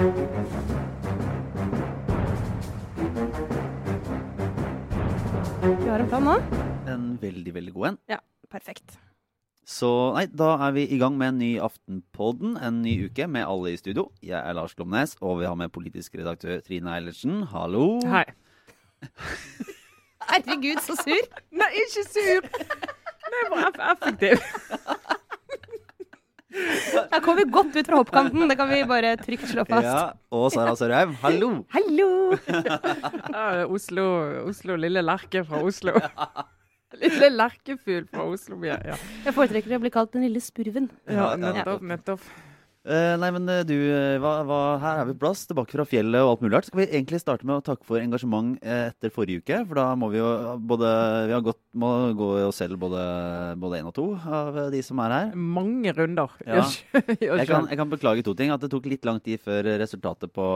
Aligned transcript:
Vi 0.00 0.06
har 5.88 6.00
en 6.00 6.08
plan 6.08 6.24
nå. 6.24 6.36
En 6.88 7.18
veldig, 7.20 7.52
veldig 7.52 7.74
god 7.74 7.88
en. 7.90 7.98
Ja, 8.14 8.18
perfekt. 8.48 8.96
Så 9.68 9.90
nei, 10.16 10.24
da 10.32 10.54
er 10.64 10.72
vi 10.78 10.86
i 10.88 10.96
gang 11.02 11.20
med 11.20 11.34
en 11.34 11.38
ny 11.42 11.50
Aftenpodden, 11.60 12.56
en 12.56 12.80
ny 12.80 12.94
uke 13.10 13.28
med 13.28 13.44
alle 13.44 13.74
i 13.74 13.76
studio. 13.76 14.08
Jeg 14.24 14.40
er 14.40 14.56
Lars 14.56 14.72
Glomnes, 14.78 15.18
og 15.20 15.42
vi 15.42 15.50
har 15.50 15.60
med 15.60 15.68
politisk 15.68 16.16
redaktør 16.16 16.64
Trine 16.64 16.96
Eilertsen. 16.96 17.44
Hallo. 17.52 18.00
Hei. 18.08 18.24
Herregud, 20.32 20.80
så 20.80 20.96
sur! 20.96 21.24
Nei, 21.52 21.72
ikke 21.84 22.08
sur! 22.08 22.40
Nei, 23.36 23.44
bare 23.52 23.92
effektiv. 23.92 25.19
Her 26.50 27.20
kommer 27.22 27.44
vi 27.44 27.50
godt 27.54 27.76
ut 27.78 27.86
fra 27.86 27.98
hoppkanten, 28.00 28.48
det 28.50 28.56
kan 28.58 28.68
vi 28.70 28.80
bare 28.88 29.12
trygt 29.20 29.46
slå 29.52 29.62
fast. 29.68 29.86
Ja, 29.86 30.00
og 30.34 30.48
Sara 30.54 30.72
Sørheim. 30.78 31.12
Hallo. 31.22 31.50
Hallo! 31.74 32.08
Ja, 32.50 33.66
Oslo, 33.70 34.06
Oslo, 34.50 34.76
lille 34.80 35.02
lerke 35.06 35.44
fra 35.46 35.62
Oslo. 35.66 35.94
Lille 37.00 37.28
lerkefugl 37.30 38.08
fra 38.10 38.24
Oslo. 38.26 38.56
Ja, 38.66 38.74
ja. 38.82 38.96
Jeg 39.22 39.34
foretrekker 39.36 39.76
å 39.76 39.82
bli 39.84 39.92
kalt 39.94 40.10
den 40.16 40.24
lille 40.26 40.40
spurven. 40.42 40.88
ja 41.06 41.28
Ja, 41.30 41.36
nettopp. 41.38 41.84
nettopp. 41.86 42.24
Eh, 42.88 43.14
nei, 43.20 43.28
men 43.34 43.44
eh, 43.52 43.60
du, 43.68 43.74
eh, 43.76 44.16
hva, 44.22 44.38
hva, 44.48 44.58
her 44.80 45.02
er 45.02 45.08
vi 45.10 45.12
på 45.12 45.26
plass, 45.26 45.42
tilbake 45.44 45.74
fra 45.74 45.84
fjellet 45.84 46.24
og 46.24 46.30
alt 46.30 46.44
mulig 46.44 46.54
rart. 46.54 46.68
Skal 46.70 46.80
vi 46.80 46.86
egentlig 46.88 47.20
starte 47.20 47.44
med 47.44 47.58
å 47.58 47.64
takke 47.64 47.84
for 47.84 48.00
engasjement 48.00 48.56
etter 48.64 49.12
forrige 49.12 49.44
uke? 49.44 49.58
For 49.68 49.80
da 49.82 49.86
må 50.00 50.08
vi 50.14 50.20
jo 50.20 50.30
både 50.70 50.88
Vi 51.28 51.34
har 51.36 51.44
gått, 51.44 51.60
må 51.76 51.90
gå 52.16 52.30
oss 52.46 52.62
selv 52.62 52.80
både 52.80 53.02
én 53.76 53.90
og 53.90 53.94
to 53.96 54.06
av 54.16 54.56
de 54.72 54.80
som 54.84 55.02
er 55.04 55.16
her. 55.16 55.36
Mange 55.36 55.92
runder. 55.96 56.32
Ja. 56.46 56.64
Jeg 57.20 57.46
kan, 57.48 57.66
jeg 57.68 57.78
kan 57.78 57.90
beklage 57.90 58.24
to 58.24 58.32
ting. 58.36 58.50
At 58.52 58.62
det 58.62 58.70
tok 58.72 58.86
litt 58.88 59.04
lang 59.06 59.20
tid 59.22 59.40
før 59.44 59.66
resultatet 59.80 60.32
på, 60.34 60.46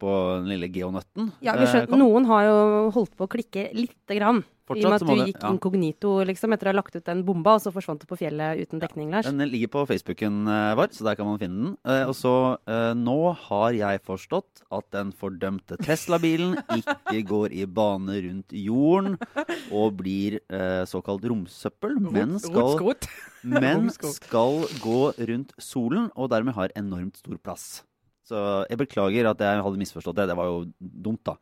på 0.00 0.14
den 0.40 0.48
lille 0.50 0.68
geonøtten 0.72 1.30
Ja, 1.44 1.54
vi 1.54 1.66
skjønner, 1.66 1.86
skjønner, 1.86 1.90
kom. 1.92 2.00
Noen 2.02 2.28
har 2.30 2.46
jo 2.48 2.56
holdt 2.96 3.14
på 3.18 3.28
å 3.28 3.32
klikke 3.32 3.68
lite 3.76 4.16
grann. 4.18 4.42
I 4.76 4.84
og 4.84 4.90
med 4.90 4.96
at 4.98 5.06
du 5.06 5.14
det- 5.14 5.26
gikk 5.30 5.42
ja. 5.42 5.50
inkognito 5.52 6.10
liksom, 6.28 6.52
etter 6.52 6.68
å 6.68 6.72
ha 6.72 6.76
lagt 6.76 6.96
ut 6.96 7.04
den 7.04 7.22
bomba, 7.24 7.54
og 7.56 7.62
så 7.64 7.72
forsvant 7.72 8.02
du 8.02 8.06
på 8.10 8.18
fjellet 8.20 8.60
uten 8.60 8.82
dekning, 8.82 9.10
Lars. 9.14 9.24
Den 9.24 9.40
ligger 9.48 9.70
på 9.72 9.84
Facebooken 9.88 10.46
eh, 10.48 10.74
vår, 10.78 10.92
så 10.92 11.06
der 11.06 11.16
kan 11.18 11.26
man 11.26 11.38
finne 11.40 11.58
den. 11.62 11.76
Eh, 11.88 12.04
og 12.08 12.14
så 12.18 12.34
eh, 12.68 12.92
Nå 12.98 13.32
har 13.48 13.76
jeg 13.76 14.02
forstått 14.04 14.64
at 14.74 14.88
den 14.92 15.12
fordømte 15.12 15.78
Tesla-bilen 15.80 16.58
ikke 16.78 17.22
går 17.28 17.54
i 17.56 17.64
bane 17.64 18.18
rundt 18.26 18.52
jorden 18.52 19.16
og 19.72 19.96
blir 20.00 20.38
såkalt 20.88 21.24
romsøppel, 21.28 21.96
men 22.00 22.36
skal, 22.42 22.78
men 23.42 23.88
skal 23.92 24.64
gå 24.82 25.00
rundt 25.30 25.54
solen 25.62 26.10
og 26.16 26.30
dermed 26.32 26.56
har 26.58 26.74
enormt 26.78 27.20
stor 27.20 27.38
plass. 27.40 27.66
Så 28.28 28.36
jeg 28.68 28.80
beklager 28.80 29.30
at 29.30 29.40
jeg 29.40 29.62
hadde 29.64 29.80
misforstått 29.80 30.18
det. 30.18 30.28
Det 30.28 30.36
var 30.36 30.50
jo 30.50 30.58
dumt, 30.78 31.22
da. 31.24 31.38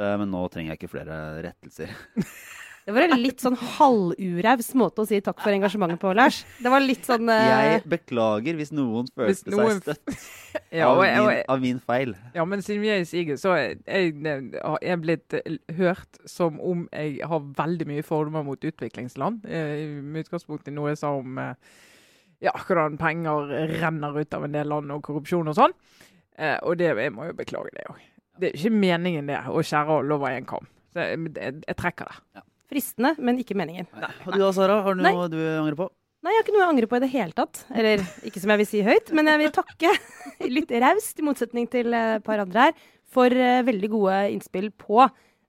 Men 0.00 0.30
nå 0.32 0.46
trenger 0.52 0.72
jeg 0.72 0.80
ikke 0.80 0.94
flere 0.94 1.16
rettelser. 1.44 1.92
Det 2.86 2.94
var 2.96 3.04
en 3.04 3.20
litt 3.20 3.42
sånn 3.44 3.54
halvuraus 3.60 4.70
måte 4.78 5.02
å 5.02 5.06
si 5.06 5.18
takk 5.22 5.38
for 5.44 5.52
engasjementet 5.52 6.00
på, 6.02 6.10
Lars. 6.16 6.40
Det 6.64 6.70
var 6.72 6.80
litt 6.82 7.04
sånn 7.06 7.28
uh... 7.28 7.36
Jeg 7.50 7.82
beklager 7.92 8.56
hvis 8.58 8.72
noen 8.74 9.06
følte 9.12 9.28
Hvis 9.30 9.42
noen- 9.52 9.82
seg 9.84 9.98
støtt 10.00 10.64
Ja, 10.80 10.88
av, 10.88 11.02
jeg- 11.04 11.20
min, 11.26 11.42
av 11.54 11.60
min 11.62 11.78
feil. 11.84 12.14
ja, 12.34 12.44
men 12.48 12.62
siden 12.64 12.82
vi 12.82 12.90
er 12.94 13.02
i 13.04 13.06
siget, 13.08 13.38
så 13.42 13.52
er 13.54 13.76
jeg, 13.84 14.14
jeg, 14.24 14.48
har 14.64 14.78
jeg 14.86 15.00
blitt 15.04 15.36
eh, 15.38 15.58
hørt 15.78 16.18
som 16.30 16.56
om 16.64 16.86
jeg 16.90 17.20
har 17.30 17.44
veldig 17.60 17.86
mye 17.92 18.06
fordommer 18.06 18.42
mot 18.48 18.66
utviklingsland. 18.72 19.44
eh, 19.46 19.84
Med 20.00 20.24
utgangspunkt 20.26 20.66
i 20.70 20.74
noe 20.74 20.94
jeg 20.94 21.02
sa 21.04 21.12
om 21.20 21.38
eh, 21.42 21.54
ja, 22.48 22.54
hvordan 22.64 22.96
penger 22.98 23.50
renner 23.76 24.16
ut 24.22 24.34
av 24.38 24.46
en 24.48 24.54
del 24.56 24.70
land 24.72 24.90
og 24.94 25.02
korrupsjon 25.06 25.50
og 25.52 25.58
sånn. 25.58 25.74
Eh, 26.40 26.56
og 26.64 26.78
det, 26.80 26.94
jeg 26.96 27.12
må 27.12 27.28
jo 27.28 27.36
beklage 27.36 27.74
det 27.76 27.84
òg. 27.92 28.00
Det 28.40 28.48
er 28.54 28.56
ikke 28.56 28.72
meningen 28.80 29.28
det, 29.28 29.42
å 29.52 29.60
skjære 29.60 29.98
alle 30.00 30.16
over 30.16 30.32
én 30.32 30.46
kam. 30.48 30.64
Så 30.94 31.04
jeg, 31.04 31.18
jeg, 31.36 31.58
jeg 31.68 31.76
trekker 31.78 32.08
det. 32.08 32.42
Fristende, 32.70 33.14
men 33.18 33.40
ikke 33.42 33.56
meningen. 33.58 33.88
Og 33.98 34.34
du 34.34 34.38
da, 34.40 34.52
Sara? 34.56 34.80
Har 34.86 34.96
du 34.96 35.02
Nei. 35.04 35.12
noe 35.16 35.30
du 35.32 35.40
angrer 35.40 35.78
på? 35.78 35.90
Nei, 36.20 36.34
jeg 36.34 36.36
har 36.36 36.44
ikke 36.44 36.52
noe 36.52 36.62
jeg 36.62 36.72
angrer 36.74 36.90
på 36.90 36.98
i 36.98 37.02
det 37.02 37.10
hele 37.14 37.36
tatt. 37.36 37.62
Eller 37.72 38.02
ikke 38.28 38.42
som 38.42 38.52
jeg 38.52 38.60
vil 38.60 38.68
si 38.68 38.82
høyt, 38.84 39.10
men 39.16 39.30
jeg 39.30 39.40
vil 39.40 39.54
takke 39.56 39.92
litt 40.56 40.74
raust, 40.84 41.16
i 41.16 41.24
motsetning 41.24 41.68
til 41.72 41.96
eh, 41.96 42.18
et 42.18 42.26
par 42.26 42.42
andre 42.42 42.68
her, 42.68 42.86
for 43.10 43.32
eh, 43.32 43.64
veldig 43.66 43.90
gode 43.90 44.18
innspill 44.34 44.68
på 44.76 45.06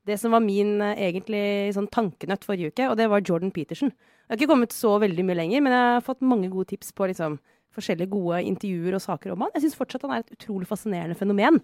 det 0.07 0.17
som 0.17 0.33
var 0.33 0.41
min 0.45 0.79
eh, 0.81 0.95
egentlig 1.09 1.43
sånn 1.75 1.89
tankenøtt 1.91 2.47
forrige 2.47 2.71
uke, 2.71 2.87
og 2.87 2.95
det 2.97 3.09
var 3.11 3.23
Jordan 3.27 3.51
Peterson. 3.53 3.91
Jeg 3.91 4.31
har 4.31 4.39
ikke 4.39 4.53
kommet 4.53 4.73
så 4.75 4.95
veldig 5.03 5.27
mye 5.27 5.41
lenger, 5.41 5.65
men 5.65 5.75
jeg 5.75 5.89
har 5.97 6.05
fått 6.07 6.23
mange 6.23 6.49
gode 6.53 6.71
tips 6.71 6.95
på 6.95 7.11
liksom, 7.11 7.35
forskjellige 7.75 8.13
gode 8.15 8.39
intervjuer 8.47 8.95
og 8.95 9.03
saker 9.03 9.35
om 9.35 9.43
han. 9.45 9.51
Jeg 9.57 9.67
syns 9.67 9.77
fortsatt 9.79 10.07
han 10.07 10.15
er 10.15 10.23
et 10.23 10.33
utrolig 10.37 10.69
fascinerende 10.71 11.19
fenomen. 11.19 11.59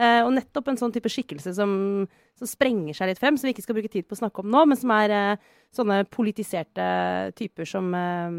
Eh, 0.00 0.22
og 0.24 0.32
nettopp 0.32 0.70
en 0.70 0.78
sånn 0.80 0.92
type 0.94 1.10
skikkelse 1.12 1.52
som, 1.52 1.72
som 2.38 2.48
sprenger 2.48 2.96
seg 2.96 3.10
litt 3.10 3.20
frem, 3.20 3.36
som 3.36 3.48
vi 3.48 3.52
ikke 3.52 3.66
skal 3.66 3.76
bruke 3.76 3.90
tid 3.92 4.06
på 4.08 4.16
å 4.16 4.20
snakke 4.22 4.40
om 4.40 4.48
nå, 4.48 4.62
men 4.70 4.78
som 4.80 4.92
er 4.96 5.12
eh, 5.12 5.48
sånne 5.76 5.98
politiserte 6.08 6.86
typer 7.36 7.68
som 7.68 7.90
eh, 7.94 8.38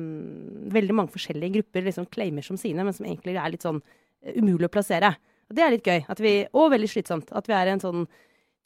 veldig 0.73 0.95
mange 0.97 1.13
forskjellige 1.13 1.59
grupper 1.59 1.85
liksom 1.85 2.09
claimer 2.09 2.45
som 2.45 2.57
sine, 2.57 2.85
men 2.87 2.97
som 2.97 3.05
egentlig 3.05 3.37
er 3.37 3.53
litt 3.53 3.67
sånn 3.67 3.77
eh, 3.83 4.39
umulig 4.39 4.71
å 4.71 4.73
plassere. 4.73 5.13
Og 5.51 5.57
det 5.57 5.65
er 5.65 5.75
litt 5.75 5.91
gøy, 5.91 6.01
vi, 6.23 6.33
og 6.57 6.73
veldig 6.73 6.89
slitsomt, 6.89 7.29
at 7.35 7.49
vi 7.51 7.57
er 7.57 7.69
en 7.75 7.83
sånn 7.83 8.09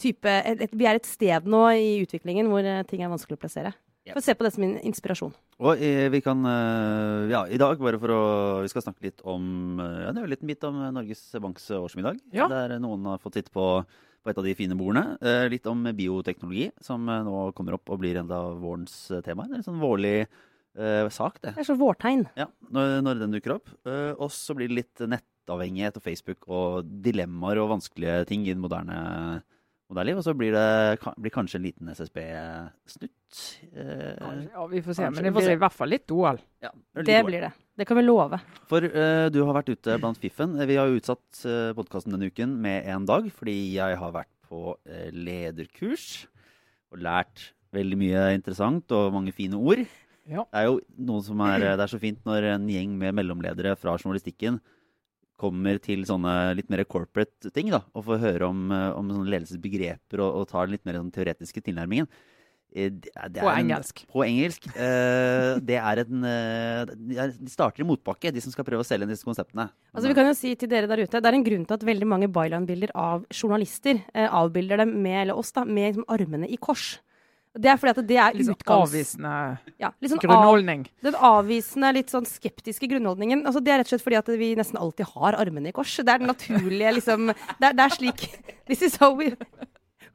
type 0.02 0.30
et, 0.30 0.62
et, 0.68 0.76
Vi 0.76 0.88
er 0.90 1.00
et 1.00 1.10
sted 1.10 1.50
nå 1.50 1.64
i 1.76 1.98
utviklingen 2.04 2.50
hvor 2.52 2.66
eh, 2.66 2.84
ting 2.90 3.04
er 3.04 3.12
vanskelig 3.12 3.38
å 3.38 3.42
plassere. 3.42 3.74
Yep. 4.06 4.14
Få 4.20 4.22
se 4.22 4.36
på 4.38 4.46
det 4.46 4.52
som 4.54 4.66
en 4.68 4.76
inspirasjon. 4.86 5.32
Og 5.66 5.82
eh, 5.82 6.08
vi 6.14 6.22
kan 6.22 6.42
eh, 6.46 7.32
Ja, 7.32 7.46
i 7.50 7.58
dag, 7.58 7.80
bare 7.82 7.98
for 7.98 8.14
å 8.14 8.24
Vi 8.62 8.70
skal 8.70 8.84
snakke 8.86 9.08
litt 9.08 9.24
om 9.26 9.80
Ja, 9.82 10.12
det 10.12 10.20
er 10.20 10.28
jo 10.28 10.34
litt 10.36 10.44
en 10.46 10.52
bit 10.52 10.68
om 10.68 10.82
Norges 10.94 11.24
Banks 11.42 11.70
årsmiddag. 11.74 12.20
Ja. 12.36 12.50
Der 12.52 12.78
noen 12.84 13.08
har 13.10 13.24
fått 13.24 13.40
sitte 13.40 13.54
på, 13.56 13.70
på 13.82 14.32
et 14.32 14.42
av 14.42 14.46
de 14.46 14.54
fine 14.58 14.78
bordene. 14.78 15.18
Eh, 15.26 15.48
litt 15.54 15.66
om 15.72 15.82
bioteknologi, 15.98 16.70
som 16.86 17.06
nå 17.06 17.48
kommer 17.58 17.80
opp 17.80 17.90
og 17.90 18.04
blir 18.04 18.22
en 18.22 18.30
av 18.30 18.60
vårens 18.62 19.08
temaer. 19.10 19.26
tema. 19.26 19.48
Det 19.50 19.58
er 19.58 19.64
en 19.64 19.70
sånn 19.72 19.82
vårlig 19.82 20.18
eh, 20.76 21.10
sak, 21.10 21.40
det. 21.42 21.56
Det 21.56 21.64
er 21.64 21.70
så 21.70 21.78
vårtegn. 21.80 22.26
Ja, 22.38 22.48
når, 22.74 23.00
når 23.06 23.22
den 23.24 23.36
dukker 23.38 23.58
opp. 23.58 23.72
Eh, 23.88 24.14
og 24.14 24.32
så 24.34 24.56
blir 24.58 24.72
det 24.72 24.80
litt 24.82 25.06
nettavhengighet 25.16 26.00
og 26.00 26.06
Facebook 26.06 26.48
og 26.50 26.90
dilemmaer 27.06 27.62
og 27.64 27.72
vanskelige 27.76 28.26
ting 28.32 28.46
i 28.46 28.54
den 28.54 28.64
moderne, 28.64 29.42
moderne 29.90 30.10
liv. 30.10 30.20
Og 30.20 30.26
så 30.26 30.34
blir 30.38 30.56
det 30.56 31.14
blir 31.22 31.34
kanskje 31.34 31.60
en 31.60 31.66
liten 31.66 31.92
SSB-snutt. 31.94 33.42
Eh, 33.74 34.46
Ja, 34.54 34.66
vi 34.72 34.82
får 34.82 34.94
se. 34.96 35.04
Kanskje, 35.04 35.16
Men 35.16 35.24
det 35.24 35.34
får 35.34 35.40
blir 35.42 35.50
se. 35.50 35.54
i 35.54 35.62
hvert 35.64 35.74
fall 35.74 35.90
litt 35.90 36.12
OL. 36.12 36.40
ja, 36.62 36.72
Det 36.96 37.26
blir 37.26 37.42
det. 37.42 37.52
Det 37.78 37.86
kan 37.88 37.98
vi 37.98 38.04
love. 38.04 38.40
For 38.70 38.84
eh, 38.84 39.30
du 39.30 39.44
har 39.44 39.54
vært 39.54 39.70
ute 39.74 39.98
blant 40.00 40.18
fiffen. 40.18 40.56
Vi 40.68 40.76
har 40.80 40.88
jo 40.88 41.00
utsatt 41.02 41.44
uh, 41.46 41.74
podkasten 41.76 42.14
denne 42.16 42.30
uken 42.32 42.56
med 42.62 42.86
en 42.88 43.06
dag, 43.06 43.28
fordi 43.36 43.74
jeg 43.76 43.98
har 44.00 44.12
vært 44.16 44.32
på 44.48 44.78
eh, 44.88 45.10
lederkurs 45.12 46.28
og 46.94 47.02
lært 47.02 47.52
veldig 47.76 47.98
mye 48.00 48.34
interessant 48.38 48.90
og 48.96 49.12
mange 49.12 49.34
fine 49.36 49.58
ord. 49.60 49.84
Ja. 50.26 50.46
Det 50.48 50.62
er 50.62 50.70
jo 50.70 50.80
noe 50.98 51.22
som 51.22 51.42
er, 51.46 51.60
det 51.76 51.84
er 51.84 51.92
så 51.92 52.00
fint 52.00 52.22
når 52.26 52.48
en 52.56 52.70
gjeng 52.72 52.96
med 52.98 53.14
mellomledere 53.14 53.76
fra 53.78 53.98
journalistikken 54.00 54.62
kommer 55.40 55.80
til 55.84 56.06
sånne 56.08 56.56
litt 56.56 56.70
mer 56.72 56.86
corporate 56.88 57.52
ting, 57.56 57.72
da, 57.74 57.84
og 57.94 58.08
får 58.08 58.24
høre 58.24 58.48
om, 58.48 58.70
eh, 58.72 58.92
om 58.96 59.12
ledelsesbegreper 59.26 60.24
og, 60.24 60.42
og 60.42 60.48
tar 60.52 60.72
litt 60.72 60.86
mer 60.88 61.00
den 61.00 61.12
teoretiske 61.14 61.64
tilnærmingen. 61.66 62.10
Eh, 62.76 62.92
det 62.92 63.12
det 63.32 63.42
På 63.42 63.52
engelsk. 63.52 64.02
en-. 64.04 64.12
På 64.12 64.24
engelsk. 64.26 64.68
Uh, 64.76 65.60
det 65.64 65.78
er 65.80 66.02
en 66.04 66.24
uh, 66.28 66.86
de 66.92 67.18
er- 67.18 67.36
starter 67.48 67.84
i 67.84 67.88
motbakke, 67.88 68.34
de 68.34 68.42
som 68.44 68.52
skal 68.52 68.66
prøve 68.68 68.84
å 68.84 68.88
selge 68.88 69.08
disse 69.08 69.24
konseptene. 69.24 69.70
Altså, 69.94 70.10
vi 70.10 70.14
kan 70.18 70.28
jo 70.28 70.36
si 70.36 70.56
til 70.56 70.70
dere 70.70 70.88
der 70.88 71.04
ute, 71.04 71.22
Det 71.22 71.26
er 71.26 71.38
en 71.38 71.44
grunn 71.44 71.66
til 71.66 71.74
at 71.74 71.88
veldig 71.88 72.08
mange 72.08 72.28
byline-bilder 72.28 72.92
av 72.94 73.26
journalister 73.32 74.04
uh, 74.16 74.28
avbilder 74.44 74.84
dem 74.84 75.02
med, 75.02 75.22
eller 75.24 75.40
oss 75.40 75.52
da, 75.52 75.64
med 75.64 75.96
liksom, 75.96 76.08
armene 76.10 76.52
i 76.52 76.58
kors. 76.58 77.00
Det 77.56 77.70
er 77.72 77.78
fordi 77.80 77.94
at 77.96 78.08
det 78.08 78.18
er 78.20 78.34
Litt 78.36 78.50
sånn 78.50 78.58
utgangs... 78.58 78.90
avvisende 78.90 79.34
Ja, 79.80 79.92
litt 80.04 80.12
sånn 80.12 80.20
av, 80.20 80.26
grunnholdning. 80.28 80.82
den 81.08 81.16
avvisende, 81.16 81.94
litt 81.96 82.12
sånn 82.12 82.28
skeptiske 82.28 82.90
grunnholdningen. 82.92 83.46
Altså, 83.48 83.62
det 83.64 83.72
er 83.72 83.80
rett 83.80 83.88
og 83.88 83.94
slett 83.96 84.04
fordi 84.04 84.20
at 84.20 84.34
vi 84.42 84.50
nesten 84.60 84.82
alltid 84.82 85.08
har 85.14 85.38
armene 85.40 85.72
i 85.72 85.76
kors. 85.76 85.94
Det 85.96 86.12
er 86.12 86.20
den 86.20 86.28
naturlige 86.34 86.92
liksom 87.00 87.32
Det 87.32 87.70
er, 87.70 87.78
det 87.80 87.86
er 87.88 87.96
slik 87.96 88.26
This 88.68 88.82
is 88.82 88.98
how 89.00 89.14
we 89.16 89.32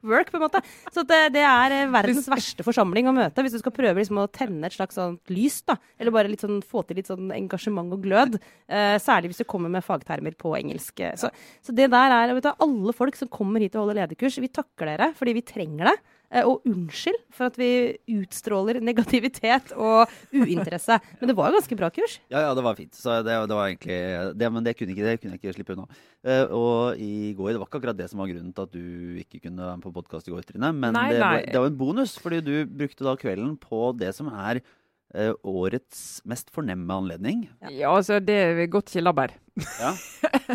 work, 0.01 0.31
på 0.31 0.37
en 0.39 0.43
måte. 0.45 0.61
Så 0.93 1.03
det, 1.05 1.19
det 1.35 1.43
er 1.45 1.75
eh, 1.75 1.89
verdens 1.93 2.25
verste 2.29 2.65
forsamling 2.65 3.05
å 3.09 3.13
møte 3.15 3.43
hvis 3.45 3.53
du 3.53 3.59
skal 3.61 3.73
prøve 3.75 4.01
liksom, 4.01 4.17
å 4.21 4.29
tenne 4.33 4.65
et 4.69 4.73
slags 4.73 4.97
sånt 4.97 5.29
lys. 5.33 5.59
da, 5.69 5.75
Eller 6.01 6.13
bare 6.15 6.31
litt 6.31 6.41
sånn, 6.41 6.61
få 6.65 6.81
til 6.87 6.97
litt 6.97 7.09
sånn 7.11 7.29
engasjement 7.35 7.93
og 7.93 8.01
glød. 8.05 8.39
Eh, 8.65 8.95
særlig 9.01 9.31
hvis 9.31 9.43
du 9.43 9.47
kommer 9.49 9.69
med 9.73 9.85
fagtermer 9.85 10.33
på 10.37 10.55
engelsk. 10.57 10.99
eh. 11.05 11.13
Så, 11.21 11.29
så 11.61 11.75
det 11.77 11.89
der 11.93 12.15
er 12.17 12.33
du, 12.33 12.49
Alle 12.49 12.93
folk 12.97 13.17
som 13.19 13.29
kommer 13.29 13.61
hit 13.61 13.77
og 13.77 13.85
holder 13.85 14.01
lederkurs, 14.03 14.39
vi 14.41 14.49
takker 14.49 14.89
dere 14.93 15.11
fordi 15.17 15.37
vi 15.37 15.45
trenger 15.45 15.91
det. 15.91 15.97
Eh, 16.31 16.45
Og 16.47 16.61
unnskyld 16.65 17.17
for 17.35 17.49
at 17.51 17.57
vi 17.59 17.97
utstråler 18.07 18.79
negativitet 18.83 19.73
og 19.75 20.07
uinteresse. 20.31 20.97
Men 21.19 21.27
det 21.31 21.35
var 21.35 21.49
jo 21.51 21.57
ganske 21.59 21.77
bra 21.79 21.89
kurs. 21.91 22.19
Ja, 22.31 22.45
ja, 22.47 22.53
det 22.55 22.63
var 22.63 22.77
fint. 22.79 22.95
Så 22.95 23.17
det, 23.25 23.35
det 23.51 23.57
var 23.57 23.67
egentlig 23.67 23.97
det, 24.39 24.51
Men 24.51 24.63
det 24.63 24.75
kunne, 24.79 24.95
ikke, 24.95 25.03
det 25.09 25.19
kunne 25.21 25.35
jeg 25.35 25.41
ikke 25.43 25.55
slippe 25.57 25.75
unna. 25.75 25.87
Eh, 26.23 26.45
og 26.55 26.95
i 27.01 27.33
går, 27.35 27.51
det 27.53 27.59
var 27.61 27.67
ikke 27.67 27.81
akkurat 27.81 27.99
det 27.99 28.09
som 28.11 28.21
var 28.23 28.31
grunnen 28.31 28.53
til 28.55 28.67
at 28.67 28.75
du 28.75 29.19
ikke 29.25 29.41
kunne 29.47 29.59
være 29.65 29.77
med 29.81 29.85
på 29.87 29.93
podkast 29.99 30.27
i 30.29 30.35
går, 30.35 30.45
Trine. 30.47 30.71
Men 30.71 30.95
Nei, 30.95 31.07
det, 31.13 31.19
nei. 31.19 31.31
var, 31.41 31.47
det 31.51 31.63
var 31.65 31.71
en 31.73 31.79
bonus, 31.83 32.15
fordi 32.21 32.41
du 32.45 32.53
brukte 32.65 33.07
da 33.07 33.17
kvelden 33.19 33.57
på 33.59 33.91
det 33.99 34.13
som 34.15 34.31
er 34.31 34.61
årets 35.11 36.21
mest 36.29 36.53
fornemme 36.55 36.95
anledning. 36.95 37.41
Ja, 37.67 37.89
altså, 37.91 38.21
det 38.23 38.35
er 38.39 38.61
godt 38.71 38.93
kildearbeid. 38.93 39.33
Ja. 39.59 39.91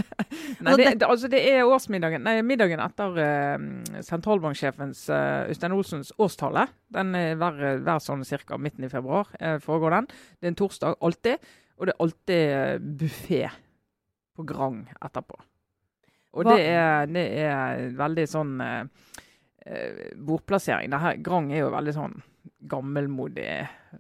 Nei, 0.65 0.77
det, 0.81 0.87
det, 1.03 1.05
altså, 1.05 1.29
det 1.29 1.43
er 1.45 1.69
årsmiddagen 1.69 2.23
nei, 2.25 2.39
middagen 2.47 2.81
etter 2.81 3.19
uh, 3.21 3.67
sentralbanksjefens 4.07 5.03
uh, 5.13 5.51
Øystein 5.51 5.75
Olsens 5.77 6.15
årstale. 6.17 6.65
Den 6.97 7.13
er 7.19 7.37
hver, 7.37 7.61
hver 7.85 8.01
sånn 8.01 8.25
ca. 8.25 8.57
midten 8.57 8.89
i 8.89 8.91
februar 8.93 9.29
uh, 9.37 9.59
foregår 9.63 9.99
den. 9.99 10.09
Det 10.41 10.49
er 10.49 10.55
en 10.55 10.59
torsdag 10.63 10.97
alltid, 11.05 11.53
og 11.77 11.87
det 11.87 11.93
er 11.93 12.03
alltid 12.05 12.55
eh, 12.57 12.79
buffé 13.01 13.43
på 14.37 14.45
Grang 14.49 14.81
etterpå. 14.97 15.37
Og 16.37 16.49
det 16.49 16.61
er, 16.69 17.07
det 17.09 17.27
er 17.41 17.83
veldig 17.97 18.25
sånn 18.29 18.57
uh, 18.61 19.13
eh, 19.65 20.17
bordplassering. 20.17 20.91
Det 20.93 21.01
her, 21.01 21.21
Grang 21.25 21.51
er 21.53 21.65
jo 21.65 21.73
veldig 21.73 21.95
sånn 21.97 22.17
gammelmodig, 22.71 23.47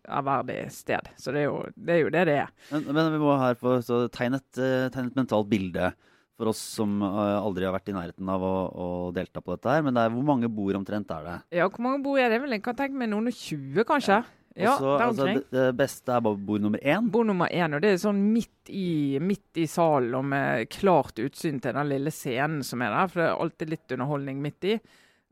ærverdig 0.06 0.58
sted. 0.74 1.08
Så 1.20 1.32
det 1.34 1.44
er 1.44 1.48
jo 1.48 1.62
det 1.76 1.94
er 1.94 2.02
jo 2.02 2.12
det, 2.14 2.24
det 2.30 2.36
er. 2.42 2.52
Men, 2.72 2.86
men 2.92 3.12
vi 3.14 3.22
må 3.22 3.36
her 3.40 3.56
få 3.60 3.78
tegne 4.14 4.42
et, 4.42 4.60
eh, 4.60 4.88
tegne 4.94 5.12
et 5.12 5.18
mentalt 5.18 5.48
bilde 5.50 5.92
for 6.36 6.50
oss 6.52 6.60
som 6.76 6.98
eh, 7.00 7.36
aldri 7.40 7.64
har 7.64 7.72
vært 7.76 7.88
i 7.92 7.96
nærheten 7.96 8.28
av 8.28 8.42
å, 8.44 8.54
å 8.68 8.88
delta 9.16 9.40
på 9.40 9.54
dette 9.56 9.72
her. 9.72 9.84
Men 9.86 9.96
det 9.96 10.04
er, 10.04 10.16
hvor 10.16 10.26
mange 10.28 10.50
bord 10.52 10.76
omtrent 10.82 11.12
er 11.16 11.28
det? 11.30 11.36
Ja, 11.62 11.68
hvor 11.70 11.84
mange 11.86 12.02
bord 12.04 12.20
er 12.20 12.34
det? 12.34 12.42
Vel, 12.44 12.58
jeg 12.58 12.64
kan 12.66 12.76
tenke 12.76 12.98
meg 13.00 13.08
noen 13.12 13.30
og 13.32 13.38
20, 13.38 13.86
kanskje. 13.88 14.20
Ja, 14.20 14.32
Ja, 14.56 14.72
Også, 14.72 14.92
altså, 15.04 15.24
det, 15.28 15.40
det 15.52 15.64
beste 15.76 16.14
er 16.14 16.22
bare 16.24 16.38
bord 16.40 16.62
nummer 16.64 16.80
én. 16.80 17.10
Bord 17.12 17.26
nummer 17.28 17.50
én, 17.52 17.74
og 17.76 17.82
det 17.84 17.90
er 17.92 17.98
sånn 18.00 18.22
midt 18.32 18.70
i, 18.72 19.18
midt 19.20 19.60
i 19.60 19.66
salen 19.68 20.14
og 20.16 20.24
med 20.30 20.70
klart 20.72 21.20
utsyn 21.20 21.58
til 21.60 21.76
den 21.76 21.90
lille 21.90 22.08
scenen 22.14 22.62
som 22.64 22.80
er 22.80 22.94
der, 22.94 23.10
for 23.12 23.20
det 23.20 23.26
er 23.26 23.42
alltid 23.44 23.74
litt 23.74 23.92
underholdning 23.98 24.40
midt 24.40 24.64
i. 24.72 24.78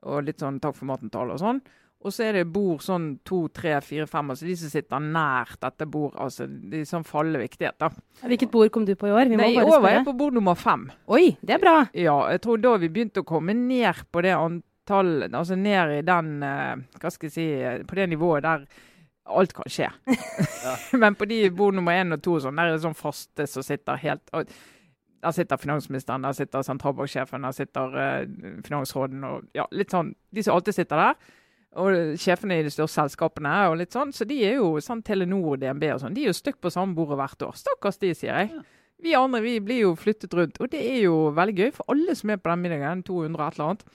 Og 0.04 0.26
litt 0.26 0.44
sånn 0.44 0.58
takk 0.60 0.76
for 0.76 0.90
maten-tale 0.90 1.38
og 1.38 1.40
sånn. 1.40 1.62
Og 2.04 2.12
så 2.12 2.26
er 2.26 2.36
det 2.36 2.44
bord 2.52 2.82
sånn 2.84 3.06
to, 3.24 3.46
tre, 3.54 3.78
fire, 3.84 4.04
fem. 4.08 4.32
Altså 4.34 4.44
de 4.44 4.54
som 4.60 4.72
sitter 4.72 5.04
nært 5.04 5.56
dette 5.64 5.86
bordet. 5.88 6.18
Altså 6.20 6.46
de 6.46 6.82
som 6.88 7.04
faller 7.08 7.40
viktighet, 7.40 7.78
da. 7.80 7.88
Hvilket 8.28 8.50
bord 8.52 8.72
kom 8.74 8.84
du 8.84 8.92
på 9.00 9.08
i 9.08 9.14
år? 9.14 9.30
Vi 9.30 9.38
må 9.38 9.40
Nei, 9.40 9.54
I 9.56 9.62
år 9.64 9.80
var 9.80 9.96
jeg 9.96 10.04
på 10.10 10.16
bord 10.18 10.36
nummer 10.36 10.58
fem. 10.58 10.84
Oi, 11.08 11.30
det 11.40 11.56
er 11.56 11.62
bra. 11.62 11.78
Ja, 11.96 12.18
jeg 12.34 12.42
tror 12.44 12.60
da 12.60 12.74
vi 12.82 12.90
begynte 12.92 13.24
å 13.24 13.28
komme 13.28 13.56
ned 13.56 14.04
på 14.12 14.20
det 14.24 14.34
antall 14.36 15.30
Altså 15.30 15.56
ned 15.56 15.94
i 15.94 16.02
den 16.04 16.34
eh, 16.44 16.74
Hva 17.00 17.12
skal 17.12 17.30
jeg 17.30 17.32
si 17.32 17.46
eh, 17.56 17.78
På 17.88 17.96
det 17.96 18.04
nivået 18.12 18.44
der 18.44 18.66
alt 19.24 19.54
kan 19.56 19.70
skje. 19.72 19.88
Men 21.00 21.16
på 21.16 21.24
de 21.30 21.38
bord 21.56 21.72
nummer 21.78 21.96
én 21.96 22.12
og 22.12 22.20
to 22.20 22.36
sånn, 22.44 22.60
der 22.60 22.68
er 22.68 22.76
det 22.76 22.84
sånn 22.84 22.98
faste 22.98 23.46
som 23.48 23.64
sitter 23.64 24.00
helt 24.04 24.34
og 24.36 24.52
Der 25.24 25.32
sitter 25.32 25.56
finansministeren, 25.56 26.20
der 26.20 26.36
sitter 26.36 26.60
sentralbanksjefen, 26.60 27.46
der 27.46 27.54
sitter 27.56 27.94
uh, 27.96 28.58
finansråden 28.66 29.24
og 29.24 29.46
ja, 29.56 29.64
litt 29.72 29.94
sånn 29.94 30.12
De 30.28 30.44
som 30.44 30.58
alltid 30.58 30.76
sitter 30.76 31.00
der. 31.00 31.32
Og 31.80 32.14
sjefene 32.20 32.60
i 32.60 32.64
de 32.66 32.70
største 32.70 33.00
selskapene 33.00 33.52
og 33.70 33.80
litt 33.80 33.94
sånn. 33.94 34.12
Så 34.14 34.26
de 34.28 34.38
er 34.46 34.60
jo 34.60 34.76
sånn 34.84 35.02
Telenor 35.06 35.56
og 35.56 35.62
DNB 35.62 35.88
og 35.94 36.04
sånn. 36.04 36.14
De 36.14 36.22
er 36.22 36.30
jo 36.30 36.38
stykk 36.38 36.60
på 36.62 36.72
samme 36.74 36.94
bordet 36.94 37.18
hvert 37.18 37.46
år. 37.48 37.58
Stakkars 37.58 37.98
de, 38.02 38.12
sier 38.14 38.44
jeg. 38.44 38.64
Vi 39.04 39.16
andre 39.18 39.42
vi 39.42 39.58
blir 39.60 39.82
jo 39.82 39.94
flyttet 39.98 40.34
rundt, 40.38 40.60
og 40.62 40.70
det 40.72 40.80
er 40.80 41.00
jo 41.08 41.16
veldig 41.34 41.56
gøy. 41.58 41.70
For 41.74 41.90
alle 41.92 42.14
som 42.16 42.30
er 42.30 42.40
på 42.40 42.52
den 42.52 42.62
middagen, 42.62 43.02
200 43.04 43.46
et 43.46 43.58
eller 43.58 43.72
annet, 43.72 43.86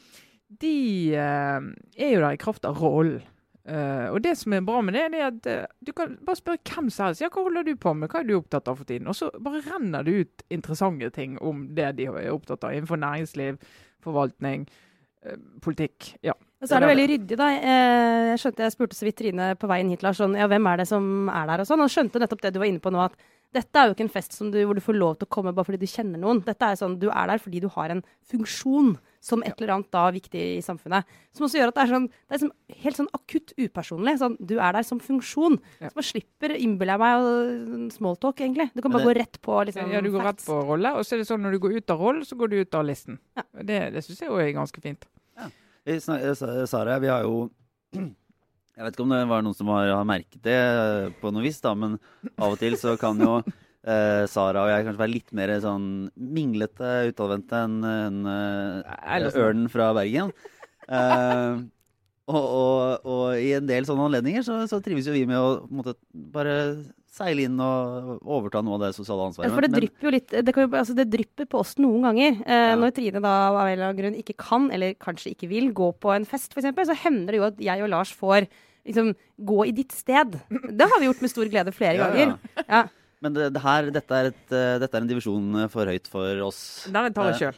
de 0.59 0.77
eh, 1.15 1.69
er 2.03 2.15
jo 2.15 2.23
der 2.25 2.35
i 2.35 2.41
kraft 2.41 2.67
av 2.67 2.81
rollen. 2.81 3.21
Uh, 3.69 4.09
og 4.15 4.23
det 4.23 4.31
som 4.39 4.53
er 4.55 4.63
bra 4.65 4.79
med 4.81 4.95
det, 4.97 5.03
det 5.13 5.19
er 5.19 5.27
at 5.27 5.47
uh, 5.51 5.73
du 5.85 5.91
kan 5.93 6.15
bare 6.25 6.39
spørre 6.39 6.61
hvem 6.65 6.87
som 6.89 7.05
helst. 7.05 7.21
Ja, 7.21 7.27
hva 7.29 7.43
holder 7.45 7.67
du 7.67 7.75
på 7.77 7.91
med? 7.93 8.09
Hva 8.09 8.23
er 8.23 8.25
du 8.25 8.37
opptatt 8.39 8.69
av 8.71 8.79
for 8.79 8.89
tiden? 8.89 9.09
Og 9.11 9.17
så 9.17 9.29
bare 9.35 9.61
renner 9.67 10.07
det 10.07 10.15
ut 10.15 10.45
interessante 10.49 11.11
ting 11.13 11.35
om 11.45 11.67
det 11.77 11.91
de 11.99 12.07
er 12.09 12.31
opptatt 12.33 12.65
av 12.65 12.73
innenfor 12.73 12.97
næringsliv, 12.97 13.59
forvaltning, 14.01 14.65
uh, 15.27 15.37
politikk. 15.61 16.15
Ja. 16.25 16.33
Og 16.61 16.67
så 16.67 16.75
er 16.75 16.83
det 16.83 16.89
veldig 16.91 17.07
ryddig, 17.13 17.37
da. 17.39 17.49
Eh, 17.55 18.29
Jeg 18.35 18.39
skjønte 18.43 18.65
jeg 18.65 18.75
spurte 18.75 18.95
så 18.97 19.05
vidt 19.07 19.15
Trine 19.21 19.55
på 19.55 19.67
veien 19.71 19.89
hit, 19.89 20.03
Lars, 20.03 20.17
sånn, 20.19 20.35
ja, 20.37 20.45
hvem 20.51 20.67
er 20.67 20.77
det 20.83 20.87
som 20.87 21.29
er 21.31 21.45
der 21.47 21.61
og 21.63 21.67
sånn. 21.69 21.79
Og 21.85 21.89
skjønte 21.89 22.19
nettopp 22.19 22.41
det 22.41 22.53
du 22.53 22.59
var 22.59 22.67
inne 22.67 22.79
på 22.83 22.91
nå, 22.91 22.99
at 23.05 23.15
dette 23.51 23.73
er 23.81 23.87
jo 23.87 23.93
ikke 23.95 24.03
en 24.05 24.11
fest 24.13 24.33
som 24.37 24.51
du, 24.51 24.59
hvor 24.67 24.75
du 24.77 24.81
får 24.83 24.93
lov 24.99 25.15
til 25.17 25.25
å 25.25 25.29
komme 25.33 25.53
bare 25.55 25.65
fordi 25.65 25.79
du 25.81 25.87
kjenner 25.89 26.19
noen. 26.21 26.43
Dette 26.45 26.61
er 26.67 26.75
sånn, 26.77 26.99
Du 27.01 27.07
er 27.09 27.27
der 27.31 27.39
fordi 27.41 27.61
du 27.63 27.67
har 27.73 27.89
en 27.89 28.03
funksjon 28.29 28.91
som 29.25 29.41
et 29.43 29.55
eller 29.57 29.73
annet 29.73 29.89
da 29.91 30.03
viktig 30.13 30.43
i 30.59 30.61
samfunnet. 30.61 31.03
Som 31.33 31.47
også 31.47 31.57
gjør 31.57 31.71
at 31.71 31.75
det 31.79 31.83
er 31.87 31.93
sånn, 31.95 32.05
det 32.11 32.29
er 32.29 32.37
liksom 32.37 32.51
helt 32.83 32.99
sånn 32.99 33.09
akutt 33.17 33.53
upersonlig. 33.57 34.13
Sånn, 34.21 34.37
du 34.45 34.59
er 34.59 34.73
der 34.77 34.83
som 34.85 34.99
funksjon. 34.99 35.57
Ja. 35.81 35.89
Så 35.89 35.95
man 35.97 36.03
slipper, 36.11 36.53
innbiller 36.59 36.93
jeg 36.93 36.99
meg, 36.99 37.25
å- 37.25 37.91
smalltalk, 37.97 38.37
egentlig. 38.45 38.69
Du 38.75 38.81
kan 38.83 38.91
bare 38.91 39.03
det- 39.03 39.09
gå 39.09 39.19
rett 39.19 39.41
på 39.41 39.65
liksom, 39.65 39.91
ja, 39.91 40.01
du 40.01 40.11
går 40.11 40.23
rett 40.23 40.45
på 40.45 40.59
rolle, 40.67 40.93
og 40.93 41.01
så 41.03 41.13
er 41.13 41.17
det 41.23 41.27
sånn 41.27 41.41
når 41.41 41.51
du 41.51 41.59
går 41.59 41.77
ut 41.77 41.89
av 41.89 41.99
rollen, 41.99 42.21
så 42.21 42.37
går 42.37 42.49
du 42.49 42.59
ut 42.61 42.75
av 42.75 42.85
listen. 42.85 43.17
Ja. 43.35 43.43
Det, 43.57 43.93
det 43.93 44.03
syns 44.05 44.19
jeg 44.19 44.29
jo 44.29 44.35
er 44.37 44.51
ganske 44.53 44.79
fint. 44.81 45.05
Vi 45.85 45.99
snak- 46.03 46.23
eh, 46.23 46.65
Sara, 46.65 46.99
vi 46.99 47.07
har 47.11 47.23
jo 47.27 47.49
Jeg 48.79 48.85
vet 48.85 48.95
ikke 48.95 49.03
om 49.03 49.11
det 49.11 49.23
var 49.27 49.41
noen 49.43 49.55
som 49.57 49.71
har, 49.73 49.89
har 49.91 50.05
merket 50.07 50.39
det 50.45 50.55
eh, 50.55 51.09
på 51.19 51.33
noe 51.35 51.43
vis, 51.43 51.59
da, 51.59 51.73
men 51.75 51.97
av 52.37 52.53
og 52.53 52.59
til 52.61 52.77
så 52.79 52.93
kan 52.99 53.19
jo 53.19 53.39
eh, 53.91 54.23
Sara 54.31 54.63
og 54.63 54.71
jeg 54.71 54.85
kanskje 54.87 55.01
være 55.01 55.15
litt 55.15 55.33
mer 55.35 55.51
sånn 55.63 55.89
minglete, 56.15 56.93
utadvendte 57.11 57.65
enn 57.65 57.81
en, 57.83 58.21
en, 58.29 59.27
ørnen 59.33 59.67
fra 59.73 59.91
Bergen. 59.97 60.31
Eh, 60.87 61.59
og, 62.29 62.45
og, 62.45 63.09
og 63.09 63.41
i 63.41 63.51
en 63.57 63.67
del 63.67 63.87
sånne 63.89 64.05
anledninger 64.07 64.45
så, 64.45 64.61
så 64.69 64.79
trives 64.85 65.09
jo 65.09 65.15
vi 65.15 65.25
med 65.27 65.41
å 65.41 65.65
måte, 65.73 65.97
bare 66.13 66.55
seile 67.11 67.43
inn 67.47 67.57
og 67.63 68.19
overta 68.23 68.61
noe 68.63 68.77
av 68.77 68.83
det 68.85 68.91
sosiale 68.95 69.23
Ja, 69.23 69.27
ansvaret. 69.31 69.53
for 69.55 69.65
det 69.65 69.71
drypper 69.73 70.07
jo 70.07 70.11
litt 70.13 70.29
Det, 70.45 70.53
kan 70.53 70.65
jo, 70.67 70.69
altså 70.77 70.95
det 70.95 71.07
drypper 71.09 71.47
på 71.49 71.59
oss 71.63 71.75
noen 71.81 72.03
ganger. 72.05 72.37
Eh, 72.45 72.65
Ja. 72.69 72.75
Når 72.77 72.93
Trine 72.95 73.21
da 73.23 73.33
av 73.49 73.57
en 73.65 73.71
eller 73.73 73.87
annen 73.89 73.97
grunn 74.01 74.17
ikke 74.19 74.35
kan, 74.37 74.69
eller 74.71 74.93
kanskje 74.93 75.33
ikke 75.33 75.49
vil, 75.49 75.71
gå 75.73 75.89
på 75.99 76.13
en 76.15 76.25
fest 76.29 76.53
f.eks., 76.53 76.69
så 76.87 76.95
hender 77.03 77.33
det 77.33 77.39
jo 77.41 77.47
at 77.49 77.57
jeg 77.59 77.81
og 77.83 77.89
Lars 77.89 78.11
får 78.13 78.47
liksom 78.85 79.11
gå 79.45 79.67
i 79.67 79.71
ditt 79.75 79.91
sted. 79.91 80.37
Det 80.49 80.87
har 80.87 80.99
vi 81.01 81.09
gjort 81.09 81.21
med 81.21 81.29
stor 81.33 81.49
glede 81.51 81.73
flere 81.75 81.97
Ja, 81.97 82.07
ja. 82.07 82.13
ganger. 82.13 82.63
Ja. 82.69 82.83
Men 83.21 83.33
det, 83.35 83.49
det 83.53 83.61
her, 83.61 83.89
dette, 83.91 84.15
er 84.15 84.29
et, 84.31 84.45
eh, 84.55 84.77
dette 84.79 84.95
er 84.95 85.01
en 85.03 85.09
divisjon 85.09 85.69
for 85.69 85.85
høyt 85.91 86.07
for 86.07 86.45
oss. 86.45 86.61
Den 86.87 87.13
tar 87.13 87.33
jeg 87.33 87.41
sjøl. 87.41 87.57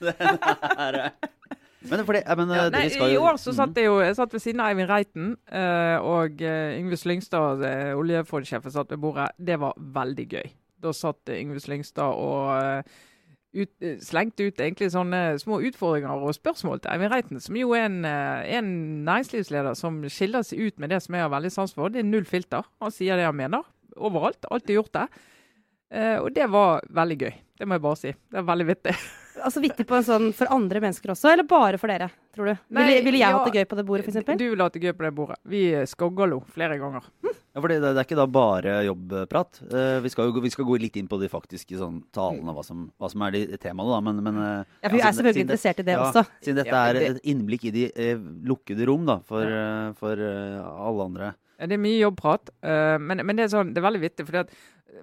Det 0.00 0.14
er, 0.18 0.94
eh, 1.04 1.57
men 1.86 2.04
fordi, 2.04 2.22
men, 2.36 2.50
eh, 2.50 2.56
Ja, 2.56 2.68
nei, 2.70 2.80
dere 2.88 2.90
skal 2.94 3.12
I 3.14 3.18
år 3.22 3.36
så 3.38 3.52
satt 3.54 3.76
jeg 3.78 3.86
jo 3.86 3.98
jeg 4.02 4.16
satt 4.18 4.32
ved 4.34 4.42
siden 4.42 4.60
av 4.64 4.72
Eivind 4.72 4.90
Reiten, 4.90 5.28
eh, 5.50 5.98
og 6.02 6.42
eh, 6.42 6.78
Yngve 6.80 6.98
Slyngstad, 6.98 7.62
eh, 7.68 7.92
oljefondsjefen, 7.98 8.74
satt 8.74 8.90
ved 8.90 8.98
bordet. 8.98 9.28
Det 9.38 9.58
var 9.62 9.76
veldig 9.78 10.26
gøy. 10.28 10.48
Da 10.82 10.92
satt 10.94 11.28
eh, 11.28 11.38
Yngve 11.42 11.62
Slyngstad 11.62 12.18
og 12.18 12.50
eh, 12.58 12.82
ut, 13.62 13.70
eh, 13.80 13.96
slengte 14.04 14.48
ut 14.50 14.58
egentlig 14.60 14.90
sånne 14.92 15.22
små 15.40 15.60
utfordringer 15.70 16.18
og 16.26 16.34
spørsmål 16.36 16.82
til 16.82 16.92
Eivind 16.96 17.14
Reiten, 17.14 17.40
som 17.40 17.56
jo 17.56 17.70
er 17.78 17.86
en, 17.86 18.04
eh, 18.04 18.58
en 18.58 18.72
næringslivsleder 19.06 19.78
som 19.78 20.02
skiller 20.10 20.42
seg 20.46 20.66
ut 20.66 20.78
med 20.82 20.90
det 20.90 21.00
som 21.06 21.14
jeg 21.14 21.22
har 21.24 21.32
veldig 21.32 21.52
sans 21.54 21.72
for. 21.78 21.88
Det 21.94 22.02
er 22.02 22.10
null 22.10 22.26
filter. 22.28 22.66
Han 22.82 22.90
sier 22.94 23.16
det 23.16 23.24
han 23.30 23.38
mener. 23.38 23.62
Overalt. 23.96 24.44
Alltid 24.50 24.76
gjort 24.80 24.92
det. 24.98 25.06
Eh, 25.90 26.18
og 26.20 26.34
det 26.34 26.50
var 26.52 26.82
veldig 26.90 27.18
gøy. 27.22 27.32
Det 27.58 27.66
må 27.66 27.78
jeg 27.78 27.82
bare 27.86 27.98
si. 28.02 28.12
Det 28.12 28.38
er 28.42 28.46
veldig 28.50 28.66
vittig. 28.68 28.94
Altså 29.44 29.62
vittig 29.62 29.86
på 29.88 29.96
en 29.98 30.06
sånn 30.06 30.30
for 30.36 30.50
andre 30.54 30.82
mennesker 30.82 31.12
også, 31.14 31.32
eller 31.32 31.46
bare 31.48 31.80
for 31.80 31.90
dere, 31.90 32.10
tror 32.34 32.50
du? 32.50 32.54
Nei, 32.74 32.84
ville, 32.88 33.04
ville 33.06 33.20
jeg 33.20 33.26
ja, 33.26 33.36
hatt 33.36 33.48
det 33.48 33.62
gøy 33.62 33.68
på 33.70 33.78
det 33.78 33.84
bordet, 33.88 34.08
f.eks.? 34.08 34.28
Du 34.38 34.44
vil 34.44 34.62
ha 34.64 34.68
det 34.74 34.82
gøy 34.82 34.94
på 34.96 35.06
det 35.06 35.12
bordet. 35.16 35.38
Vi 35.48 35.62
skoggalo 35.90 36.40
flere 36.54 36.78
ganger. 36.80 37.08
Ja, 37.24 37.62
fordi 37.62 37.78
det, 37.80 37.94
det 37.96 38.02
er 38.02 38.06
ikke 38.06 38.20
da 38.20 38.28
bare 38.30 38.76
jobbprat. 38.86 39.62
Uh, 39.72 39.98
vi, 40.04 40.12
skal 40.12 40.28
jo, 40.28 40.44
vi 40.44 40.52
skal 40.54 40.68
gå 40.68 40.78
litt 40.82 40.98
inn 41.00 41.08
på 41.10 41.18
de 41.22 41.30
faktiske 41.32 41.80
sånn, 41.80 42.02
talene, 42.14 42.54
hva 42.54 42.62
som, 42.66 42.86
hva 43.00 43.10
som 43.10 43.24
er 43.26 43.34
de 43.34 43.42
temaene, 43.58 43.90
da. 43.94 43.98
Men, 44.04 44.22
men 44.26 44.38
uh, 44.38 44.78
Ja, 44.82 44.88
for 44.88 44.98
vi 44.98 45.02
ja, 45.02 45.10
er 45.10 45.18
selvfølgelig 45.18 45.46
interessert 45.48 45.82
i 45.82 45.88
det 45.88 45.98
ja, 45.98 46.06
også. 46.06 46.24
Siden 46.44 46.62
dette 46.62 46.84
er 46.92 47.02
et 47.02 47.20
innblikk 47.32 47.68
i 47.70 47.74
de 47.74 47.90
uh, 47.90 48.30
lukkede 48.52 48.88
rom 48.90 49.08
da, 49.08 49.20
for, 49.26 49.58
for 49.98 50.22
alle 50.22 51.10
andre. 51.10 51.34
Det 51.58 51.74
er 51.74 51.80
mye 51.82 51.98
jobbprat, 51.98 52.52
eh, 52.62 52.96
men, 53.02 53.18
men 53.26 53.38
det, 53.38 53.48
er 53.48 53.50
sånn, 53.50 53.72
det 53.74 53.80
er 53.80 53.86
veldig 53.88 54.00
vittig. 54.04 54.26
fordi 54.28 54.44
at 54.44 54.52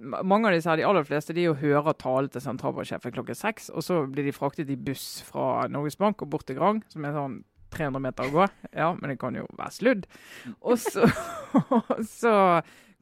mange 0.01 0.49
av 0.49 0.55
disse 0.55 0.69
her, 0.69 0.79
de 0.79 0.87
aller 0.87 1.05
fleste 1.07 1.35
de 1.35 1.47
hører 1.59 1.97
tale 2.01 2.31
til 2.31 2.43
sentralbanksjefen 2.43 3.13
klokken 3.15 3.37
seks, 3.37 3.69
og 3.69 3.85
så 3.85 4.01
blir 4.09 4.27
de 4.27 4.35
fraktet 4.35 4.71
i 4.73 4.79
buss 4.79 5.21
fra 5.27 5.67
Norges 5.71 5.99
Bank 5.99 6.23
og 6.23 6.31
bort 6.33 6.47
til 6.49 6.57
Grang, 6.59 6.81
som 6.91 7.05
er 7.05 7.15
sånn 7.15 7.43
300 7.75 8.01
meter 8.01 8.29
å 8.29 8.33
gå. 8.33 8.47
Ja, 8.71 8.89
men 8.95 9.11
det 9.11 9.19
kan 9.21 9.35
jo 9.37 9.45
være 9.57 9.75
sludd. 9.75 10.07
Og 10.61 10.79
så, 10.81 11.07
så 12.21 12.33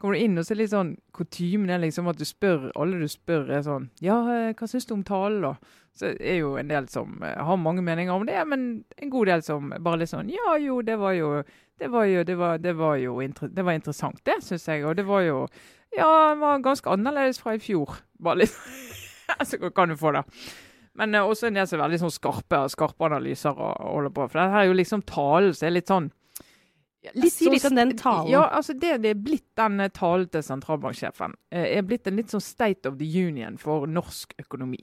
kommer 0.01 0.17
du 0.17 0.23
inn, 0.23 0.37
og 0.39 0.45
så 0.45 0.55
er 0.55 0.63
litt 0.63 0.73
sånn 0.73 0.95
Kutymen 1.15 1.71
er 1.71 1.83
liksom 1.83 2.09
at 2.11 2.19
du 2.19 2.25
spør 2.27 2.71
alle 2.73 2.99
du 2.99 3.07
spør, 3.11 3.47
er 3.53 3.63
sånn 3.65 3.87
Ja, 4.03 4.17
eh, 4.33 4.51
hva 4.57 4.67
syns 4.69 4.89
du 4.89 4.95
om 4.97 5.05
talen, 5.07 5.45
da? 5.45 5.53
Så 5.93 6.15
er 6.17 6.39
jo 6.39 6.55
en 6.57 6.71
del 6.71 6.87
som 6.89 7.21
eh, 7.21 7.37
har 7.37 7.59
mange 7.61 7.83
meninger 7.85 8.13
om 8.13 8.25
det, 8.25 8.39
men 8.49 8.83
en 8.97 9.13
god 9.13 9.29
del 9.29 9.43
som 9.45 9.69
bare 9.77 10.01
litt 10.01 10.13
sånn 10.13 10.31
Ja, 10.33 10.55
jo, 10.57 10.81
det 10.81 10.97
var 11.01 11.13
jo 11.13 11.35
det 11.79 11.89
var 11.89 12.05
jo, 12.05 12.23
det 12.23 12.35
var, 12.37 12.57
det 12.61 12.73
var 12.77 12.95
jo 13.01 13.17
inter, 13.21 13.49
det 13.49 13.65
var 13.65 13.77
interessant, 13.77 14.21
det 14.25 14.37
syns 14.45 14.67
jeg. 14.69 14.85
Og 14.85 14.97
det 14.97 15.05
var 15.09 15.23
jo 15.25 15.47
Ja, 15.93 16.33
det 16.33 16.39
var 16.41 16.65
ganske 16.65 16.89
annerledes 16.89 17.41
fra 17.41 17.53
i 17.57 17.61
fjor. 17.61 17.99
Bare 18.17 18.43
litt 18.43 18.55
Så 19.49 19.57
kan 19.69 19.89
du 19.89 19.97
få 19.97 20.11
det. 20.11 20.23
Men 20.93 21.15
uh, 21.15 21.25
også 21.25 21.49
en 21.49 21.57
del 21.57 21.67
som 21.69 21.79
er 21.79 21.87
veldig 21.87 22.01
sånn 22.03 22.13
skarpe, 22.13 22.59
skarpe 22.69 23.07
analyser 23.07 23.53
og, 23.53 23.73
og 23.81 23.95
holder 23.97 24.13
på. 24.13 24.27
For 24.29 24.39
det 24.39 24.49
her 24.53 24.63
er 24.63 24.69
jo 24.69 24.77
liksom 24.77 25.05
talen 25.09 25.55
som 25.57 25.69
er 25.69 25.75
litt 25.77 25.89
sånn 25.89 26.11
ja, 27.03 27.11
Si 27.27 27.49
litt 27.51 27.65
om 27.67 27.75
den 27.75 27.95
talen. 27.99 28.29
Ja, 28.31 28.45
altså 28.55 28.75
det 28.79 28.99
det 29.03 29.11
er 29.11 29.23
blitt 29.25 29.49
den 29.59 29.81
eh, 29.83 29.91
talen 29.91 30.29
til 30.31 30.45
sentralbanksjefen, 30.45 31.37
Uh, 31.53 31.65
er 31.65 31.85
blitt 31.87 32.07
en 32.07 32.19
litt 32.19 32.31
sånn 32.33 32.43
state 32.43 32.89
of 32.89 32.99
the 33.01 33.09
union 33.09 33.57
for 33.61 33.89
norsk 33.89 34.37
økonomi. 34.39 34.79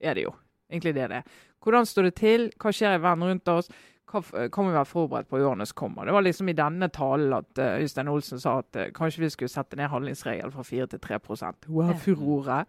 Er 0.00 0.16
det 0.16 0.28
jo. 0.28 0.32
Egentlig 0.70 0.94
det 0.94 1.08
det 1.10 1.16
er. 1.22 1.22
Hvordan 1.64 1.86
står 1.86 2.02
det 2.08 2.14
til? 2.14 2.50
Hva 2.60 2.72
skjer 2.72 2.98
i 2.98 3.02
verden 3.02 3.24
rundt 3.30 3.48
oss? 3.48 3.68
hva 4.08 4.22
f- 4.24 4.48
kan 4.48 4.64
vi 4.64 4.72
være 4.72 4.88
forberedt 4.88 5.28
på 5.28 5.36
i 5.36 5.42
årene 5.44 5.66
som 5.68 5.76
kommer? 5.76 6.06
Det 6.08 6.14
var 6.16 6.22
liksom 6.24 6.48
i 6.48 6.54
denne 6.56 6.88
talen 6.88 7.32
at 7.36 7.58
eh, 7.60 7.82
Øystein 7.82 8.08
Olsen 8.08 8.40
sa 8.40 8.54
at 8.62 8.76
eh, 8.80 8.86
kanskje 8.96 9.20
vi 9.20 9.28
skulle 9.28 9.52
sette 9.52 9.76
ned 9.76 9.90
handlingsregelen 9.92 10.52
fra 10.54 10.62
4 10.64 10.86
til 10.94 11.00
3 11.04 11.18
Wow, 11.68 11.92
furore. 11.92 12.62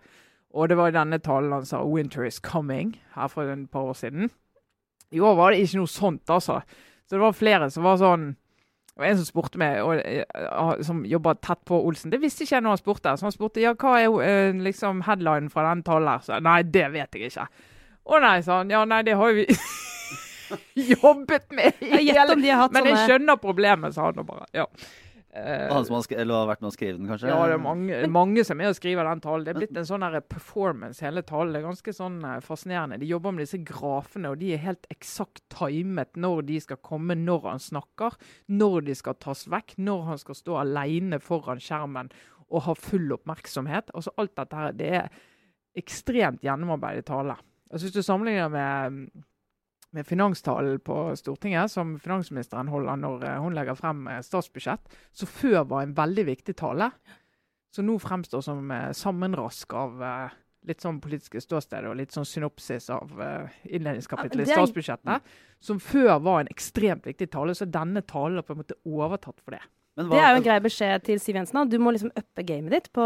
Og 0.53 0.67
det 0.69 0.75
var 0.77 0.87
i 0.91 0.97
denne 0.97 1.19
talen 1.19 1.51
han 1.53 1.65
sa 1.65 1.79
'winter 1.83 2.25
is 2.27 2.41
coming' 2.41 2.97
her 3.15 3.27
for 3.27 3.43
et 3.43 3.71
par 3.71 3.79
år 3.87 3.93
siden. 3.93 4.29
I 5.11 5.19
år 5.19 5.35
var 5.35 5.51
det 5.51 5.59
ikke 5.63 5.77
noe 5.77 5.87
sånt, 5.87 6.27
altså. 6.29 6.59
Så 7.07 7.15
det 7.15 7.19
var 7.19 7.31
flere 7.31 7.69
som 7.71 7.83
var 7.83 7.97
sånn 7.97 8.35
og 8.99 9.05
En 9.05 9.15
som 9.15 9.25
spurte 9.25 9.57
meg, 9.57 9.79
og, 9.81 9.95
eh, 10.05 10.81
som 10.83 11.05
jobber 11.05 11.33
tett 11.35 11.63
på 11.65 11.85
Olsen 11.87 12.11
Det 12.11 12.19
visste 12.19 12.43
ikke 12.43 12.55
jeg 12.55 12.61
når 12.63 12.69
han 12.69 12.77
spurte. 12.77 13.17
Så 13.17 13.21
han 13.23 13.31
spurte 13.31 13.61
ja, 13.61 13.73
hva 13.73 13.95
er 13.97 14.21
eh, 14.27 14.51
liksom 14.53 15.01
headlinen 15.07 15.49
fra 15.49 15.69
den 15.73 15.83
talen 15.83 16.07
her. 16.09 16.19
Så 16.19 16.39
nei, 16.41 16.63
det 16.63 16.91
vet 16.91 17.15
jeg 17.15 17.31
ikke. 17.31 17.47
Å 18.09 18.21
nei, 18.23 18.39
sa 18.45 18.61
han. 18.61 18.71
Ja, 18.73 18.85
nei, 18.89 19.03
det 19.05 19.17
har 19.19 19.33
jo 19.33 19.43
vi 19.43 20.95
jobbet 20.95 21.51
med 21.53 21.83
i 21.85 22.09
hele 22.09 22.33
om 22.33 22.41
de 22.41 22.49
har 22.49 22.63
hatt 22.63 22.73
Men 22.73 22.89
jeg 22.89 23.05
skjønner 23.05 23.37
problemet, 23.41 23.93
sa 23.93 24.09
han 24.09 24.21
og 24.21 24.27
bare. 24.31 24.49
Ja. 24.55 24.65
Uh, 25.29 25.69
han 25.69 25.85
som 25.85 25.93
har, 25.93 26.05
eller 26.17 26.39
har 26.39 26.47
vært 26.49 26.63
med 26.63 26.71
å 26.71 26.73
skrive 26.73 26.97
den, 26.97 27.05
kanskje? 27.05 27.27
ja, 27.29 27.35
det 27.45 27.53
er 27.53 27.61
mange, 27.61 27.97
mange 28.09 28.41
som 28.41 28.55
er 28.55 28.63
med 28.63 28.71
og 28.71 28.77
skriver 28.79 29.05
den 29.05 29.21
talen. 29.21 29.43
Det 29.45 29.51
er 29.53 29.59
blitt 29.59 29.77
en 29.77 29.85
sånn 29.85 30.05
performance, 30.25 31.03
hele 31.05 31.21
talen. 31.21 31.53
Det 31.53 31.61
er 31.61 31.67
ganske 31.67 31.93
sånn 31.93 32.15
eh, 32.25 32.39
fascinerende. 32.41 32.97
De 32.97 33.11
jobber 33.11 33.35
med 33.35 33.45
disse 33.45 33.59
grafene, 33.61 34.31
og 34.33 34.41
de 34.41 34.55
er 34.55 34.63
helt 34.63 34.89
eksakt 34.89 35.43
timet 35.53 36.17
når 36.17 36.41
de 36.49 36.57
skal 36.65 36.81
komme, 36.81 37.13
når 37.13 37.45
han 37.45 37.61
snakker, 37.61 38.17
når 38.49 38.89
de 38.89 38.97
skal 38.97 39.19
tas 39.21 39.45
vekk, 39.53 39.77
når 39.77 40.07
han 40.09 40.23
skal 40.23 40.39
stå 40.41 40.57
alene 40.63 41.21
foran 41.21 41.61
skjermen 41.61 42.09
og 42.49 42.65
ha 42.65 42.73
full 42.73 43.13
oppmerksomhet. 43.13 43.93
Altså 43.93 44.15
Alt 44.17 44.33
dette 44.41 44.63
her, 44.63 44.73
det 44.73 44.89
er 45.03 45.21
ekstremt 45.77 46.41
gjennomarbeidet 46.41 47.05
tale. 47.05 47.37
Altså 47.69 47.85
Hvis 47.85 47.95
du 47.95 48.01
sammenligner 48.01 48.49
med 48.49 49.09
med 49.91 50.05
finanstalen 50.07 50.79
på 50.79 51.15
Stortinget, 51.15 51.71
som 51.71 51.95
finansministeren 51.99 52.69
holder 52.69 52.99
når 53.01 53.23
eh, 53.25 53.39
hun 53.41 53.55
legger 53.57 53.77
frem 53.77 54.05
eh, 54.07 54.21
statsbudsjett, 54.25 54.91
så 55.11 55.29
før 55.29 55.63
var 55.71 55.85
en 55.85 55.95
veldig 55.97 56.27
viktig 56.29 56.55
tale, 56.59 56.91
som 57.73 57.87
nå 57.87 57.97
fremstår 58.01 58.43
som 58.45 58.69
eh, 58.73 58.91
sammenrask 58.97 59.73
av 59.77 60.05
litt 60.69 60.83
sånn 60.83 60.99
politiske 61.01 61.41
ståsteder 61.41 61.87
og 61.89 61.97
litt 61.97 62.13
sånn 62.13 62.27
synopsis 62.27 62.89
av 62.91 63.07
innledningskapitlet 63.07 63.77
innledningskapittelet 63.79 64.49
i 64.49 64.57
statsbudsjettet, 64.57 65.29
som 65.63 65.79
før 65.81 66.17
var 66.21 66.41
en 66.41 66.51
ekstremt 66.51 67.07
viktig 67.07 67.29
tale, 67.31 67.55
så 67.55 67.65
denne 67.65 68.03
talen 68.05 68.41
har 68.41 68.45
på 68.45 68.57
en 68.57 68.59
måte 68.59 68.77
overtatt 68.83 69.39
for 69.39 69.55
det. 69.55 69.61
Men 69.99 70.13
Det 70.13 70.19
er 70.23 70.29
jo 70.31 70.39
en 70.39 70.45
grei 70.45 70.57
beskjed 70.63 71.03
til 71.03 71.19
Siv 71.19 71.35
Jensen. 71.35 71.57
da. 71.59 71.65
Du 71.67 71.81
må 71.83 71.91
liksom 71.91 72.11
uppe 72.15 72.43
gamet 72.47 72.71
ditt 72.71 72.89
på 72.95 73.05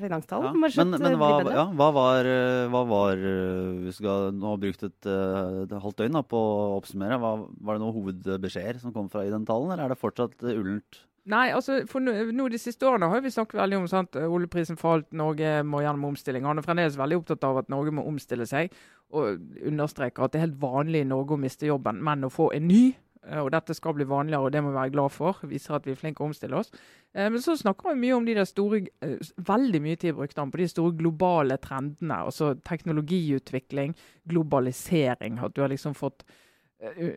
finanstalen. 0.00 0.48
Ja, 0.50 0.84
men, 0.84 0.96
men 0.98 1.18
hva, 1.20 1.30
ja, 1.54 1.66
hva 1.78 1.90
var, 1.94 2.26
eh, 2.26 2.66
hva 2.72 2.82
var 2.90 3.20
eh, 3.20 3.76
Vi 3.84 3.94
skal 3.94 4.32
nå 4.34 4.50
ha 4.50 4.58
brukt 4.58 4.82
et, 4.82 5.06
eh, 5.06 5.62
et 5.62 5.74
halvt 5.84 6.02
døgn 6.02 6.18
da, 6.18 6.24
på 6.26 6.40
å 6.40 6.80
oppsummere. 6.80 7.20
Hva, 7.22 7.36
var 7.62 7.78
det 7.78 7.84
noen 7.84 7.94
hovedbeskjeder 8.00 8.82
som 8.82 8.94
kom 8.96 9.06
fra 9.12 9.22
i 9.22 9.30
den 9.30 9.46
talen, 9.46 9.70
eller 9.70 9.86
er 9.86 9.94
det 9.94 10.00
fortsatt 10.02 10.42
ullent? 10.42 11.04
Nei, 11.26 11.48
altså 11.50 11.80
for 11.90 12.02
nå, 12.02 12.12
nå 12.34 12.44
De 12.52 12.58
siste 12.62 12.86
årene 12.86 13.08
har 13.10 13.22
vi 13.22 13.32
snakket 13.34 13.58
veldig 13.58 13.80
om 13.80 13.88
sant, 13.90 14.18
oljeprisen 14.18 14.78
falt, 14.78 15.08
Norge 15.14 15.60
må 15.66 15.82
gjennom 15.82 16.10
omstilling. 16.12 16.46
Han 16.46 16.58
er 16.58 16.66
fremdeles 16.66 16.98
veldig 16.98 17.22
opptatt 17.22 17.46
av 17.46 17.62
at 17.62 17.70
Norge 17.72 17.94
må 17.94 18.04
omstille 18.06 18.46
seg, 18.46 18.74
og 19.14 19.42
understreker 19.66 20.26
at 20.26 20.34
det 20.34 20.40
er 20.40 20.48
helt 20.48 20.60
vanlig 20.62 21.02
i 21.02 21.08
Norge 21.10 21.34
å 21.34 21.42
miste 21.42 21.70
jobben, 21.70 22.02
men 22.02 22.26
å 22.26 22.30
få 22.34 22.52
en 22.54 22.66
ny. 22.70 22.84
Eh, 23.28 23.40
Og 23.42 23.50
dette 23.54 23.74
skal 23.74 23.96
bli 23.96 24.06
vanligere, 24.08 24.46
og 24.46 24.52
det 24.52 24.62
må 24.62 24.72
vi 24.72 24.78
være 24.78 24.94
glad 24.94 25.12
for. 25.14 25.42
Viser 25.48 25.76
at 25.76 25.86
vi 25.86 25.92
er 25.94 26.00
flinke 26.00 26.24
å 26.24 26.30
omstille 26.30 26.56
oss. 26.56 26.72
Eh, 27.14 27.28
Men 27.30 27.42
så 27.42 27.56
snakker 27.56 27.92
vi 27.92 28.00
mye 28.06 28.16
om 28.16 28.24
de 28.26 28.34
der 28.38 28.48
store 28.48 28.86
eh, 29.02 29.18
Veldig 29.36 29.82
mye 29.82 29.96
tid 29.96 30.16
brukte 30.16 30.40
han 30.40 30.50
på 30.50 30.62
de 30.62 30.68
store 30.68 30.96
globale 30.96 31.58
trendene. 31.58 32.22
Altså 32.24 32.54
teknologiutvikling, 32.64 33.94
globalisering. 34.24 35.38
At 35.38 35.54
du 35.54 35.62
har 35.62 35.72
liksom 35.72 35.94
fått 35.94 36.26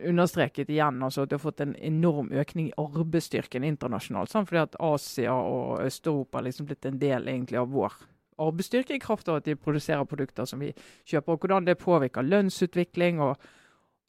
understreket 0.08 0.70
igjen 0.72 1.02
altså 1.04 1.26
at 1.26 1.28
du 1.28 1.34
har 1.34 1.42
fått 1.42 1.60
en 1.60 1.74
enorm 1.84 2.30
økning 2.32 2.70
i 2.70 2.76
arbeidsstyrken 2.80 3.66
internasjonalt. 3.68 4.32
Sant? 4.32 4.48
Fordi 4.48 4.62
at 4.62 4.78
Asia 4.80 5.34
og 5.36 5.82
Øst-Europa 5.84 6.40
er 6.40 6.46
liksom 6.46 6.66
blitt 6.70 6.88
en 6.88 6.96
del 6.98 7.28
egentlig 7.28 7.60
av 7.60 7.68
vår 7.68 7.98
arbeidsstyrke 8.40 8.96
i 8.96 9.02
kraft 9.02 9.28
av 9.28 9.40
at 9.40 9.48
de 9.48 9.56
produserer 9.60 10.08
produkter 10.08 10.48
som 10.48 10.62
vi 10.62 10.72
kjøper. 11.08 11.34
Og 11.34 11.44
hvordan 11.44 11.68
det 11.68 11.78
påvirker 11.80 12.26
lønnsutvikling 12.26 13.20
og, 13.24 13.36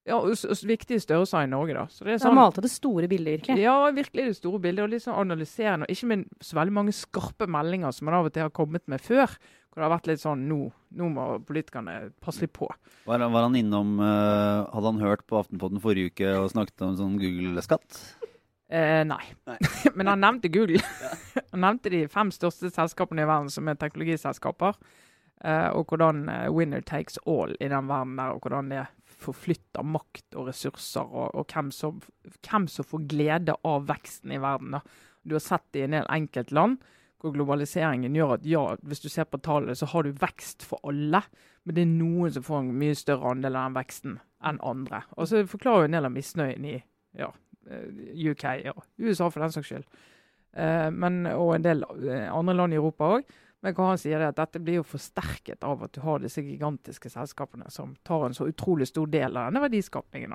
ja, 0.07 0.17
viktige 0.65 0.99
størrelser 0.99 1.45
i 1.45 1.49
Norge. 1.49 1.73
da. 1.77 1.85
Så 1.85 2.05
det 2.05 2.15
er 2.15 2.17
Så 2.17 2.29
han 2.29 2.33
sånn, 2.33 2.39
malte 2.41 2.61
det 2.65 2.71
store 2.73 3.07
bildet, 3.07 3.41
virkelig. 3.41 3.61
ja, 3.61 3.91
virkelig 3.91 4.25
det 4.25 4.37
store 4.37 4.59
bildet. 4.59 4.83
Og 4.83 4.89
litt 4.89 5.03
sånn 5.03 5.19
analyserende. 5.21 5.85
Og 5.85 5.93
ikke 5.93 6.09
med 6.09 6.25
så 6.41 6.57
veldig 6.57 6.73
mange 6.73 6.95
skarpe 6.97 7.47
meldinger 7.47 7.93
som 7.93 8.05
man 8.09 8.17
av 8.17 8.25
og 8.25 8.33
til 8.33 8.47
har 8.47 8.49
kommet 8.49 8.87
med 8.87 9.01
før. 9.01 9.29
Hvor 9.71 9.79
det 9.79 9.85
har 9.87 9.93
vært 9.93 10.07
litt 10.09 10.23
sånn 10.23 10.47
nå, 10.49 10.71
nå 10.97 11.09
må 11.13 11.25
politikerne 11.47 12.11
passe 12.19 12.41
litt 12.41 12.53
på. 12.53 12.67
Var, 13.05 13.23
var 13.31 13.45
han 13.45 13.55
innom 13.55 14.01
uh, 14.01 14.67
Hadde 14.67 14.89
han 14.89 14.99
hørt 14.99 15.23
på 15.29 15.37
Aftenpodden 15.39 15.79
forrige 15.79 16.11
uke 16.11 16.33
og 16.41 16.49
snakket 16.51 16.83
om 16.89 16.97
sånn 16.99 17.13
Google-skatt? 17.21 18.01
Eh, 18.71 19.03
nei. 19.07 19.21
Men 19.95 20.07
han 20.07 20.19
nevnte 20.19 20.51
Google. 20.51 20.81
han 21.53 21.63
nevnte 21.63 21.93
de 21.93 22.07
fem 22.11 22.33
største 22.35 22.71
selskapene 22.73 23.23
i 23.23 23.29
verden 23.29 23.53
som 23.53 23.69
er 23.69 23.79
teknologiselskaper. 23.79 24.79
Uh, 25.41 25.69
og 25.73 25.89
hvordan 25.89 26.25
uh, 26.29 26.49
winner 26.53 26.83
takes 26.85 27.17
all 27.25 27.55
i 27.59 27.69
den 27.71 27.87
verden 27.89 28.19
der, 28.19 28.35
og 28.35 28.43
hvordan 28.43 28.69
det 28.69 28.83
forflytter 29.21 29.85
makt 29.85 30.37
og 30.39 30.49
ressurser, 30.49 31.05
og, 31.05 31.35
og 31.37 31.53
hvem, 31.53 31.69
som, 31.75 32.01
hvem 32.41 32.67
som 32.71 32.87
får 32.87 33.05
glede 33.11 33.55
av 33.67 33.85
veksten 33.89 34.33
i 34.33 34.41
verden. 34.41 34.77
Da. 34.77 34.81
Du 35.23 35.37
har 35.37 35.45
sett 35.45 35.67
det 35.73 35.83
i 35.83 35.87
en 35.89 35.99
del 35.99 36.09
enkeltland 36.09 36.81
hvor 37.21 37.35
globaliseringen 37.35 38.15
gjør 38.17 38.35
at 38.39 38.45
ja, 38.49 38.63
hvis 38.81 39.03
du 39.03 39.09
ser 39.11 39.27
på 39.29 39.37
tallene, 39.45 39.75
så 39.77 39.85
har 39.91 40.07
du 40.07 40.15
vekst 40.17 40.65
for 40.65 40.81
alle. 40.89 41.21
Men 41.63 41.77
det 41.77 41.83
er 41.83 41.91
noen 41.91 42.33
som 42.33 42.45
får 42.45 42.63
en 42.63 42.71
mye 42.81 42.97
større 42.97 43.35
andel 43.35 43.59
av 43.59 43.67
den 43.67 43.77
veksten 43.77 44.15
enn 44.49 44.61
andre. 44.65 45.03
Og 45.21 45.29
så 45.29 45.43
forklarer 45.49 45.85
jo 45.85 45.91
en 45.91 45.97
del 45.99 46.09
av 46.09 46.15
misnøyen 46.15 46.65
i 46.65 46.79
ja, 47.19 47.29
eh, 47.69 47.85
UK 48.31 48.47
og 48.73 48.81
USA 48.97 49.29
for 49.29 49.45
den 49.45 49.53
saks 49.53 49.69
skyld. 49.69 49.85
Eh, 50.57 50.89
men, 50.89 51.21
og 51.29 51.53
en 51.55 51.67
del 51.67 51.85
eh, 51.85 52.25
andre 52.25 52.57
land 52.57 52.73
i 52.73 52.81
Europa 52.81 53.13
òg. 53.19 53.37
Men 53.61 53.75
hva 53.77 53.91
han 53.91 53.99
sier 54.01 54.17
er 54.17 54.31
at 54.31 54.39
dette 54.39 54.61
blir 54.63 54.79
jo 54.79 54.87
forsterket 54.87 55.61
av 55.67 55.83
at 55.85 55.93
du 55.93 56.01
har 56.01 56.23
disse 56.23 56.41
gigantiske 56.41 57.11
selskapene 57.13 57.69
som 57.69 57.93
tar 58.07 58.25
en 58.25 58.37
så 58.37 58.47
utrolig 58.49 58.89
stor 58.89 59.09
del 59.11 59.37
av 59.37 59.51
denne 59.51 59.61
verdiskapningen. 59.67 60.33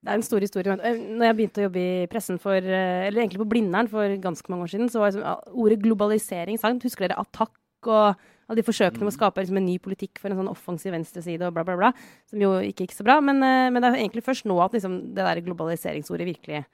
Det 0.00 0.08
er 0.08 0.16
en 0.16 0.24
stor 0.24 0.40
historie. 0.40 0.76
men, 0.76 0.80
eh, 0.80 0.96
Når 0.96 1.26
jeg 1.26 1.36
begynte 1.36 1.60
å 1.60 1.66
jobbe 1.68 1.80
i 1.80 2.06
pressen 2.06 2.40
for, 2.40 2.56
eh, 2.56 3.06
eller 3.06 3.22
egentlig 3.22 3.42
på 3.44 3.48
Blindern 3.48 3.88
for 3.88 4.08
ganske 4.16 4.48
mange 4.48 4.64
år 4.64 4.72
siden, 4.72 4.90
så 4.90 4.98
var 4.98 5.12
liksom, 5.12 5.54
ordet 5.54 5.82
globalisering 5.82 6.58
sant? 6.58 6.82
Husker 6.82 7.06
dere 7.06 7.20
Attack 7.20 7.52
og 7.86 8.16
alle 8.48 8.56
de 8.56 8.62
forsøkene 8.62 9.04
med 9.04 9.12
å 9.12 9.18
skape 9.18 9.36
liksom, 9.36 9.58
en 9.58 9.66
ny 9.66 9.78
politikk 9.78 10.18
for 10.18 10.30
en 10.30 10.38
sånn 10.38 10.50
offensiv 10.50 10.92
venstreside 10.92 11.42
og 11.46 11.54
bla, 11.54 11.62
bla, 11.62 11.76
bla, 11.76 11.92
som 12.26 12.40
jo 12.40 12.58
ikke 12.58 12.88
gikk 12.88 12.96
så 12.96 13.04
bra. 13.04 13.20
Men, 13.20 13.42
eh, 13.42 13.70
men 13.70 13.80
det 13.80 13.92
er 13.92 14.00
egentlig 14.00 14.24
først 14.24 14.46
nå 14.46 14.58
at 14.64 14.72
liksom, 14.72 15.14
det 15.14 15.22
der 15.22 15.44
globaliseringsordet 15.44 16.26
virkelig 16.26 16.64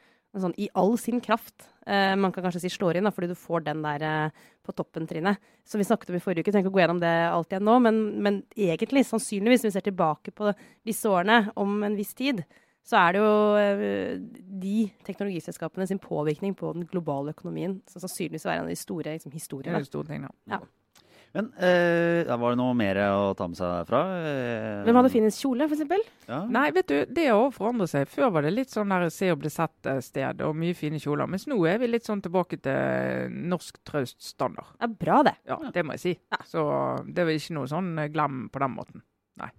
sånn, 0.44 0.56
i 0.60 0.68
all 0.76 0.96
sin 1.00 1.22
kraft 1.24 1.68
Uh, 1.86 2.16
man 2.18 2.32
kan 2.34 2.42
kanskje 2.42 2.64
si 2.64 2.70
slår 2.74 2.98
inn, 2.98 3.06
da, 3.06 3.12
fordi 3.14 3.28
du 3.30 3.38
får 3.38 3.62
den 3.68 3.84
der 3.84 4.02
uh, 4.02 4.46
på 4.66 4.72
toppen-trinnet. 4.74 5.38
Som 5.66 5.78
vi 5.78 5.86
snakket 5.86 6.10
om 6.10 6.16
i 6.18 6.22
forrige 6.22 6.42
uke. 6.42 6.50
Trenger 6.54 6.66
ikke 6.66 6.74
å 6.74 6.76
gå 6.76 6.82
gjennom 6.82 7.02
det 7.02 7.12
alt 7.30 7.52
igjen 7.52 7.66
nå, 7.68 7.76
men, 7.84 8.00
men 8.26 8.40
egentlig, 8.58 9.04
sannsynligvis, 9.06 9.62
hvis 9.62 9.70
vi 9.70 9.76
ser 9.76 9.86
tilbake 9.86 10.34
på 10.34 10.50
disse 10.86 11.06
årene 11.06 11.52
om 11.62 11.76
en 11.86 11.98
viss 11.98 12.10
tid, 12.18 12.42
så 12.86 12.98
er 13.04 13.14
det 13.14 13.22
jo 13.22 13.36
uh, 13.54 14.40
de 14.66 14.80
teknologiselskapene 15.06 15.86
sin 15.86 16.02
påvirkning 16.02 16.58
på 16.58 16.72
den 16.74 16.88
globale 16.90 17.36
økonomien 17.36 17.78
som 17.86 18.02
sannsynligvis 18.02 18.48
vil 18.48 18.50
være 18.50 18.64
en 18.64 18.66
av 18.66 18.74
de 18.74 18.80
store 18.82 19.14
liksom, 19.14 19.36
historiene. 19.38 19.78
ja. 20.50 20.60
Men 21.34 21.48
eh, 21.60 22.28
var 22.40 22.54
det 22.54 22.58
noe 22.60 22.74
mer 22.78 22.98
å 23.12 23.32
ta 23.36 23.44
med 23.50 23.58
seg 23.58 23.68
derfra? 23.68 24.00
Eh, 24.24 24.84
Hvem 24.86 24.98
hadde 25.00 25.10
finest 25.12 25.42
kjole, 25.42 25.66
f.eks.? 25.68 26.06
Ja. 26.28 26.38
Nei, 26.48 26.70
vet 26.76 26.88
du, 26.88 26.94
det 27.12 27.26
har 27.28 27.40
også 27.42 27.58
forandret 27.58 27.92
seg. 27.92 28.06
Før 28.08 28.30
var 28.36 28.46
det 28.46 28.54
litt 28.54 28.72
sånn 28.72 28.94
der 28.94 29.04
se 29.12 29.28
og 29.34 29.42
bli 29.42 29.52
sett-sted, 29.52 30.40
og 30.46 30.56
mye 30.56 30.76
fine 30.78 31.00
kjoler. 31.02 31.28
Mens 31.28 31.44
nå 31.50 31.58
er 31.68 31.82
vi 31.82 31.90
litt 31.90 32.08
sånn 32.08 32.22
tilbake 32.24 32.60
til 32.64 33.36
norsk 33.52 33.82
traust 33.86 34.16
standard. 34.24 34.72
Er 34.80 34.94
bra, 34.96 35.20
det. 35.28 35.36
Ja, 35.50 35.60
det 35.74 35.84
må 35.84 35.98
jeg 35.98 36.04
si. 36.06 36.16
Så 36.48 36.64
det 37.10 37.22
er 37.24 37.30
vel 37.30 37.42
ikke 37.42 37.58
noe 37.58 37.68
sånn 37.74 37.92
eh, 38.00 38.10
glem 38.14 38.46
på 38.54 38.64
den 38.64 38.76
måten. 38.78 39.04
Nei. 39.42 39.52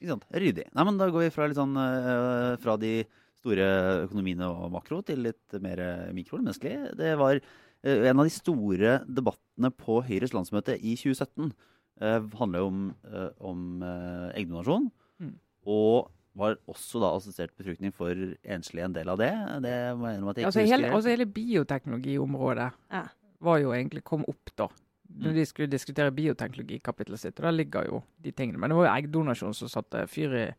Ikke 0.00 0.14
sant? 0.14 0.28
Ryddig. 0.32 0.68
Nei, 0.72 0.88
men 0.88 1.00
da 1.02 1.10
går 1.12 1.26
vi 1.28 1.32
fra, 1.34 1.50
litt 1.50 1.60
sånn, 1.60 1.76
eh, 1.84 2.52
fra 2.64 2.80
de 2.80 2.96
store 3.38 3.66
økonomiene 4.08 4.48
og 4.50 4.72
makro 4.74 4.98
til 5.06 5.20
litt 5.28 5.60
mer 5.62 5.78
mikro 6.16 6.40
menneskelig. 6.40 6.94
Det 6.98 7.12
var 7.20 7.38
eh, 7.38 7.52
en 7.84 8.18
av 8.18 8.26
de 8.26 8.32
store 8.34 8.98
debattene 9.06 9.70
på 9.70 10.00
Høyres 10.06 10.32
landsmøte 10.34 10.74
i 10.80 10.96
2017. 10.98 11.52
Uh, 11.98 12.22
handler 12.38 12.62
jo 12.62 12.66
om, 12.70 12.82
eh, 13.10 13.30
om 13.42 13.82
eh, 13.82 14.28
eggdonasjon. 14.38 14.84
Mm. 15.18 15.32
Og 15.66 16.10
var 16.38 16.54
også 16.70 17.00
da 17.02 17.08
assistert 17.16 17.50
befruktning 17.58 17.90
for 17.94 18.14
enslige 18.46 18.84
en 18.86 18.92
del 18.94 19.08
av 19.10 19.18
det. 19.18 19.32
Det 19.64 19.72
må 19.98 20.06
jeg 20.06 20.18
innrømme 20.18 20.30
at 20.30 20.38
jeg 20.38 20.44
ikke 20.44 20.52
Altså 20.52 20.66
hele, 20.66 20.90
altså 20.94 21.10
hele 21.10 21.26
bioteknologiområdet 21.26 22.72
Ja. 22.92 23.02
var 23.40 23.58
jo 23.58 23.72
egentlig 23.74 24.04
kom 24.04 24.24
opp 24.28 24.50
da. 24.56 24.68
Når 25.08 25.30
Mm. 25.32 25.34
de 25.34 25.44
skulle 25.46 25.70
diskutere 25.70 26.12
bioteknologikapitlet 26.12 27.18
sitt. 27.18 27.40
Og 27.40 27.44
der 27.44 27.50
ligger 27.50 27.84
jo 27.86 28.02
de 28.22 28.30
tingene. 28.30 28.58
Men 28.58 28.70
det 28.70 28.76
var 28.76 28.86
jo 28.86 29.02
eggdonasjon 29.02 29.54
som 29.54 29.68
satte 29.68 30.06
fyr 30.06 30.34
i, 30.36 30.54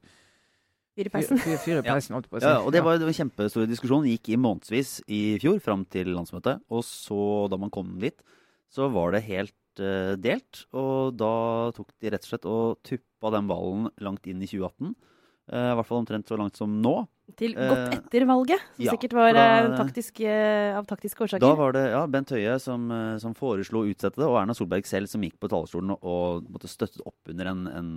Fyr 0.98 1.10
i 1.10 1.14
peisen. 1.14 1.40
fyr, 1.42 1.58
fyr 1.62 1.80
i 1.80 1.86
peisen. 1.90 2.16
holdt 2.18 2.30
på 2.32 2.40
å 2.40 2.42
si. 2.42 2.50
Ja, 2.50 2.60
og 2.64 2.74
det 2.76 2.84
var 2.86 3.00
en 3.00 3.16
kjempestor 3.16 3.68
diskusjon. 3.70 4.08
Gikk 4.10 4.32
i 4.34 4.40
månedsvis 4.42 5.00
i 5.08 5.22
fjor, 5.42 5.60
fram 5.64 5.86
til 5.92 6.12
landsmøtet. 6.16 6.64
Og 6.74 6.84
så, 6.88 7.22
da 7.52 7.60
man 7.62 7.74
kom 7.74 7.96
dit, 8.02 8.18
så 8.74 8.90
var 8.94 9.16
det 9.16 9.26
helt 9.30 9.84
uh, 9.84 10.16
delt. 10.20 10.66
Og 10.76 11.16
da 11.20 11.34
tok 11.78 11.94
de 12.02 12.14
rett 12.14 12.26
og 12.26 12.34
slett 12.34 12.50
og 12.50 12.82
tuppa 12.88 13.34
den 13.38 13.50
ballen 13.50 13.90
langt 14.04 14.28
inn 14.30 14.44
i 14.44 14.50
2018. 14.50 14.96
Eh, 15.50 15.72
I 15.72 15.78
hvert 15.80 15.88
fall 15.88 16.04
omtrent 16.04 16.30
så 16.30 16.38
langt 16.38 16.58
som 16.60 16.76
nå. 16.82 17.08
Til 17.38 17.54
Eh, 17.58 17.70
godt 17.70 17.94
etter 17.94 18.26
valget, 18.26 18.62
som 18.76 18.86
ja, 18.86 18.92
sikkert 18.94 19.14
var 19.14 19.34
da- 19.34 19.66
eh, 19.66 19.78
taktisk, 19.78 20.22
av 20.78 20.86
taktiske 20.86 21.24
årsaker. 21.26 21.40
Da 21.40 21.56
var 21.56 21.74
det 21.74 21.84
ja, 21.92 22.06
Bent 22.08 22.30
Høie 22.30 22.60
som, 22.60 22.90
som 23.20 23.34
foreslo 23.38 23.84
å 23.84 23.90
utsette 23.90 24.18
det, 24.18 24.26
og 24.26 24.38
Erna 24.42 24.54
Solberg 24.54 24.86
selv 24.86 25.08
som 25.08 25.22
gikk 25.22 25.40
på 25.40 25.50
talerstolen 25.50 25.92
og, 25.92 26.04
og 26.04 26.50
måtte 26.50 26.68
støttet 26.70 27.02
opp 27.06 27.30
under 27.30 27.46
en, 27.52 27.68
en, 27.68 27.90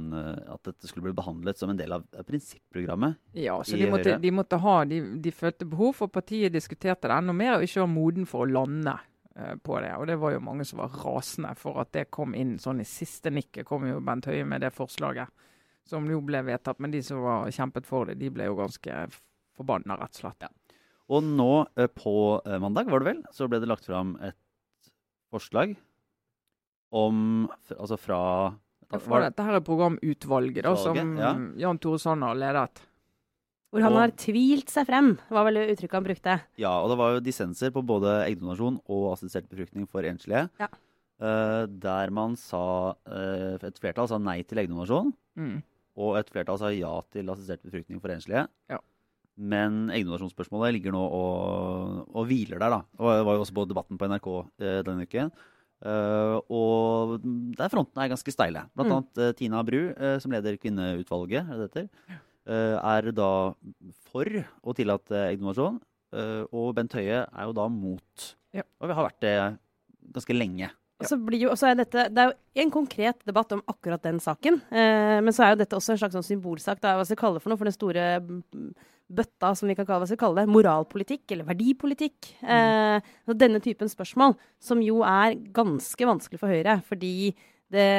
at 0.52 0.62
dette 0.64 0.88
skulle 0.88 1.08
bli 1.08 1.16
behandlet 1.16 1.56
som 1.58 1.70
en 1.72 1.76
del 1.80 1.92
av 1.92 2.04
prinsipprogrammet. 2.28 3.16
Ja, 3.34 3.56
så 3.64 3.76
de 3.76 3.88
måtte, 3.90 4.18
de 4.20 4.30
måtte 4.30 4.60
ha, 4.60 4.84
de, 4.84 5.00
de 5.20 5.32
følte 5.32 5.68
behov 5.68 5.96
for 5.96 6.08
partiet 6.12 6.52
diskuterte 6.52 7.08
det 7.08 7.16
enda 7.16 7.32
mer, 7.32 7.56
og 7.56 7.64
ikke 7.64 7.84
var 7.84 7.92
moden 7.92 8.28
for 8.28 8.44
å 8.46 8.52
lande 8.52 8.98
på 9.64 9.80
det. 9.80 9.94
Og 9.96 10.06
det 10.06 10.18
var 10.20 10.32
jo 10.34 10.40
mange 10.44 10.64
som 10.68 10.82
var 10.82 10.92
rasende 11.04 11.54
for 11.56 11.80
at 11.80 11.92
det 11.96 12.10
kom 12.12 12.34
inn 12.36 12.58
sånn 12.60 12.80
i 12.80 12.88
siste 12.88 13.32
nikket. 13.32 13.64
kom 13.64 13.88
jo 13.88 14.00
Bent 14.04 14.28
Høie 14.28 14.44
med 14.44 14.60
det 14.60 14.72
forslaget 14.76 15.28
som 15.88 16.06
jo 16.10 16.20
ble 16.24 16.42
vedtatt. 16.46 16.78
Men 16.80 16.90
de 16.94 17.02
som 17.02 17.22
var 17.24 17.50
kjempet 17.52 17.86
for 17.88 18.06
det, 18.10 18.18
de 18.20 18.30
ble 18.30 18.46
jo 18.48 18.56
ganske 18.58 19.06
forbanna, 19.56 19.96
rett 20.00 20.14
og 20.16 20.22
slett. 20.24 20.46
Og 21.12 21.24
nå 21.26 21.50
eh, 21.76 21.88
på 21.92 22.14
eh, 22.46 22.58
mandag, 22.62 22.88
var 22.88 23.02
det 23.02 23.10
vel, 23.12 23.22
så 23.34 23.48
ble 23.50 23.60
det 23.60 23.68
lagt 23.68 23.84
fram 23.88 24.14
et 24.24 24.38
forslag 25.32 25.74
om 26.92 27.48
Altså 27.72 27.96
fra 28.00 28.18
For 29.00 29.22
dette 29.24 29.44
her 29.46 29.56
er 29.56 29.64
programutvalget 29.64 30.64
da, 30.66 30.72
som 30.76 30.98
ja. 31.16 31.30
Jan 31.62 31.78
Tore 31.80 32.00
Sanner 32.00 32.34
har 32.34 32.36
ledet. 32.40 32.82
Hvor 33.72 33.80
han 33.86 33.94
Og- 33.96 34.00
har 34.02 34.10
tvilt 34.20 34.68
seg 34.68 34.84
frem, 34.86 35.14
var 35.32 35.46
vel 35.48 35.56
uttrykket 35.72 35.96
han 35.96 36.04
brukte. 36.04 36.34
Ja, 36.60 36.74
og 36.82 36.90
det 36.92 36.98
var 37.00 37.14
jo 37.14 37.20
dissenser 37.24 37.72
på 37.72 37.80
både 37.88 38.26
eggdonasjon 38.28 38.82
og 38.92 39.06
assistert 39.14 39.48
befruktning 39.48 39.86
for 39.88 40.02
enslige. 40.04 40.50
Ja. 40.60 40.68
Uh, 41.22 41.64
der 41.66 42.10
man 42.10 42.34
sa 42.36 42.92
uh, 43.06 43.56
Et 43.62 43.78
flertall 43.80 44.08
sa 44.10 44.18
nei 44.18 44.42
til 44.42 44.58
eggdonasjon, 44.58 45.12
Mm. 45.38 45.62
Og 45.96 46.16
et 46.18 46.30
flertall 46.32 46.58
sa 46.60 46.70
ja 46.72 46.92
til 47.12 47.28
assistert 47.32 47.62
befruktning 47.64 48.00
for 48.00 48.12
enslige. 48.14 48.46
Ja. 48.72 48.78
Men 49.36 49.86
eggdonasjonsspørsmålet 49.92 50.76
ligger 50.76 50.94
nå 50.94 51.02
og, 51.02 52.02
og 52.12 52.28
hviler 52.28 52.60
der, 52.60 52.76
da. 52.76 52.80
Og 53.00 53.10
det 53.16 53.24
var 53.28 53.36
jo 53.36 53.44
også 53.44 53.56
på 53.56 53.64
Debatten 53.68 54.00
på 54.00 54.08
NRK 54.10 54.28
eh, 54.60 54.80
denne 54.86 55.08
uken. 55.08 55.32
Uh, 55.82 56.38
og 56.46 57.16
der 57.58 57.70
frontene 57.72 58.04
er 58.04 58.12
ganske 58.12 58.30
steile. 58.30 58.68
Blant 58.76 58.86
Mm. 58.86 58.94
annet 59.00 59.18
uh, 59.18 59.32
Tina 59.34 59.62
Bru, 59.66 59.80
uh, 59.90 60.18
som 60.22 60.30
leder 60.30 60.54
Kvinneutvalget, 60.60 61.42
er 61.42 61.64
det 61.66 61.72
det 61.72 61.88
er 62.42 63.12
da 63.14 63.54
for 64.10 64.26
å 64.66 64.72
tillate 64.74 65.14
eggdonasjon. 65.30 65.76
og 66.50 66.74
Bent 66.74 66.92
Høie 66.98 67.20
er 67.22 67.44
jo 67.46 67.52
da 67.54 67.68
mot. 67.70 68.24
Ja. 68.50 68.64
Og 68.82 68.90
vi 68.90 68.96
har 68.98 69.06
vært 69.06 69.20
det 69.22 69.34
ganske 70.10 70.34
lenge. 70.34 70.72
Og 71.02 71.10
så 71.10 71.18
blir 71.20 71.44
jo, 71.46 71.52
er 71.52 71.76
dette, 71.78 72.06
det 72.12 72.22
er 72.22 72.30
jo 72.30 72.64
en 72.64 72.72
konkret 72.74 73.20
debatt 73.28 73.52
om 73.56 73.62
akkurat 73.70 74.02
den 74.04 74.20
saken. 74.22 74.60
Eh, 74.70 75.18
men 75.24 75.34
så 75.34 75.46
er 75.46 75.54
jo 75.54 75.60
dette 75.62 75.78
også 75.78 75.94
en 75.94 76.00
slags 76.02 76.16
sånn 76.16 76.26
symbolsak. 76.26 76.80
Da, 76.82 76.96
hva 76.98 77.06
skal 77.06 77.16
vi 77.16 77.22
kalle 77.24 77.38
det 77.38 77.44
for 77.44 77.52
noe? 77.52 77.60
For 77.60 77.70
den 77.70 77.76
store 77.76 78.06
mm, 78.24 78.66
bøtta, 79.12 79.52
som 79.58 79.70
vi 79.70 79.76
kan 79.78 79.88
kalle, 79.88 80.04
hva 80.04 80.10
skal 80.10 80.20
kalle 80.20 80.44
det? 80.44 80.52
Moralpolitikk 80.52 81.34
eller 81.34 81.48
verdipolitikk. 81.48 82.32
Eh, 82.42 83.14
og 83.28 83.40
denne 83.40 83.62
typen 83.64 83.90
spørsmål, 83.92 84.36
som 84.62 84.82
jo 84.84 85.02
er 85.06 85.36
ganske 85.54 86.08
vanskelig 86.12 86.40
for 86.40 86.52
Høyre, 86.52 86.78
fordi 86.88 87.32
det, 87.72 87.90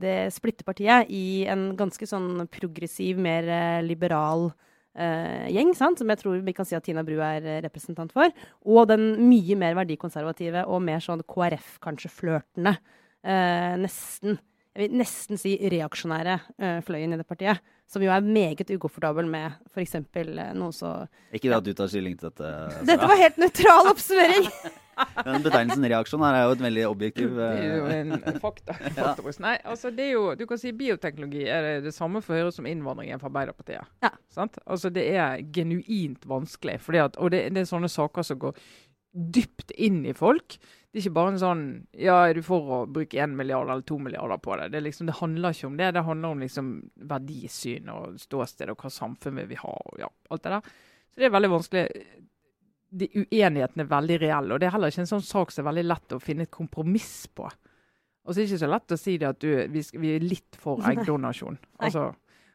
det 0.00 0.16
splitter 0.34 0.66
partiet 0.66 1.10
i 1.10 1.44
en 1.50 1.72
ganske 1.78 2.06
sånn 2.06 2.46
progressiv, 2.52 3.18
mer 3.18 3.48
eh, 3.50 3.80
liberal 3.86 4.52
eh, 4.52 4.66
gjeng, 4.94 5.72
sant? 5.78 6.00
som 6.00 6.10
jeg 6.10 6.20
tror 6.22 6.40
vi 6.44 6.54
kan 6.56 6.66
si 6.66 6.76
at 6.78 6.84
Tina 6.86 7.04
Bru 7.06 7.20
er 7.22 7.44
eh, 7.46 7.62
representant 7.64 8.12
for. 8.14 8.32
Og 8.66 8.88
den 8.90 9.12
mye 9.30 9.58
mer 9.58 9.76
verdikonservative 9.78 10.66
og 10.66 10.82
mer 10.86 11.02
sånn 11.04 11.22
KrF, 11.28 11.76
kanskje 11.84 12.12
flørtende, 12.12 12.76
eh, 13.22 13.76
nesten 13.80 14.40
jeg 14.70 14.86
vil 14.86 15.00
nesten 15.00 15.38
si 15.40 15.56
reaksjonære 15.72 16.34
eh, 16.62 16.76
fløyen 16.86 17.16
i 17.16 17.18
det 17.18 17.26
partiet. 17.26 17.58
Som 17.90 18.04
jo 18.04 18.12
er 18.14 18.22
meget 18.22 18.70
ukomfortabel 18.70 19.26
med 19.26 19.56
f.eks. 19.66 19.96
Uh, 19.98 20.52
noe 20.54 20.70
så 20.70 20.92
Ikke 21.34 21.48
det 21.50 21.56
at 21.56 21.66
du 21.66 21.72
tar 21.74 21.90
stilling 21.90 22.14
til 22.14 22.30
dette. 22.30 22.50
Dette 22.86 23.08
var 23.10 23.18
helt 23.18 23.40
nøytral 23.42 23.90
oppsummering! 23.90 24.46
Men 25.26 25.44
betegnelsen 25.44 25.86
reaksjon 25.92 26.24
her 26.24 26.38
er 26.38 26.44
jo 26.46 26.56
et 26.56 26.64
veldig 26.64 26.84
objektiv 26.88 27.38
Det 27.38 27.48
er 27.48 27.78
jo 27.78 27.88
eh, 27.90 28.00
en 28.02 28.40
fakta. 28.44 28.76
Ja. 28.96 29.14
Nei, 29.44 29.54
altså 29.64 29.92
det 29.94 30.08
er 30.08 30.12
jo, 30.14 30.26
du 30.38 30.46
kan 30.50 30.60
si 30.60 30.72
Bioteknologi 30.76 31.46
er 31.48 31.66
det, 31.66 31.74
det 31.88 31.94
samme 31.96 32.22
for 32.24 32.38
Høyre 32.38 32.52
som 32.54 32.68
innvandringen 32.70 33.22
fra 33.22 33.30
Arbeiderpartiet. 33.32 33.90
Ja. 34.04 34.12
Sant? 34.32 34.60
Altså 34.66 34.92
Det 34.94 35.06
er 35.14 35.40
genuint 35.54 36.26
vanskelig. 36.28 36.78
Fordi 36.84 37.02
at, 37.04 37.18
og 37.20 37.32
det, 37.34 37.46
det 37.54 37.64
er 37.64 37.70
sånne 37.70 37.90
saker 37.90 38.26
som 38.26 38.40
går 38.42 38.58
dypt 39.10 39.72
inn 39.74 40.04
i 40.06 40.14
folk. 40.14 40.58
Det 40.90 40.98
er 40.98 41.04
ikke 41.04 41.14
bare 41.18 41.32
en 41.34 41.40
sånn 41.40 41.64
Ja, 41.98 42.16
er 42.26 42.34
du 42.38 42.42
for 42.46 42.70
å 42.74 42.78
bruke 42.90 43.18
1 43.22 43.34
milliard 43.38 43.70
eller 43.70 43.84
to 43.86 43.98
milliarder 44.02 44.40
på 44.42 44.56
det? 44.58 44.70
Det, 44.72 44.80
er 44.80 44.86
liksom, 44.88 45.06
det 45.10 45.18
handler 45.20 45.54
ikke 45.54 45.68
om 45.70 45.76
det. 45.78 45.90
Det 45.94 46.06
handler 46.06 46.34
om 46.34 46.42
liksom 46.44 46.70
verdisyn 47.10 47.92
og 47.94 48.18
ståsted 48.22 48.72
og 48.72 48.82
hva 48.82 48.90
samfunn 48.94 49.38
vi 49.42 49.46
vil 49.52 49.62
ha. 49.62 49.74
og 49.74 50.02
ja, 50.02 50.10
alt 50.30 50.46
det 50.46 50.56
der. 50.56 50.72
Så 51.10 51.22
det 51.22 51.28
er 51.28 51.36
veldig 51.36 51.52
vanskelig. 51.52 51.84
De 52.90 53.06
uenighetene 53.14 53.84
er 53.84 53.90
veldig 53.90 54.16
reelle. 54.22 54.54
Og 54.54 54.60
det 54.60 54.66
er 54.68 54.74
heller 54.74 54.90
ikke 54.90 55.04
en 55.04 55.10
sånn 55.12 55.22
sak 55.26 55.52
som 55.54 55.62
er 55.62 55.68
veldig 55.70 55.84
lett 55.86 56.14
å 56.16 56.20
finne 56.22 56.46
et 56.46 56.50
kompromiss 56.54 57.28
på. 57.34 57.46
Og 57.46 58.32
så 58.34 58.40
er 58.40 58.42
det 58.42 58.48
ikke 58.50 58.62
så 58.64 58.70
lett 58.70 58.94
å 58.94 58.98
si 59.00 59.14
det 59.18 59.28
at 59.28 59.38
du, 59.42 59.48
vi, 59.72 59.82
vi 60.02 60.10
er 60.16 60.24
litt 60.26 60.58
for 60.60 60.82
eggdonasjon. 60.90 61.56
Altså, 61.80 62.08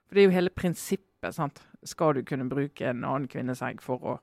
for 0.05 0.15
det 0.17 0.21
er 0.21 0.27
jo 0.27 0.35
hele 0.35 0.51
prinsippet. 0.53 1.33
sant? 1.33 1.61
Skal 1.83 2.13
du 2.19 2.21
kunne 2.27 2.49
bruke 2.51 2.85
en 2.91 3.03
annen 3.03 3.29
kvinnes 3.31 3.63
egg 3.65 3.81
for 3.81 4.03
å, 4.05 4.17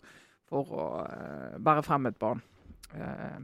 for 0.49 0.71
å 0.77 0.87
uh, 1.03 1.57
bære 1.59 1.83
frem 1.89 2.07
et 2.13 2.19
barn? 2.21 2.45
Uh, 2.95 3.41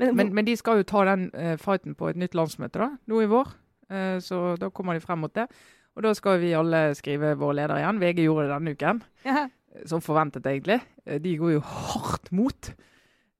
Men, 0.00 0.16
men, 0.16 0.32
men 0.34 0.46
de 0.48 0.54
skal 0.56 0.80
jo 0.80 0.86
ta 0.88 1.04
den 1.06 1.28
uh, 1.36 1.54
fighten 1.60 1.94
på 1.94 2.08
et 2.10 2.16
nytt 2.18 2.34
landsmøte 2.34 2.80
da, 2.80 2.88
nå 3.06 3.20
i 3.22 3.28
vår. 3.30 3.52
Uh, 3.92 4.16
så 4.24 4.56
da 4.58 4.70
kommer 4.74 4.96
de 4.96 5.04
frem 5.04 5.20
mot 5.22 5.34
det. 5.36 5.44
Og 5.94 6.02
da 6.06 6.14
skal 6.16 6.40
vi 6.40 6.54
alle 6.56 6.94
skrive 6.96 7.34
vår 7.38 7.52
leder 7.60 7.76
igjen. 7.82 8.00
VG 8.00 8.24
gjorde 8.24 8.46
det 8.48 8.54
denne 8.54 8.72
uken. 8.72 9.02
ja. 9.28 9.44
Som 9.86 10.02
forventet, 10.04 10.46
egentlig. 10.46 10.80
Eh, 11.06 11.20
De 11.20 11.36
går 11.36 11.52
jo 11.56 11.60
hardt 11.60 12.32
mot. 12.32 12.72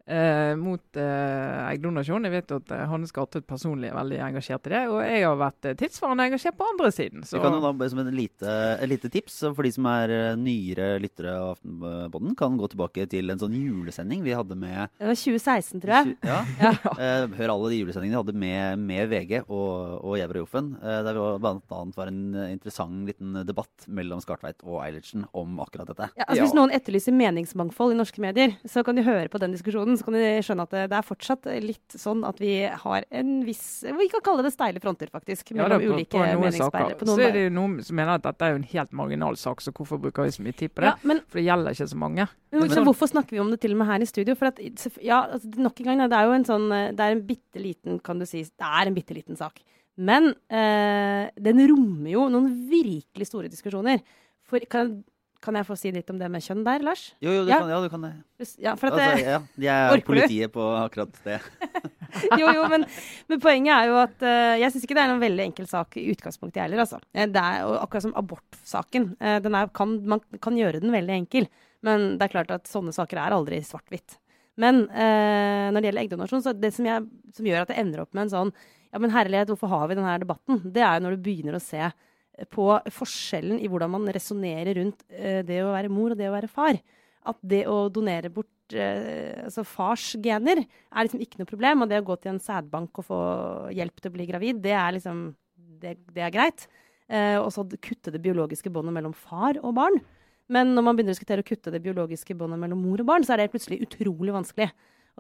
Eh, 0.03 0.57
mot 0.59 0.99
eh, 0.99 1.71
eggdonasjon. 1.71 2.27
Jeg 2.27 2.35
vet 2.35 2.55
at 2.57 2.73
eh, 2.75 2.85
Hanne 2.91 3.07
Skartvedt 3.07 3.47
personlig 3.47 3.91
er 3.93 3.95
veldig 3.95 4.19
engasjert 4.27 4.67
i 4.67 4.73
det. 4.75 4.81
Og 4.91 4.99
jeg 5.07 5.23
har 5.23 5.39
vært 5.39 5.69
eh, 5.71 5.77
tilsvarende 5.79 6.27
engasjert 6.27 6.57
på 6.59 6.67
andre 6.67 6.91
siden. 6.95 7.23
Så 7.27 7.39
Vi 7.39 7.43
kan 7.45 7.55
jo 7.55 7.63
da 7.63 7.89
som 7.93 8.01
en 8.03 8.11
lite, 8.15 8.57
et 8.83 8.91
lite 8.91 9.11
tips 9.13 9.39
for 9.55 9.63
de 9.63 9.71
som 9.77 9.87
er 9.93 10.15
eh, 10.17 10.33
nyere 10.41 10.89
lyttere 11.03 11.37
av 11.39 11.53
Aftenpodden, 11.55 12.35
kan 12.39 12.59
gå 12.59 12.71
tilbake 12.73 13.07
til 13.13 13.31
en 13.31 13.39
sånn 13.43 13.55
julesending 13.55 14.25
vi 14.27 14.35
hadde 14.35 14.57
med 14.59 14.91
Det 14.99 15.07
var 15.13 15.21
2016, 15.23 15.85
tror 15.85 15.97
jeg. 16.01 16.17
Ja. 16.27 16.41
Eh, 17.03 17.25
hør 17.39 17.51
alle 17.55 17.71
de 17.73 17.79
julesendingene 17.81 18.15
vi 18.15 18.21
hadde 18.21 18.35
med, 18.39 18.83
med 18.85 19.09
VG 19.11 19.33
og, 19.43 20.03
og 20.05 20.17
Gjever 20.19 20.39
og 20.39 20.43
Joffen. 20.45 20.69
eh, 20.83 20.99
der 21.07 21.17
det 21.17 21.23
var 21.23 21.39
blant 21.43 21.75
annet 21.75 21.99
var 21.99 22.11
en 22.11 22.21
eh, 22.37 22.51
interessant 22.55 23.09
liten 23.09 23.39
debatt 23.49 23.87
mellom 23.89 24.21
Skartveit 24.23 24.63
og 24.67 24.81
Eilertsen 24.85 25.25
om 25.39 25.57
akkurat 25.65 25.89
dette. 25.91 26.11
Ja, 26.19 26.27
altså 26.27 26.43
Ja. 26.43 26.47
Hvis 26.47 26.57
noen 26.59 26.75
etterlyser 26.75 27.17
meningsmangfold 27.17 27.95
i 27.95 27.99
norske 27.99 28.23
medier, 28.23 28.55
så 28.69 28.85
kan 28.87 28.99
de 28.99 29.07
høre 29.07 29.31
på 29.33 29.41
den 29.43 29.55
diskusjonen. 29.57 29.92
Så 29.99 30.07
kan 30.07 30.15
du 30.17 30.21
skjønne 30.47 30.65
at 30.67 30.73
det, 30.75 30.83
det 30.93 30.97
er 30.99 31.07
fortsatt 31.07 31.49
litt 31.65 31.97
sånn 31.99 32.23
at 32.29 32.39
vi 32.43 32.53
har 32.67 33.07
en 33.11 33.33
viss 33.47 33.83
Vi 33.85 34.09
kan 34.13 34.23
kalle 34.25 34.45
det 34.47 34.53
steile 34.55 34.81
fronter, 34.83 35.11
faktisk. 35.13 35.53
Ja, 35.53 35.69
det 35.69 35.79
Mellom 35.79 35.83
på, 35.85 35.99
ulike 35.99 36.19
på 36.19 36.41
meningsbærere. 36.43 36.99
På 37.01 37.09
noen 37.09 37.21
så 37.21 37.27
er 37.27 37.37
det 37.37 37.45
jo 37.47 37.53
noen 37.59 37.77
som 37.85 37.99
mener 38.01 38.15
at 38.17 38.25
dette 38.27 38.47
er 38.47 38.55
jo 38.55 38.61
en 38.63 38.69
helt 38.73 38.97
marginal 39.03 39.37
sak, 39.41 39.65
så 39.65 39.75
hvorfor 39.77 40.01
bruker 40.03 40.29
vi 40.29 40.35
så 40.37 40.47
mye 40.47 40.57
tid 40.57 40.73
på 40.75 40.85
det? 40.85 40.93
ja, 40.93 40.97
men, 41.09 41.23
For 41.29 41.41
det 41.41 41.47
gjelder 41.49 41.77
ikke 41.77 41.91
så 41.93 42.01
mange. 42.05 42.29
men, 42.53 42.61
Men- 42.61 42.75
så 42.77 42.85
hvorfor 42.87 43.13
snakker 43.13 43.37
vi 43.37 43.43
om 43.45 43.51
det 43.51 43.61
til 43.61 43.77
og 43.77 43.83
med 43.83 43.87
her 43.93 44.01
i 44.01 44.11
studio? 44.11 44.35
For 44.39 44.53
at, 44.53 44.59
ja, 45.03 45.21
altså, 45.27 45.53
nok 45.57 45.81
en 45.81 45.91
gang, 45.93 46.09
det 46.09 46.19
er 46.19 46.25
jo 46.31 46.33
en 46.33 46.45
sånn 46.49 46.69
Det 46.97 47.01
er 47.01 47.13
en 47.17 47.27
bitte 47.27 47.61
liten, 47.61 48.01
kan 48.03 48.19
du 48.19 48.27
si 48.27 48.43
Det 48.43 48.67
er 48.67 48.87
en 48.87 48.95
bitte 48.95 49.15
liten 49.15 49.37
sak. 49.37 49.61
Men 49.97 50.35
eh, 50.49 51.29
den 51.37 51.61
rommer 51.69 52.11
jo 52.15 52.29
noen 52.33 52.49
virkelig 52.71 53.29
store 53.29 53.51
diskusjoner. 53.53 54.01
For 54.49 54.59
kan, 54.73 55.03
kan 55.43 55.57
jeg 55.59 55.67
få 55.67 55.75
si 55.79 55.91
litt 55.95 56.11
om 56.13 56.19
det 56.21 56.29
med 56.31 56.43
kjønn 56.45 56.63
der, 56.67 56.83
Lars? 56.87 57.01
Jo, 57.23 57.33
jo, 57.35 57.43
du 57.45 57.51
Ja. 57.51 57.59
kan, 57.63 57.71
ja, 57.73 57.81
du 57.83 57.89
kan 57.91 58.05
det. 58.07 58.13
Ja, 58.63 58.75
for 58.79 58.89
at 58.93 58.99
Altså, 59.01 59.25
ja, 59.27 59.41
jeg 59.59 59.73
er 59.93 59.97
du? 59.99 60.05
politiet 60.07 60.53
på 60.55 60.63
akkurat 60.79 61.19
det. 61.27 61.41
jo, 62.41 62.47
jo, 62.47 62.65
men, 62.71 62.85
men 63.31 63.41
poenget 63.43 63.73
er 63.75 63.91
jo 63.91 63.97
at 64.03 64.23
uh, 64.23 64.55
jeg 64.61 64.73
syns 64.75 64.87
ikke 64.87 64.97
det 64.99 65.03
er 65.05 65.11
noen 65.13 65.23
veldig 65.25 65.45
enkel 65.51 65.69
sak 65.71 65.97
i 65.99 66.05
utgangspunktet 66.15 66.63
heller, 66.65 66.83
altså. 66.85 67.01
Eh, 67.15 67.27
Det 67.33 67.43
er 67.43 67.75
akkurat 67.83 68.07
som 68.07 68.15
abortsaken. 68.23 69.11
Uh, 69.21 69.39
den 69.45 69.59
er, 69.59 69.71
kan, 69.75 69.97
man 70.15 70.23
kan 70.43 70.59
gjøre 70.59 70.81
den 70.85 70.95
veldig 70.95 71.17
enkel, 71.25 71.49
men 71.83 72.13
det 72.21 72.29
er 72.29 72.35
klart 72.37 72.55
at 72.55 72.71
sånne 72.71 72.95
saker 72.95 73.19
er 73.23 73.35
aldri 73.35 73.59
svart-hvitt. 73.67 74.19
Men 74.63 74.85
uh, 74.93 75.69
når 75.73 75.81
det 75.81 75.89
gjelder 75.91 76.05
eggdonasjon, 76.07 76.43
så 76.45 76.53
det 76.55 76.71
som, 76.77 76.87
jeg, 76.87 77.07
som 77.35 77.47
gjør 77.49 77.65
at 77.65 77.71
det 77.73 77.79
ender 77.83 78.03
opp 78.05 78.13
med 78.15 78.27
en 78.29 78.33
sånn 78.37 78.55
Ja, 78.93 78.99
men 79.01 79.09
herlighet, 79.15 79.49
hvorfor 79.49 79.71
har 79.73 79.87
vi 79.89 79.95
denne 79.97 80.19
debatten? 80.21 80.59
Det 80.75 80.83
er 80.85 80.99
jo 80.99 81.07
når 81.07 81.15
du 81.17 81.23
begynner 81.25 81.57
å 81.57 81.63
se 81.65 81.81
på 82.53 82.67
forskjellen 82.93 83.61
i 83.61 83.69
hvordan 83.71 83.93
man 83.93 84.09
resonnerer 84.15 84.79
rundt 84.79 85.05
eh, 85.13 85.43
det 85.47 85.61
å 85.63 85.73
være 85.75 85.93
mor 85.93 86.15
og 86.15 86.21
det 86.21 86.31
å 86.31 86.35
være 86.35 86.51
far. 86.51 86.79
At 87.29 87.39
det 87.47 87.65
å 87.71 87.87
donere 87.93 88.33
bort 88.33 88.75
eh, 88.75 89.45
altså 89.45 89.65
fars 89.69 90.13
gener 90.23 90.65
er 90.65 91.05
liksom 91.05 91.23
ikke 91.23 91.43
noe 91.43 91.51
problem. 91.51 91.85
Og 91.85 91.93
det 91.93 92.01
å 92.01 92.07
gå 92.09 92.17
til 92.23 92.33
en 92.35 92.43
sædbank 92.43 93.03
og 93.03 93.09
få 93.09 93.21
hjelp 93.77 94.01
til 94.01 94.11
å 94.11 94.17
bli 94.17 94.29
gravid, 94.31 94.65
det 94.65 94.77
er 94.79 94.99
liksom 94.99 95.31
Det, 95.83 95.97
det 96.15 96.23
er 96.23 96.31
greit. 96.31 96.69
Eh, 97.11 97.37
og 97.41 97.51
så 97.51 97.65
kutte 97.67 98.13
det 98.15 98.23
biologiske 98.23 98.71
båndet 98.71 98.95
mellom 98.95 99.13
far 99.13 99.59
og 99.63 99.75
barn. 99.75 99.97
Men 100.53 100.75
når 100.77 100.85
man 100.87 100.97
begynner 100.97 101.11
å 101.11 101.17
diskutere 101.17 101.43
å 101.43 101.47
kutte 101.47 101.73
det 101.75 101.83
biologiske 101.83 102.37
båndet 102.39 102.61
mellom 102.61 102.81
mor 102.83 103.03
og 103.03 103.09
barn, 103.09 103.25
så 103.27 103.35
er 103.35 103.43
det 103.43 103.53
plutselig 103.53 103.81
utrolig 103.83 104.35
vanskelig. 104.35 104.69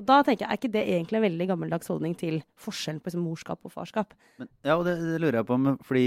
Og 0.00 0.06
da 0.08 0.22
tenker 0.24 0.46
jeg, 0.46 0.50
Er 0.50 0.58
ikke 0.60 0.72
det 0.72 0.82
egentlig 0.88 1.18
en 1.18 1.26
veldig 1.26 1.46
gammeldags 1.50 1.90
holdning 1.92 2.14
til 2.16 2.40
forskjellen 2.56 3.00
på 3.02 3.10
liksom, 3.10 3.26
morskap 3.26 3.60
og 3.66 3.74
farskap? 3.74 4.14
Men, 4.40 4.48
ja, 4.64 4.76
og 4.78 4.86
det, 4.88 4.96
det 5.04 5.20
lurer 5.20 5.40
jeg 5.42 5.48
på, 5.50 5.58
fordi 5.88 6.06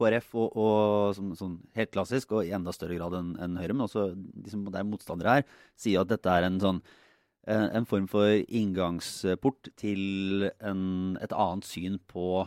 KrF 0.00 0.32
og, 0.40 0.56
og 0.56 1.12
som, 1.18 1.34
sånn 1.38 1.58
helt 1.76 1.92
klassisk, 1.94 2.32
og 2.34 2.48
i 2.48 2.54
enda 2.56 2.72
større 2.74 2.96
grad 2.98 3.18
enn 3.18 3.34
en 3.42 3.60
Høyre, 3.60 3.76
men 3.76 3.86
også 3.86 4.10
de 4.16 4.52
som 4.52 4.64
er 4.72 4.88
motstandere 4.88 5.38
her, 5.38 5.46
sier 5.78 6.02
at 6.02 6.10
dette 6.10 6.32
er 6.32 6.48
en 6.48 6.58
sånn 6.62 6.82
en, 7.48 7.66
en 7.80 7.86
form 7.88 8.06
for 8.10 8.28
inngangsport 8.46 9.70
til 9.80 10.48
en, 10.60 10.82
et 11.22 11.32
annet 11.32 11.66
syn 11.66 11.98
på 12.10 12.44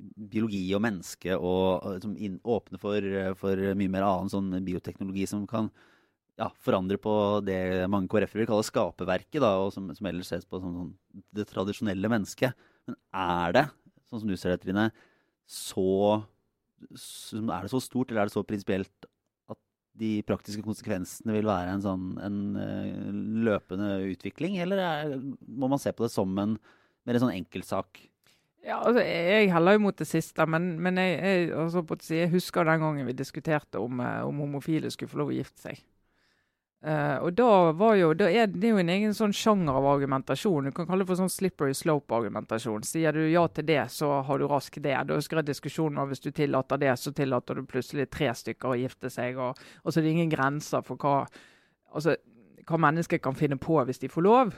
biologi 0.00 0.64
og 0.76 0.82
menneske, 0.84 1.36
og, 1.36 2.00
som 2.04 2.16
inn, 2.16 2.38
åpne 2.40 2.80
for, 2.80 3.04
for 3.40 3.70
mye 3.76 3.92
mer 3.92 4.06
annen 4.06 4.32
sånn 4.32 4.52
bioteknologi 4.64 5.26
som 5.28 5.44
kan 5.48 5.68
ja, 6.40 6.48
forandre 6.64 6.96
på 7.00 7.12
det 7.44 7.84
mange 7.92 8.08
KrF-ere 8.10 8.44
vil 8.44 8.50
kalle 8.50 8.66
skaperverket, 8.66 9.44
og 9.44 9.74
som, 9.74 9.90
som 9.96 10.08
ellers 10.08 10.30
ses 10.32 10.46
på 10.48 10.60
som 10.62 10.76
sånn, 10.76 10.92
det 11.36 11.46
tradisjonelle 11.50 12.12
mennesket. 12.12 12.56
Men 12.88 12.96
er 13.12 13.56
det, 13.58 13.66
sånn 14.08 14.24
som 14.24 14.30
du 14.30 14.38
ser 14.40 14.56
det, 14.56 14.62
Trine, 14.64 14.88
så 15.50 16.22
Er 16.80 17.64
det 17.66 17.72
så 17.72 17.80
stort, 17.84 18.10
eller 18.10 18.24
er 18.24 18.30
det 18.30 18.34
så 18.34 18.44
prinsipielt 18.46 19.08
at 19.50 19.58
de 20.00 20.12
praktiske 20.26 20.64
konsekvensene 20.64 21.34
vil 21.36 21.48
være 21.48 21.74
en 21.74 21.84
sånn 21.84 22.06
en, 22.24 22.38
uh, 22.56 23.10
løpende 23.46 23.92
utvikling, 24.10 24.58
eller 24.64 24.84
er, 24.84 25.16
må 25.46 25.70
man 25.70 25.82
se 25.82 25.92
på 25.92 26.06
det 26.06 26.12
som 26.14 26.32
en 26.40 26.56
mer 27.06 27.16
en 27.16 27.26
sånn 27.26 27.36
enkeltsak? 27.36 28.02
Ja, 28.60 28.82
altså, 28.84 29.00
Jeg 29.00 29.52
heller 29.54 29.76
jo 29.76 29.84
mot 29.86 29.96
det 29.96 30.06
siste, 30.08 30.44
men, 30.46 30.74
men 30.84 31.00
jeg, 31.00 31.16
jeg, 31.16 31.52
altså, 31.56 31.84
jeg, 32.12 32.28
husker 32.34 32.68
den 32.68 32.82
gangen 32.82 33.08
vi 33.08 33.16
diskuterte 33.16 33.80
om, 33.80 34.02
eh, 34.04 34.20
om 34.26 34.42
homofile 34.44 34.90
skulle 34.92 35.12
få 35.12 35.22
lov 35.22 35.32
å 35.32 35.38
gifte 35.38 35.64
seg. 35.64 35.80
Uh, 36.80 37.18
og 37.26 37.34
da 37.36 37.46
var 37.76 37.96
jo, 37.98 38.14
da 38.16 38.24
er 38.32 38.46
Det 38.48 38.70
jo 38.70 38.78
en 38.80 38.88
egen 38.88 39.12
sånn 39.12 39.34
sjanger 39.36 39.76
av 39.76 39.84
argumentasjon. 39.90 40.70
Du 40.70 40.72
kan 40.72 40.86
kalle 40.88 41.04
det 41.04 41.10
for 41.10 41.20
sånn 41.20 41.32
slippery 41.32 41.74
slope-argumentasjon. 41.76 42.86
Sier 42.88 43.12
du 43.12 43.26
ja 43.28 43.42
til 43.52 43.66
det, 43.68 43.82
så 43.92 44.22
har 44.24 44.40
du 44.40 44.46
raskt 44.48 44.80
det. 44.80 44.96
Da 45.04 45.18
husker 45.18 45.42
jeg 45.42 45.50
diskusjonen 45.50 46.00
om 46.00 46.08
hvis 46.08 46.24
du 46.24 46.30
tillater 46.32 46.80
det, 46.80 46.94
så 46.96 47.12
tillater 47.12 47.60
du 47.60 47.68
plutselig 47.68 48.08
tre 48.08 48.32
stykker 48.32 48.72
å 48.72 48.80
gifte 48.80 49.12
seg. 49.12 49.36
Og, 49.36 49.60
og 49.84 49.92
så 49.92 50.00
er 50.00 50.08
det 50.08 50.14
ingen 50.16 50.32
grenser 50.32 50.80
for 50.86 50.96
hva, 50.96 51.26
altså, 51.92 52.16
hva 52.64 52.80
mennesker 52.88 53.20
kan 53.20 53.36
finne 53.36 53.60
på 53.60 53.76
hvis 53.84 54.00
de 54.00 54.08
får 54.08 54.24
lov. 54.24 54.56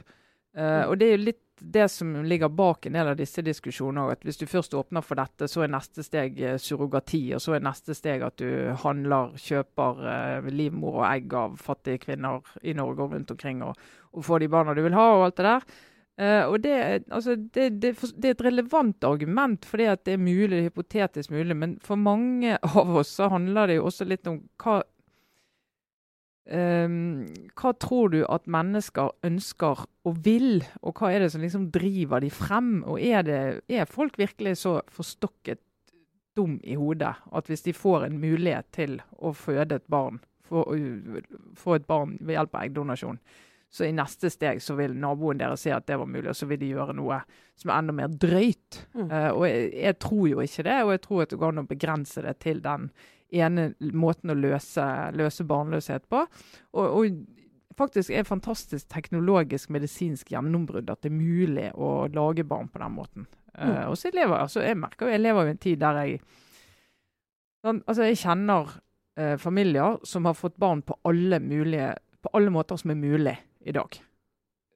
Uh, 0.54 0.86
og 0.86 1.00
det 1.00 1.08
er 1.08 1.16
jo 1.16 1.26
litt 1.26 1.42
det 1.64 1.88
som 1.88 2.24
ligger 2.24 2.48
bak 2.48 2.86
en 2.86 2.96
del 2.96 3.12
av 3.12 3.16
disse 3.18 3.42
diskusjonene. 3.44 4.12
at 4.12 4.24
Hvis 4.26 4.40
du 4.40 4.46
først 4.46 4.74
åpner 4.74 5.04
for 5.04 5.18
dette, 5.20 5.48
så 5.48 5.62
er 5.62 5.72
neste 5.72 6.04
steg 6.04 6.40
uh, 6.42 6.56
surrogati. 6.58 7.22
Og 7.36 7.42
så 7.42 7.56
er 7.56 7.64
neste 7.64 7.94
steg 7.94 8.24
at 8.26 8.36
du 8.42 8.72
handler, 8.82 9.36
kjøper 9.38 10.02
uh, 10.02 10.50
livmor 10.50 11.02
og 11.02 11.06
egg 11.08 11.32
av 11.38 11.56
fattige 11.62 12.02
kvinner 12.02 12.42
i 12.62 12.74
Norge 12.76 13.06
og 13.06 13.16
rundt 13.16 13.32
omkring, 13.34 13.62
og, 13.66 13.78
og 14.12 14.26
får 14.26 14.42
de 14.42 14.52
barna 14.52 14.76
du 14.76 14.82
vil 14.84 14.98
ha, 14.98 15.08
og 15.16 15.26
alt 15.28 15.40
det 15.40 15.48
der. 15.48 15.66
og 16.46 16.56
det, 16.62 17.04
altså, 17.10 17.34
det, 17.36 17.82
det, 17.82 17.94
det, 17.96 18.24
er 18.28 18.34
et 18.34 18.44
relevant 18.44 19.04
argument, 19.04 19.64
fordi 19.64 19.84
at 19.88 20.04
det 20.04 20.12
er 20.12 20.20
mulig, 20.20 20.62
hypotetisk 20.66 21.30
mulig. 21.30 21.56
Men 21.56 21.78
for 21.80 21.96
mange 21.96 22.58
av 22.62 22.96
oss 22.96 23.14
så 23.16 23.30
handler 23.32 23.66
det 23.66 23.78
jo 23.80 23.86
også 23.88 24.04
litt 24.04 24.28
om 24.28 24.42
hva 24.62 24.82
hva 26.42 27.70
tror 27.78 28.08
du 28.10 28.24
at 28.26 28.48
mennesker 28.50 29.12
ønsker 29.22 29.84
og 30.02 30.16
vil, 30.24 30.64
og 30.82 30.98
hva 30.98 31.12
er 31.12 31.22
det 31.22 31.28
som 31.30 31.42
liksom 31.44 31.68
driver 31.74 32.20
de 32.20 32.32
frem? 32.34 32.80
Og 32.82 32.98
er, 32.98 33.22
det, 33.22 33.38
er 33.70 33.86
folk 33.86 34.18
virkelig 34.18 34.56
så 34.64 34.80
forstokket 34.90 35.62
dum 36.36 36.58
i 36.64 36.74
hodet 36.80 37.14
at 37.30 37.46
hvis 37.46 37.62
de 37.62 37.76
får 37.76 38.08
en 38.08 38.18
mulighet 38.18 38.66
til 38.74 38.98
å 39.20 39.34
føde 39.36 39.78
et 39.78 39.88
barn, 39.92 40.18
få, 40.42 40.64
få 41.58 41.78
et 41.78 41.86
barn 41.86 42.16
ved 42.20 42.38
hjelp 42.38 42.56
av 42.56 42.66
eggdonasjon, 42.66 43.20
så 43.72 43.86
i 43.86 43.94
neste 43.96 44.28
steg 44.28 44.60
så 44.60 44.74
vil 44.76 44.92
naboen 45.00 45.38
deres 45.40 45.62
se 45.64 45.72
at 45.72 45.86
det 45.88 45.96
var 45.96 46.10
mulig, 46.10 46.28
og 46.28 46.36
så 46.36 46.48
vil 46.50 46.60
de 46.60 46.74
gjøre 46.74 46.96
noe 46.98 47.22
som 47.56 47.70
er 47.70 47.78
enda 47.78 47.94
mer 47.96 48.12
drøyt. 48.20 48.82
Mm. 48.92 49.06
Uh, 49.08 49.30
og 49.30 49.46
jeg, 49.48 49.70
jeg, 49.78 49.98
tror 50.04 50.26
jo 50.28 50.44
ikke 50.44 50.64
det, 50.66 50.78
og 50.82 50.92
jeg 50.92 51.02
tror 51.06 51.22
at 51.22 51.32
det 51.32 51.38
går 51.40 51.54
an 51.54 51.62
å 51.62 51.70
begrense 51.70 52.24
det 52.26 52.34
til 52.44 52.60
den 52.64 52.90
ene 53.32 53.72
måten 53.80 54.32
å 54.32 54.36
løse, 54.36 54.84
løse 55.16 55.46
barnløshet 55.48 56.04
på. 56.12 56.24
Og, 56.76 56.84
og 56.84 57.76
faktisk 57.78 58.12
er 58.12 58.28
fantastisk 58.28 58.88
teknologisk 58.92 59.72
medisinsk 59.72 60.32
gjennombrudd 60.32 60.90
at 60.92 61.02
det 61.02 61.12
er 61.12 61.16
mulig 61.16 61.68
å 61.74 62.06
lage 62.12 62.44
barn 62.48 62.68
på 62.72 62.82
den 62.82 62.96
måten. 62.96 63.26
Mm. 63.56 63.68
Uh, 63.68 63.84
og 63.90 63.98
så 64.00 64.12
lever, 64.14 64.36
altså 64.38 64.62
jeg 64.64 64.78
merker 64.80 65.06
jo 65.06 65.12
jeg 65.12 65.20
lever 65.20 65.48
i 65.48 65.52
en 65.52 65.60
tid 65.60 65.80
der 65.82 65.98
jeg 66.00 66.20
sånn, 67.62 67.82
Altså 67.84 68.06
jeg 68.08 68.20
kjenner 68.22 68.70
uh, 69.20 69.36
familier 69.40 69.98
som 70.08 70.28
har 70.28 70.38
fått 70.38 70.56
barn 70.60 70.80
på 70.86 70.96
alle, 71.08 71.40
mulige, 71.40 71.92
på 72.24 72.32
alle 72.36 72.52
måter 72.54 72.80
som 72.80 72.94
er 72.94 73.00
mulig 73.00 73.36
i 73.60 73.74
dag. 73.76 73.98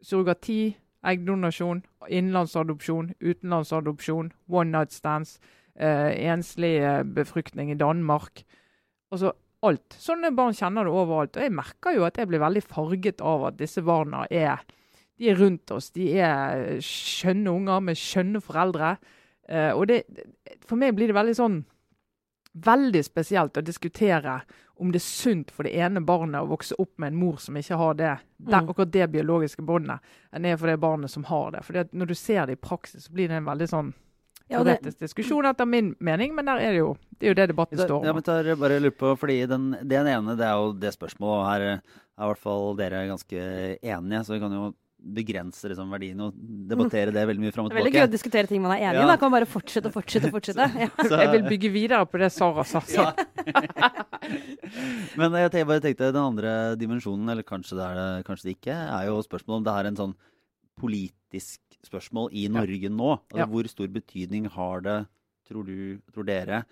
Surrogati, 0.05 0.77
eggdonasjon, 1.07 1.83
innenlandsadopsjon, 2.09 3.15
utenlandsadopsjon, 3.21 4.33
one 4.47 4.71
night 4.71 4.93
stands 4.93 5.39
eh, 5.79 6.13
enslig 6.31 6.77
eh, 6.83 7.03
befruktning 7.03 7.73
i 7.73 7.79
Danmark. 7.79 8.45
Altså 9.13 9.33
alt. 9.67 9.97
Sånne 9.99 10.33
barn 10.37 10.57
kjenner 10.57 10.87
du 10.87 10.93
overalt. 10.95 11.37
Og 11.37 11.47
jeg 11.47 11.55
merker 11.55 11.97
jo 11.97 12.07
at 12.07 12.19
jeg 12.21 12.31
blir 12.31 12.43
veldig 12.43 12.65
farget 12.65 13.23
av 13.25 13.51
at 13.51 13.61
disse 13.61 13.83
barna 13.87 14.27
er, 14.31 14.65
de 15.17 15.31
er 15.33 15.41
rundt 15.41 15.73
oss. 15.73 15.91
De 15.97 16.11
er 16.21 16.77
skjønne 16.85 17.55
unger 17.55 17.87
med 17.87 18.01
skjønne 18.01 18.43
foreldre. 18.45 18.97
Eh, 19.49 19.73
og 19.73 19.89
det, 19.91 20.03
for 20.67 20.79
meg 20.81 20.97
blir 20.97 21.13
det 21.13 21.19
veldig 21.19 21.39
sånn 21.39 21.65
veldig 22.57 23.03
spesielt 23.05 23.59
å 23.59 23.65
diskutere 23.65 24.41
om 24.81 24.91
det 24.93 25.01
er 25.01 25.05
sunt 25.05 25.53
for 25.53 25.65
det 25.67 25.75
ene 25.81 26.03
barnet 26.05 26.41
å 26.41 26.51
vokse 26.51 26.77
opp 26.81 26.95
med 27.01 27.13
en 27.13 27.21
mor 27.21 27.39
som 27.41 27.57
ikke 27.57 27.79
har 27.81 27.97
det, 27.97 28.13
mm. 28.45 28.55
akkurat 28.59 28.93
det 28.93 29.09
biologiske 29.13 29.65
båndet, 29.65 30.05
enn 30.33 30.45
det 30.45 30.53
er 30.53 30.61
for 30.61 30.73
det 30.73 30.81
barnet 30.81 31.13
som 31.13 31.25
har 31.29 31.55
det. 31.55 31.63
For 31.65 31.97
når 31.97 32.11
du 32.11 32.15
ser 32.17 32.49
det 32.49 32.59
i 32.59 32.61
praksis, 32.61 33.07
så 33.07 33.15
blir 33.17 33.31
det 33.33 33.39
en 33.41 33.49
veldig 33.49 33.69
sånn 33.73 33.93
ja, 34.47 34.61
teoretisk 34.61 35.03
diskusjon, 35.03 35.49
etter 35.51 35.69
min 35.69 35.93
mening, 35.99 36.35
men 36.37 36.47
der 36.49 36.63
er 36.63 36.75
det 36.77 36.81
jo 36.83 36.95
det 37.17 37.29
er 37.29 37.33
jo 37.33 37.37
det 37.39 37.47
debatten 37.51 37.81
står 37.81 37.95
om. 37.99 38.07
Ja, 38.07 38.13
men 38.17 38.25
tar 38.27 38.49
bare 38.61 38.81
lurer 38.81 38.95
på, 38.95 39.13
fordi 39.19 39.39
den, 39.49 39.71
Den 39.89 40.09
ene 40.11 40.37
det 40.37 40.45
er 40.47 40.59
jo 40.61 40.75
det 40.77 40.93
spørsmålet, 40.95 41.47
her 41.49 41.69
er 41.69 41.79
i 41.81 42.29
hvert 42.31 42.43
fall 42.43 42.75
dere 42.79 43.07
ganske 43.09 43.47
enige. 43.81 44.21
Så 44.25 44.37
vi 44.37 44.43
kan 44.43 44.53
jo 44.53 44.75
begrense 45.07 45.69
liksom, 45.71 45.91
verdien 45.93 46.21
og 46.25 46.37
debattere 46.71 47.13
det 47.15 47.25
veldig 47.29 47.43
mye 47.45 47.55
fram 47.55 47.67
og 47.69 47.71
tilbake. 47.71 47.85
Det 47.85 47.87
er 47.87 47.93
veldig 47.93 48.01
gøy 48.01 48.09
å 48.09 48.13
diskutere 48.13 48.51
ting 48.51 48.63
man 48.65 48.75
er 48.75 48.83
enig 48.89 48.99
i. 48.99 49.03
Ja. 49.05 49.09
Da 49.13 49.17
kan 49.21 49.31
man 49.31 49.37
bare 49.39 49.49
fortsette 49.49 49.91
og 49.91 49.97
fortsette. 49.97 50.31
og 50.31 50.39
fortsette. 50.39 50.69
Ja. 50.87 50.89
Så, 50.99 51.19
jeg 51.21 51.33
vil 51.33 51.45
bygge 51.47 51.71
videre 51.73 52.07
på 52.11 52.21
det 52.21 52.31
Sara 52.35 52.65
sa. 52.67 52.83
Ja. 52.93 53.11
Men 55.21 55.37
jeg 55.41 55.69
bare 55.69 55.83
tenkte 55.85 56.11
den 56.11 56.23
andre 56.23 56.53
dimensjonen, 56.81 57.29
eller 57.33 57.47
kanskje 57.47 57.79
det, 57.79 57.87
er 57.87 58.01
det, 58.01 58.25
kanskje 58.29 58.51
det 58.51 58.57
ikke, 58.59 58.77
er 58.77 59.11
jo 59.11 59.21
spørsmålet 59.25 59.61
om 59.63 59.69
det 59.69 59.77
er 59.77 59.91
en 59.91 60.01
sånn 60.01 60.17
politisk 60.81 61.79
spørsmål 61.87 62.33
i 62.37 62.47
Norge 62.53 62.91
nå. 62.93 63.13
Altså, 63.17 63.43
ja. 63.43 63.51
Hvor 63.51 63.71
stor 63.71 63.93
betydning 63.93 64.51
har 64.57 64.83
det, 64.87 64.99
tror, 65.49 65.69
du, 65.69 66.01
tror 66.15 66.27
dere, 66.29 66.65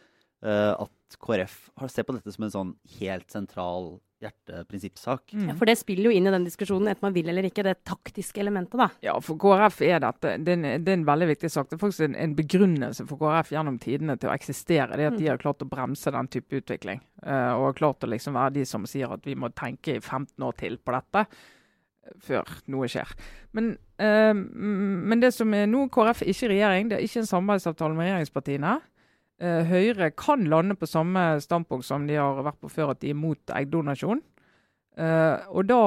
uh, 0.45 0.73
at 0.87 1.21
KrF 1.23 1.61
har 1.81 1.93
ser 1.93 2.07
på 2.07 2.17
dette 2.17 2.35
som 2.35 2.47
en 2.47 2.55
sånn 2.55 2.75
helt 2.99 3.31
sentral 3.33 3.95
hjerteprinsippsak? 4.25 5.35
Mm. 5.35 5.49
Ja, 5.51 5.55
for 5.59 5.69
det 5.69 5.77
spiller 5.79 6.09
jo 6.09 6.15
inn 6.17 6.27
i 6.29 6.33
den 6.33 6.47
diskusjonen, 6.47 6.89
enten 6.91 7.07
man 7.07 7.15
vil 7.17 7.29
eller 7.31 7.47
ikke, 7.49 7.65
det 7.67 7.77
taktiske 7.87 8.41
elementet, 8.43 8.77
da. 8.81 8.89
Ja, 9.05 9.17
for 9.25 9.39
KrF 9.41 9.81
er 9.87 10.03
dette 10.05 10.37
det 10.45 10.59
det 10.65 10.93
er 10.93 10.99
en 10.99 11.07
veldig 11.09 11.31
viktig 11.35 11.51
sak. 11.53 11.71
Det 11.71 11.79
er 11.79 11.83
faktisk 11.85 12.07
en, 12.09 12.19
en, 12.21 12.37
begrunnelse 12.39 13.07
for 13.11 13.21
KrF 13.21 13.55
gjennom 13.55 13.81
tidene 13.83 14.19
til 14.21 14.33
å 14.33 14.37
eksistere. 14.37 14.97
Det 14.97 15.07
er 15.07 15.13
at 15.13 15.19
de 15.19 15.27
mm. 15.27 15.33
har 15.33 15.43
klart 15.43 15.65
å 15.65 15.71
bremse 15.71 16.15
den 16.15 16.31
type 16.33 16.63
utvikling. 16.63 17.03
Uh, 17.25 17.53
og 17.57 17.69
har 17.71 17.81
klart 17.83 18.07
å 18.07 18.13
liksom 18.13 18.39
være 18.39 18.59
de 18.59 18.69
som 18.69 18.87
sier 18.89 19.13
at 19.15 19.27
vi 19.29 19.37
må 19.39 19.53
tenke 19.57 19.99
i 19.99 20.03
15 20.03 20.49
år 20.49 20.57
til 20.61 20.81
på 20.81 20.97
dette 20.97 21.29
før 22.25 22.49
noe 22.73 22.89
skjer. 22.91 23.13
Men, 23.57 23.75
uh, 24.03 24.35
men, 24.35 25.23
det 25.23 25.33
som 25.37 25.55
er 25.57 25.69
nå, 25.71 25.87
KrF 25.93 26.25
er 26.25 26.33
ikke 26.33 26.51
regjering, 26.53 26.91
det 26.91 26.99
er 26.99 27.07
ikke 27.07 27.23
en 27.23 27.31
samarbeidsavtale 27.31 27.97
med 27.97 28.09
regjeringspartiene. 28.09 28.75
Uh, 29.43 29.63
Høyre 29.69 30.11
kan 30.17 30.45
lande 30.51 30.77
på 30.79 30.89
samme 30.89 31.25
standpunkt 31.43 31.87
som 31.87 32.07
de 32.09 32.19
har 32.21 32.45
vært 32.47 32.61
på 32.63 32.73
før, 32.73 32.95
at 32.95 33.03
de 33.03 33.13
er 33.13 33.19
mot 33.19 33.57
eggdonasjon. 33.57 34.23
Uh, 34.95 35.43
og 35.51 35.67
da 35.67 35.81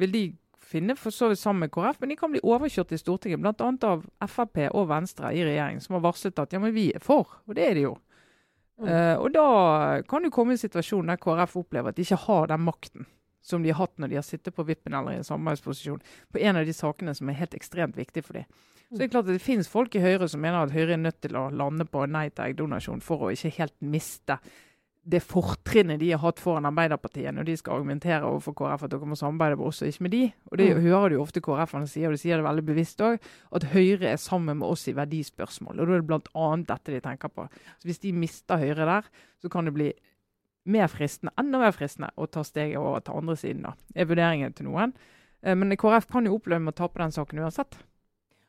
vil 0.00 0.14
de 0.14 0.24
finne 0.64 0.96
for 0.96 1.14
så 1.14 1.28
vidt 1.30 1.42
sammen 1.42 1.66
med 1.66 1.74
KrF, 1.74 2.00
men 2.00 2.14
de 2.14 2.16
kan 2.18 2.32
bli 2.32 2.42
overkjørt 2.42 2.94
i 2.96 2.98
Stortinget, 2.98 3.42
bl.a. 3.42 3.68
av 3.84 4.06
Frp 4.30 4.64
og 4.72 4.88
Venstre 4.90 5.30
i 5.36 5.44
regjering, 5.44 5.82
som 5.84 5.98
har 5.98 6.06
varslet 6.06 6.40
at 6.40 6.56
ja, 6.56 6.62
men 6.62 6.72
vi 6.74 6.88
er 6.96 7.04
for, 7.04 7.36
og 7.44 7.58
det 7.58 7.68
er 7.68 7.78
de 7.78 7.86
jo. 7.86 7.94
Mm. 8.74 8.90
og 9.22 9.28
da 9.30 9.42
kan 10.10 10.24
du 10.24 10.32
komme 10.34 10.50
i 10.50 10.56
en 10.56 10.58
situasjon 10.58 11.06
der 11.06 11.20
KrF 11.22 11.52
opplever 11.60 11.92
at 11.92 11.94
de 11.94 12.02
ikke 12.02 12.24
har 12.24 12.48
den 12.50 12.64
makten 12.66 13.04
som 13.44 13.62
de 13.62 13.72
har 13.72 13.82
hatt 13.82 13.98
når 14.00 14.12
de 14.12 14.18
har 14.20 14.26
sittet 14.26 14.56
på 14.56 14.66
vippen 14.66 14.96
eller 14.96 15.14
i 15.14 15.20
en 15.20 15.26
samarbeidsposisjon 15.26 16.02
på 16.32 16.42
en 16.42 16.60
av 16.60 16.66
de 16.66 16.74
sakene 16.76 17.14
som 17.16 17.28
er 17.28 17.40
helt 17.42 17.56
ekstremt 17.56 17.98
viktig 18.00 18.24
for 18.24 18.40
dem. 18.40 18.48
Så 18.88 18.98
Det 18.98 19.06
er 19.06 19.14
klart 19.14 19.28
at 19.28 19.34
det 19.34 19.42
finnes 19.42 19.68
folk 19.68 19.94
i 19.96 20.02
Høyre 20.04 20.28
som 20.28 20.40
mener 20.40 20.64
at 20.64 20.74
Høyre 20.74 20.94
er 20.96 21.02
nødt 21.02 21.20
til 21.24 21.36
å 21.36 21.48
lande 21.50 21.86
på 21.88 22.04
nei 22.06 22.28
til 22.30 22.50
eggdonasjon 22.50 23.02
for 23.02 23.26
å 23.26 23.32
ikke 23.34 23.56
helt 23.58 23.76
miste 23.80 24.38
det 25.04 25.20
fortrinnet 25.20 26.00
de 26.00 26.10
har 26.14 26.22
hatt 26.22 26.40
foran 26.40 26.64
Arbeiderpartiet 26.68 27.34
når 27.36 27.48
de 27.48 27.56
skal 27.60 27.76
argumentere 27.76 28.24
overfor 28.24 28.54
KrF 28.56 28.86
at 28.86 28.94
dere 28.94 29.08
må 29.08 29.18
samarbeide 29.20 29.58
med 29.60 29.68
oss 29.68 29.82
og 29.84 29.90
ikke 29.90 30.06
med 30.06 30.14
de. 30.14 30.22
Og 30.48 30.58
Det 30.58 30.68
mm. 30.70 30.80
hører 30.86 31.12
du 31.12 31.16
ofte 31.20 31.42
KrF-ene 31.44 31.90
sier, 31.90 32.08
og 32.08 32.16
de 32.16 32.22
sier 32.22 32.40
det 32.40 32.46
veldig 32.46 32.64
bevisst 32.70 33.04
òg, 33.04 33.28
at 33.58 33.68
Høyre 33.74 34.14
er 34.14 34.22
sammen 34.22 34.62
med 34.62 34.68
oss 34.68 34.86
i 34.88 34.96
verdispørsmål. 34.96 35.76
Og 35.76 35.84
Da 35.84 35.98
er 35.98 36.00
det 36.00 36.08
bl.a. 36.08 36.48
dette 36.72 36.96
de 36.96 37.02
tenker 37.04 37.32
på. 37.34 37.46
Så 37.76 37.90
Hvis 37.90 38.00
de 38.00 38.14
mister 38.16 38.60
Høyre 38.62 38.88
der, 38.88 39.12
så 39.42 39.52
kan 39.52 39.68
det 39.68 39.76
bli 39.76 39.90
mer 40.66 40.88
fristende, 40.88 41.32
enda 41.40 41.58
mer 41.60 41.74
fristende 41.76 42.10
å 42.16 42.26
ta 42.30 42.44
steget 42.46 42.78
over 42.80 43.00
til 43.04 43.18
andre 43.20 43.36
siden. 43.36 43.62
da, 43.66 43.74
er 43.94 44.06
vurderingen 44.08 44.54
til 44.56 44.66
noen. 44.70 44.94
Eh, 45.42 45.54
men 45.54 45.76
KrF 45.76 46.06
kan 46.10 46.24
jo 46.24 46.38
oppleve 46.38 46.62
med 46.64 46.74
å 46.74 46.78
tape 46.84 46.98
den 47.02 47.12
saken 47.12 47.42
uansett. 47.44 47.76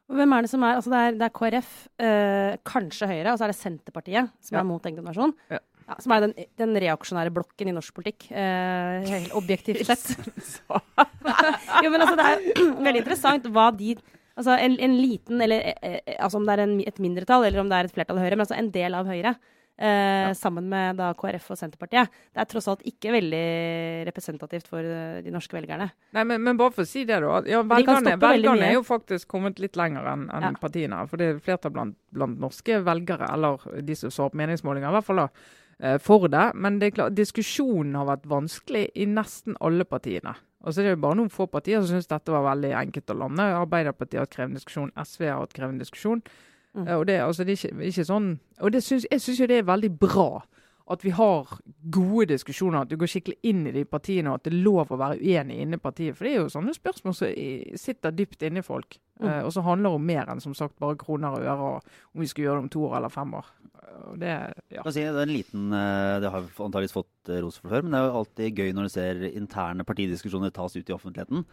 Hvem 0.06 0.34
er 0.38 0.42
det 0.46 0.50
som 0.52 0.62
er 0.64 0.76
Altså 0.78 0.92
det 0.94 0.98
er, 1.02 1.16
det 1.18 1.26
er 1.26 1.34
KrF, 1.34 1.70
eh, 2.00 2.58
kanskje 2.64 3.08
Høyre, 3.10 3.32
og 3.34 3.40
så 3.40 3.48
er 3.48 3.54
det 3.54 3.58
Senterpartiet 3.58 4.30
som 4.40 4.56
Ja. 4.56 4.60
er 4.62 4.68
mot 4.70 4.84
eggdonasjon. 4.86 5.34
Ja. 5.50 5.60
Ja, 5.88 5.96
som 6.02 6.12
er 6.16 6.22
den, 6.22 6.34
den 6.58 6.74
reaksjonære 6.82 7.30
blokken 7.34 7.68
i 7.70 7.74
norsk 7.76 7.94
politikk, 7.94 8.32
eh, 8.32 9.04
helt 9.06 9.34
objektivt 9.38 9.86
sett. 9.90 10.16
Jo, 11.84 11.90
men 11.92 12.02
altså, 12.02 12.16
det 12.18 12.26
er 12.26 12.46
veldig 12.88 13.02
interessant 13.04 13.50
hva 13.54 13.72
de 13.76 13.96
Altså 14.36 14.52
en, 14.60 14.74
en 14.84 14.96
liten, 15.00 15.40
eller 15.40 15.62
eh, 15.64 16.00
eh, 16.04 16.16
altså 16.20 16.36
om 16.42 16.46
det 16.46 16.54
er 16.58 16.62
en, 16.66 16.74
et 16.84 16.98
mindretall, 17.00 17.46
eller 17.48 17.62
om 17.62 17.70
det 17.72 17.78
er 17.78 17.88
et 17.88 17.94
flertall 17.96 18.18
av 18.20 18.26
Høyre, 18.26 18.36
men 18.36 18.44
altså 18.44 18.58
en 18.60 18.68
del 18.74 18.98
av 18.98 19.08
Høyre. 19.08 19.32
Eh, 19.78 20.30
Sammen 20.40 20.70
med 20.72 20.96
da 20.96 21.10
KrF 21.20 21.50
og 21.52 21.58
Senterpartiet. 21.60 22.08
Det 22.32 22.40
er 22.40 22.48
tross 22.48 22.68
alt 22.72 22.86
ikke 22.88 23.12
veldig 23.12 23.42
representativt 24.08 24.70
for 24.72 24.80
eh, 24.80 25.18
de 25.26 25.34
norske 25.34 25.52
velgerne. 25.58 25.90
Nei, 26.16 26.24
men, 26.24 26.40
men 26.46 26.56
bare 26.60 26.72
for 26.72 26.86
å 26.86 26.88
si 26.88 27.04
det, 27.08 27.18
da. 27.24 27.42
Ja, 27.50 27.60
velgerne, 27.68 28.14
de 28.16 28.22
velgerne 28.24 28.70
er 28.70 28.78
jo 28.78 28.86
faktisk 28.88 29.28
kommet 29.36 29.60
litt 29.60 29.76
lenger 29.80 30.08
enn 30.14 30.30
en 30.32 30.48
Ja. 30.50 30.54
partiene. 30.62 31.02
For 31.12 31.20
det 31.20 31.28
er 31.34 31.44
flertall 31.44 31.76
blant, 31.76 31.98
blant 32.16 32.40
norske 32.40 32.80
velgere, 32.88 33.28
eller 33.36 33.68
de 33.84 34.00
som 34.00 34.14
svarer 34.14 34.32
på 34.36 34.42
meningsmålinger, 34.46 34.88
i 34.94 34.96
hvert 34.96 35.10
fall 35.12 35.24
da, 35.26 35.28
eh, 35.82 35.98
for 36.00 36.30
det. 36.32 36.46
Men 36.56 36.80
det 36.80 36.88
er 36.94 36.96
klart, 37.02 37.16
diskusjonen 37.20 37.96
har 38.00 38.08
vært 38.16 38.26
vanskelig 38.32 38.88
i 38.96 39.06
nesten 39.12 39.60
alle 39.60 39.84
partiene. 39.84 40.38
Og 40.66 40.72
så 40.74 40.80
er 40.82 40.88
det 40.88 40.96
jo 40.96 41.04
bare 41.04 41.20
noen 41.20 41.30
få 41.30 41.46
partier 41.52 41.84
som 41.84 41.92
syns 42.00 42.08
dette 42.10 42.32
var 42.34 42.48
veldig 42.48 42.72
enkelt 42.80 43.12
å 43.14 43.20
lande. 43.20 43.44
Arbeiderpartiet 43.60 44.18
har 44.18 44.26
hatt 44.26 44.34
krevende 44.34 44.58
diskusjon, 44.58 44.90
SV 44.98 45.28
har 45.30 45.44
hatt 45.44 45.54
krevende 45.54 45.84
diskusjon. 45.84 46.24
Mm. 46.76 46.88
Eh, 46.88 46.96
Og 47.00 47.06
det, 47.08 47.20
altså, 47.24 47.44
det 47.48 47.54
er 47.56 47.70
ikke, 47.70 47.86
ikke 47.88 48.04
sånn 48.06 48.40
Og 48.60 48.72
det 48.72 48.84
synes, 48.84 49.06
jeg 49.12 49.22
syns 49.22 49.40
jo 49.40 49.48
det 49.48 49.58
er 49.62 49.64
veldig 49.64 49.94
bra 50.00 50.44
at 50.88 51.02
vi 51.02 51.10
har 51.10 51.48
gode 51.90 52.28
diskusjoner, 52.30 52.82
at 52.84 52.90
du 52.92 52.96
går 53.02 53.10
skikkelig 53.10 53.40
inn 53.50 53.64
i 53.66 53.72
de 53.74 53.82
partiene, 53.90 54.30
og 54.30 54.36
at 54.36 54.44
det 54.44 54.52
er 54.54 54.60
lov 54.68 54.92
å 54.94 54.98
være 55.02 55.18
uenig 55.18 55.56
inne 55.64 55.80
i 55.80 55.82
partiet. 55.82 56.14
For 56.14 56.28
det 56.28 56.34
er 56.36 56.44
jo 56.44 56.52
sånne 56.54 56.76
spørsmål 56.78 57.16
som 57.18 57.32
sitter 57.82 58.12
dypt 58.14 58.44
inni 58.46 58.62
folk, 58.62 59.00
Mm. 59.20 59.26
eh, 59.28 59.42
og 59.48 59.52
som 59.54 59.64
handler 59.64 59.96
om 59.96 60.06
mer 60.06 60.26
enn 60.30 60.42
som 60.44 60.54
sagt 60.54 60.78
bare 60.78 60.96
kroner 60.96 61.30
og 61.34 61.42
øre, 61.42 61.58
og 61.58 61.82
om 62.14 62.22
vi 62.22 62.28
skal 62.28 62.44
gjøre 62.44 62.56
det 62.60 62.64
om 62.64 62.70
to 62.70 62.84
år 62.86 62.98
eller 62.98 63.10
fem 63.10 63.34
år. 63.34 63.46
Og 64.12 64.20
det, 64.20 64.54
ja. 64.76 64.84
Si, 64.92 65.00
det 65.00 65.08
er 65.16 65.22
en 65.24 65.30
liten, 65.34 65.74
eh, 65.74 66.20
det 66.20 66.30
har 66.32 66.42
antakeligvis 66.44 66.94
fått 66.94 67.30
eh, 67.30 67.42
ros 67.42 67.58
for 67.58 67.70
før, 67.70 67.82
men 67.82 67.92
det 67.92 68.00
er 68.02 68.06
jo 68.12 68.18
alltid 68.22 68.56
gøy 68.60 68.74
når 68.76 68.84
du 68.84 68.90
ser 68.90 69.24
interne 69.34 69.84
partidiskusjoner 69.88 70.52
tas 70.54 70.76
ut 70.76 70.88
i 70.90 70.94
offentligheten. 70.94 71.46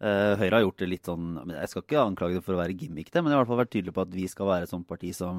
Eh, 0.00 0.32
Høyre 0.36 0.58
har 0.58 0.64
gjort 0.66 0.76
det 0.82 0.88
litt 0.90 1.06
sånn 1.08 1.28
Jeg 1.54 1.68
skal 1.72 1.82
ikke 1.86 2.00
anklage 2.02 2.34
det 2.36 2.42
for 2.44 2.52
å 2.52 2.58
være 2.60 2.74
gimmickete, 2.76 3.22
men 3.24 3.32
jeg 3.32 3.38
har 3.38 3.40
i 3.40 3.44
hvert 3.46 3.52
fall 3.54 3.62
vært 3.62 3.70
tydelig 3.72 3.94
på 3.96 4.02
at 4.04 4.10
vi 4.12 4.26
skal 4.28 4.46
være 4.50 4.66
et 4.66 4.72
sånt 4.74 4.86
parti 4.86 5.12
som, 5.16 5.38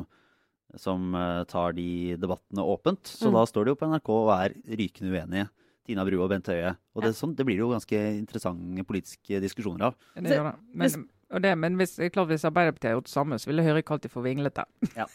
som 0.75 1.13
eh, 1.13 1.43
tar 1.51 1.75
de 1.77 2.15
debattene 2.17 2.65
åpent. 2.65 3.05
Så 3.05 3.29
Mm. 3.29 3.37
da 3.37 3.43
står 3.45 3.65
det 3.65 3.75
jo 3.75 3.79
på 3.83 3.89
NRK 3.91 4.09
og 4.15 4.31
er 4.33 4.55
rykende 4.81 5.13
uenige. 5.13 5.49
Tina 5.87 6.03
Bru 6.03 6.17
og 6.19 6.29
Bent 6.33 6.47
Høie. 6.51 6.73
Og 6.95 7.03
det, 7.03 7.09
er 7.13 7.15
sånn, 7.15 7.35
det 7.37 7.45
blir 7.47 7.61
jo 7.61 7.69
ganske 7.71 7.95
interessante 8.17 8.83
politiske 8.83 9.39
diskusjoner 9.39 9.85
av. 9.87 9.95
Det 10.17 10.33
gjør 10.35 10.49
det. 10.49 10.55
Men, 10.73 11.05
det, 11.45 11.53
men 11.57 11.77
hvis, 11.79 11.93
klart, 12.11 12.27
hvis 12.27 12.43
Arbeiderpartiet 12.49 12.89
har 12.89 12.97
gjort 12.97 13.07
det 13.07 13.13
samme, 13.13 13.37
så 13.39 13.47
ville 13.47 13.63
Høyre 13.63 13.85
kalt 13.87 14.03
de 14.03 14.09
for 14.11 14.25
vinglete. 14.25 14.65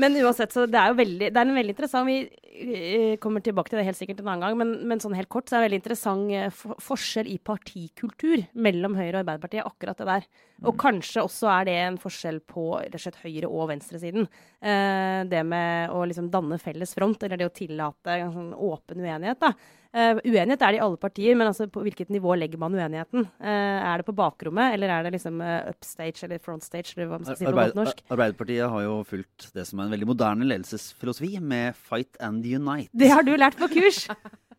Men 0.00 0.16
uansett, 0.20 0.52
så 0.52 0.66
det 0.68 0.78
er 0.80 0.92
jo 0.92 0.98
veldig, 0.98 1.30
det 1.32 1.40
er 1.40 1.48
en 1.48 1.56
veldig 1.56 1.74
interessant 1.74 2.08
Vi 2.08 2.18
eh, 2.26 3.14
kommer 3.22 3.44
tilbake 3.44 3.72
til 3.72 3.80
det 3.80 3.86
helt 3.88 3.98
sikkert 4.00 4.22
en 4.22 4.30
annen 4.32 4.44
gang, 4.44 4.58
men, 4.60 4.74
men 4.90 5.02
sånn 5.02 5.16
helt 5.16 5.30
kort 5.32 5.48
så 5.48 5.56
er 5.56 5.58
det 5.58 5.62
en 5.62 5.68
veldig 5.68 5.80
interessant 5.80 6.34
eh, 6.36 6.52
for 6.54 6.84
forskjell 6.90 7.30
i 7.30 7.38
partikultur 7.50 8.44
mellom 8.52 8.98
Høyre 8.98 9.14
og 9.16 9.22
Arbeiderpartiet, 9.24 9.66
akkurat 9.66 10.00
det 10.00 10.08
der. 10.10 10.28
Og 10.66 10.76
kanskje 10.80 11.24
også 11.24 11.48
er 11.54 11.68
det 11.68 11.76
en 11.80 11.98
forskjell 12.00 12.40
på 12.48 12.64
rett 12.76 12.96
og 12.96 13.02
slett 13.02 13.20
høyre- 13.22 13.50
og 13.50 13.68
venstresiden. 13.72 14.26
Eh, 14.60 15.24
det 15.30 15.42
med 15.46 15.92
å 15.94 16.04
liksom 16.08 16.30
danne 16.32 16.58
felles 16.60 16.94
front, 16.96 17.22
eller 17.22 17.40
det 17.40 17.48
å 17.48 17.54
tillate 17.54 18.18
en 18.18 18.34
sånn 18.34 18.50
åpen 18.54 19.00
uenighet. 19.00 19.40
da. 19.40 19.54
Eh, 19.90 20.20
uenighet 20.22 20.60
er 20.62 20.74
det 20.74 20.78
i 20.78 20.82
alle 20.84 21.00
partier, 21.02 21.34
men 21.34 21.48
altså 21.50 21.66
på 21.66 21.82
hvilket 21.82 22.12
nivå 22.14 22.36
legger 22.38 22.60
man 22.62 22.76
uenigheten? 22.76 23.24
Eh, 23.42 23.78
er 23.90 23.98
det 23.98 24.06
på 24.06 24.14
bakrommet, 24.14 24.76
eller 24.76 24.92
er 24.94 25.06
det 25.06 25.16
liksom 25.16 25.40
eh, 25.42 25.72
upstage 25.72 26.22
eller 26.28 26.38
frontstage, 26.38 26.94
eller 26.94 27.10
hva 27.10 27.18
man 27.18 27.26
skal 27.26 27.40
si 27.40 27.48
på 27.48 27.54
Arbeid, 27.54 27.74
norsk? 27.78 28.04
Arbeiderpartiet 28.10 28.70
har 28.70 28.84
jo 28.86 29.00
fulgt 29.08 29.48
det 29.56 29.66
som 29.66 29.80
er 29.80 29.88
en 29.88 29.96
veldig 29.96 30.10
moderne 30.12 30.46
ledelsesfilosofi, 30.46 31.40
med 31.40 31.74
'fight 31.74 32.20
and 32.20 32.44
unite'. 32.44 32.90
Det 32.94 33.10
har 33.10 33.26
du 33.26 33.34
lært 33.36 33.58
på 33.58 33.70
kurs! 33.72 34.06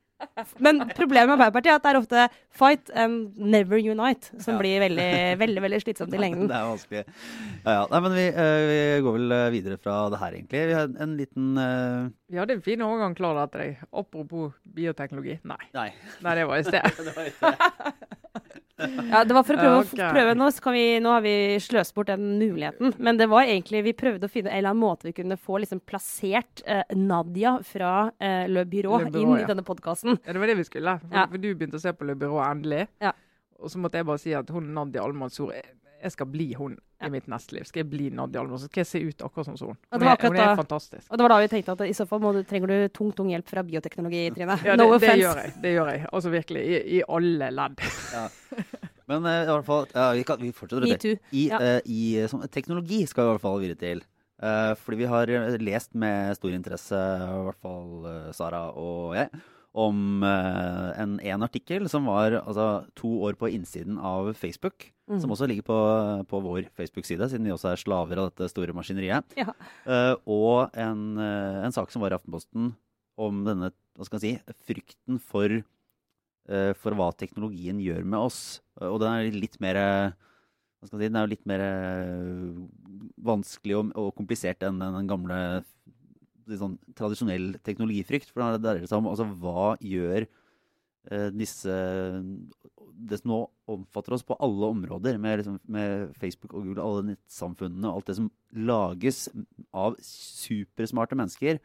Men 0.60 0.80
problemet 0.96 1.30
med 1.38 1.48
Arbeiderpartiet 1.48 1.72
er 1.72 1.76
at 1.76 1.84
det 1.84 1.92
er 1.92 2.00
ofte 2.02 2.30
'fight 2.58 2.90
and 2.96 3.34
never 3.38 3.78
unite', 3.78 4.32
som 4.42 4.56
Ja. 4.56 4.60
blir 4.60 4.80
veldig 4.80 5.38
veldig, 5.40 5.62
veldig 5.62 5.82
slitsomt 5.84 6.14
i 6.14 6.18
lengden. 6.18 6.48
Det 6.48 6.56
er 6.56 6.70
vanskelig. 6.70 7.04
Ja, 7.66 7.72
ja. 7.72 7.86
Nei, 7.92 8.00
men 8.02 8.12
vi, 8.14 8.28
eh, 8.28 8.62
vi 8.72 9.02
går 9.06 9.14
vel 9.18 9.32
eh, 9.32 9.50
videre 9.52 9.78
fra 9.82 10.10
det 10.10 10.20
her, 10.20 10.32
egentlig. 10.32 10.68
Vi 10.68 10.74
har 10.74 10.84
en- 10.88 10.98
en 11.00 11.18
liten 11.18 11.58
eh, 11.58 12.10
Vi 12.32 12.40
hadde 12.40 12.56
en 12.56 12.64
fin 12.64 12.82
overgang 12.86 13.16
klar 13.18 13.36
der 13.36 13.50
til 13.52 13.62
deg. 13.66 13.80
Apropos 13.92 14.54
bioteknologi. 14.64 15.40
Nei, 15.44 15.60
Nei. 15.76 15.90
Nei 16.24 16.36
det 16.40 16.46
var 16.48 16.62
i 16.62 16.64
sted. 16.64 16.86
det 17.08 17.16
var 17.18 17.32
Ja, 19.12 19.20
det 19.28 19.36
var 19.36 19.44
for 19.46 19.54
å 19.54 19.60
prøve, 19.60 19.82
okay. 19.84 20.06
å 20.08 20.14
prøve 20.16 20.36
nå, 20.40 20.48
så 20.56 20.64
kan 20.64 20.74
vi, 20.74 20.86
nå 21.04 21.12
har 21.12 21.26
vi 21.26 21.34
sløst 21.62 21.94
bort 21.98 22.08
den 22.10 22.40
muligheten. 22.40 22.96
Men 23.04 23.20
det 23.20 23.28
var 23.30 23.44
egentlig, 23.44 23.84
vi 23.86 23.94
prøvde 23.98 24.30
å 24.30 24.32
finne 24.32 24.50
en 24.50 24.58
eller 24.62 24.72
annen 24.72 24.82
måte 24.82 25.10
vi 25.10 25.14
kunne 25.20 25.38
få 25.38 25.60
liksom 25.62 25.84
plassert 25.86 26.64
eh, 26.66 26.82
Nadia 26.98 27.58
fra 27.68 27.92
eh, 28.16 28.48
Le 28.50 28.64
Byrå 28.64 29.04
Le 29.04 29.12
Bureau, 29.12 29.36
inn 29.36 29.36
ja. 29.36 29.44
i 29.44 29.52
denne 29.52 29.68
podkasten. 29.68 30.16
Ja, 30.24 30.32
det 30.32 30.42
var 30.42 30.54
det 30.54 30.58
vi 30.64 30.68
skulle. 30.72 30.96
For, 31.04 31.14
Ja. 31.20 31.28
for 31.30 31.44
du 31.44 31.52
begynte 31.52 31.78
å 31.78 31.84
se 31.84 31.94
på 31.94 32.08
Le 32.08 32.16
Byrå 32.24 32.40
endelig. 32.48 32.88
Ja. 33.04 33.12
Og 33.62 33.70
så 33.76 33.84
måtte 33.84 34.00
jeg 34.00 34.08
bare 34.10 34.24
si 34.24 34.34
at 34.34 34.50
hun 34.56 34.72
Nadia 34.74 35.04
Almansor 35.04 35.52
jeg, 36.02 36.12
skal 36.16 36.26
bli 36.34 36.48
hun 36.58 36.78
Ja. 37.02 37.08
i 37.08 37.10
mitt 37.14 37.28
neste 37.32 37.54
liv. 37.56 37.64
Skal 37.70 37.84
jeg 37.84 37.90
bli 37.90 38.10
Nadia 38.14 38.42
Almås? 38.42 38.66
Skal 38.68 38.82
jeg 38.84 38.88
se 38.92 39.00
ut 39.02 39.24
akkurat 39.26 39.46
som 39.48 39.56
hun? 39.72 39.78
Hun 39.92 40.04
er, 40.06 40.18
hun 40.22 40.36
er 40.38 40.56
fantastisk. 40.60 41.08
Og 41.10 41.18
det 41.18 41.24
var 41.26 41.34
da 41.36 41.40
vi 41.42 41.48
tenkte 41.54 41.72
at 41.78 41.82
i 41.88 41.94
så 41.98 42.06
fall 42.10 42.22
må 42.22 42.34
du, 42.36 42.44
trenger 42.44 42.68
du 42.74 42.88
tung, 42.94 43.12
tung 43.18 43.30
hjelp 43.34 43.48
fra 43.50 43.64
bioteknologi, 43.64 44.24
Trine. 44.36 44.58
Ja, 44.66 44.76
no 44.76 44.90
det, 44.92 45.00
det 45.02 45.10
offense. 45.10 45.20
gjør 45.24 45.42
jeg. 45.44 45.54
Det 45.64 45.74
gjør 45.76 45.92
jeg. 45.94 46.06
Altså 46.12 46.34
virkelig. 46.34 46.64
I, 46.68 46.80
i 46.98 47.04
alle 47.08 47.52
ledd. 47.58 47.84
Men 49.12 49.26
uh, 49.28 49.42
i 49.44 49.50
hvert 49.52 49.68
fall 49.68 49.88
ja, 49.92 50.06
vi, 50.16 50.24
kan, 50.28 50.40
vi 50.42 50.52
fortsetter. 50.56 50.86
å. 50.86 50.92
Metoo. 50.94 51.18
I, 51.36 51.46
Ja. 51.52 51.60
eh, 51.60 51.80
i 51.92 52.02
eh, 52.22 52.28
sånn, 52.32 52.46
teknologi 52.54 53.02
skal 53.10 53.26
vi 53.26 53.32
i 53.32 53.34
hvert 53.36 53.44
fall 53.44 53.60
videre 53.64 53.80
til. 53.82 54.04
Eh, 54.42 54.72
fordi 54.80 55.02
vi 55.04 55.10
har 55.12 55.32
lest 55.62 55.92
med 56.00 56.38
stor 56.38 56.54
interesse, 56.56 56.96
i 56.98 57.42
hvert 57.50 57.60
fall 57.62 58.08
Sara 58.34 58.64
og 58.72 59.14
jeg, 59.18 59.30
om 59.72 60.24
uh, 60.24 60.92
en, 61.00 61.16
en 61.24 61.46
artikkel 61.46 61.88
som 61.92 62.08
var 62.10 62.36
altså, 62.42 62.84
to 62.98 63.10
år 63.24 63.38
på 63.40 63.50
innsiden 63.56 63.98
av 63.98 64.34
Facebook. 64.36 64.90
Mm. 65.08 65.20
Som 65.24 65.34
også 65.34 65.48
ligger 65.48 65.66
på, 65.68 65.78
på 66.28 66.40
vår 66.44 66.68
Facebook-side, 66.78 67.30
siden 67.32 67.48
vi 67.48 67.54
også 67.56 67.72
er 67.72 67.80
slaver 67.80 68.20
av 68.20 68.32
dette 68.32 68.50
store 68.52 68.76
maskineriet. 68.76 69.36
Ja. 69.40 69.52
Uh, 69.88 70.16
og 70.28 70.76
en, 70.80 71.06
uh, 71.20 71.62
en 71.66 71.76
sak 71.76 71.92
som 71.92 72.04
var 72.04 72.12
i 72.12 72.20
Aftenposten 72.20 72.74
om 73.22 73.46
denne 73.48 73.72
hva 73.96 74.08
skal 74.08 74.22
jeg 74.24 74.40
si, 74.40 74.56
frykten 74.66 75.18
for, 75.20 75.52
for 76.80 76.96
hva 76.98 77.10
teknologien 77.14 77.78
gjør 77.84 78.06
med 78.08 78.24
oss. 78.24 78.40
Og 78.80 78.96
den 79.04 79.12
er 79.12 79.36
litt 79.36 79.58
mer 79.62 79.78
hva 79.78 80.88
skal 80.88 80.96
jeg 80.96 81.04
si, 81.04 81.10
Den 81.12 81.20
er 81.20 81.28
jo 81.28 81.32
litt 81.34 81.50
mer 81.52 81.64
vanskelig 83.22 83.76
og, 83.78 83.92
og 84.00 84.16
komplisert 84.18 84.64
enn 84.66 84.80
den, 84.82 84.96
den 84.96 85.12
gamle 85.12 85.38
litt 86.52 86.62
sånn, 86.62 86.78
tradisjonell 86.98 87.56
teknologifrykt. 87.66 88.32
For 88.32 88.44
det 88.44 88.64
dreier 88.64 88.88
seg 88.90 89.02
om 89.02 89.10
altså, 89.12 89.28
hva 89.42 89.74
gjør 89.82 90.26
eh, 90.28 91.30
disse 91.34 91.76
Det 93.02 93.20
som 93.22 93.32
nå 93.32 93.42
omfatter 93.72 94.16
oss 94.18 94.26
på 94.28 94.38
alle 94.44 94.72
områder, 94.76 95.18
med, 95.22 95.42
liksom, 95.42 95.60
med 95.72 96.12
Facebook 96.22 96.54
og 96.54 96.68
Google, 96.68 96.86
alle 96.86 97.08
nettsamfunnene 97.14 97.90
og 97.90 98.02
alt 98.02 98.12
det 98.12 98.18
som 98.20 98.32
lages 98.70 99.26
av 99.74 99.96
supersmarte 100.06 101.18
mennesker 101.18 101.62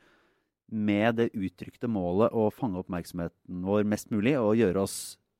med 0.66 1.20
det 1.20 1.28
uttrykte 1.36 1.90
målet 1.90 2.34
å 2.34 2.48
fange 2.54 2.80
oppmerksomheten 2.80 3.62
vår 3.66 3.86
mest 3.86 4.10
mulig 4.10 4.34
og 4.40 4.56
gjøre 4.58 4.82
oss, 4.82 4.96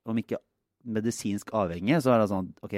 om 0.07 0.19
ikke 0.21 0.39
medisinsk 0.87 1.51
avhengige, 1.57 1.99
så 2.03 2.15
er 2.15 2.23
det 2.23 2.31
sånn 2.31 2.53
OK, 2.63 2.77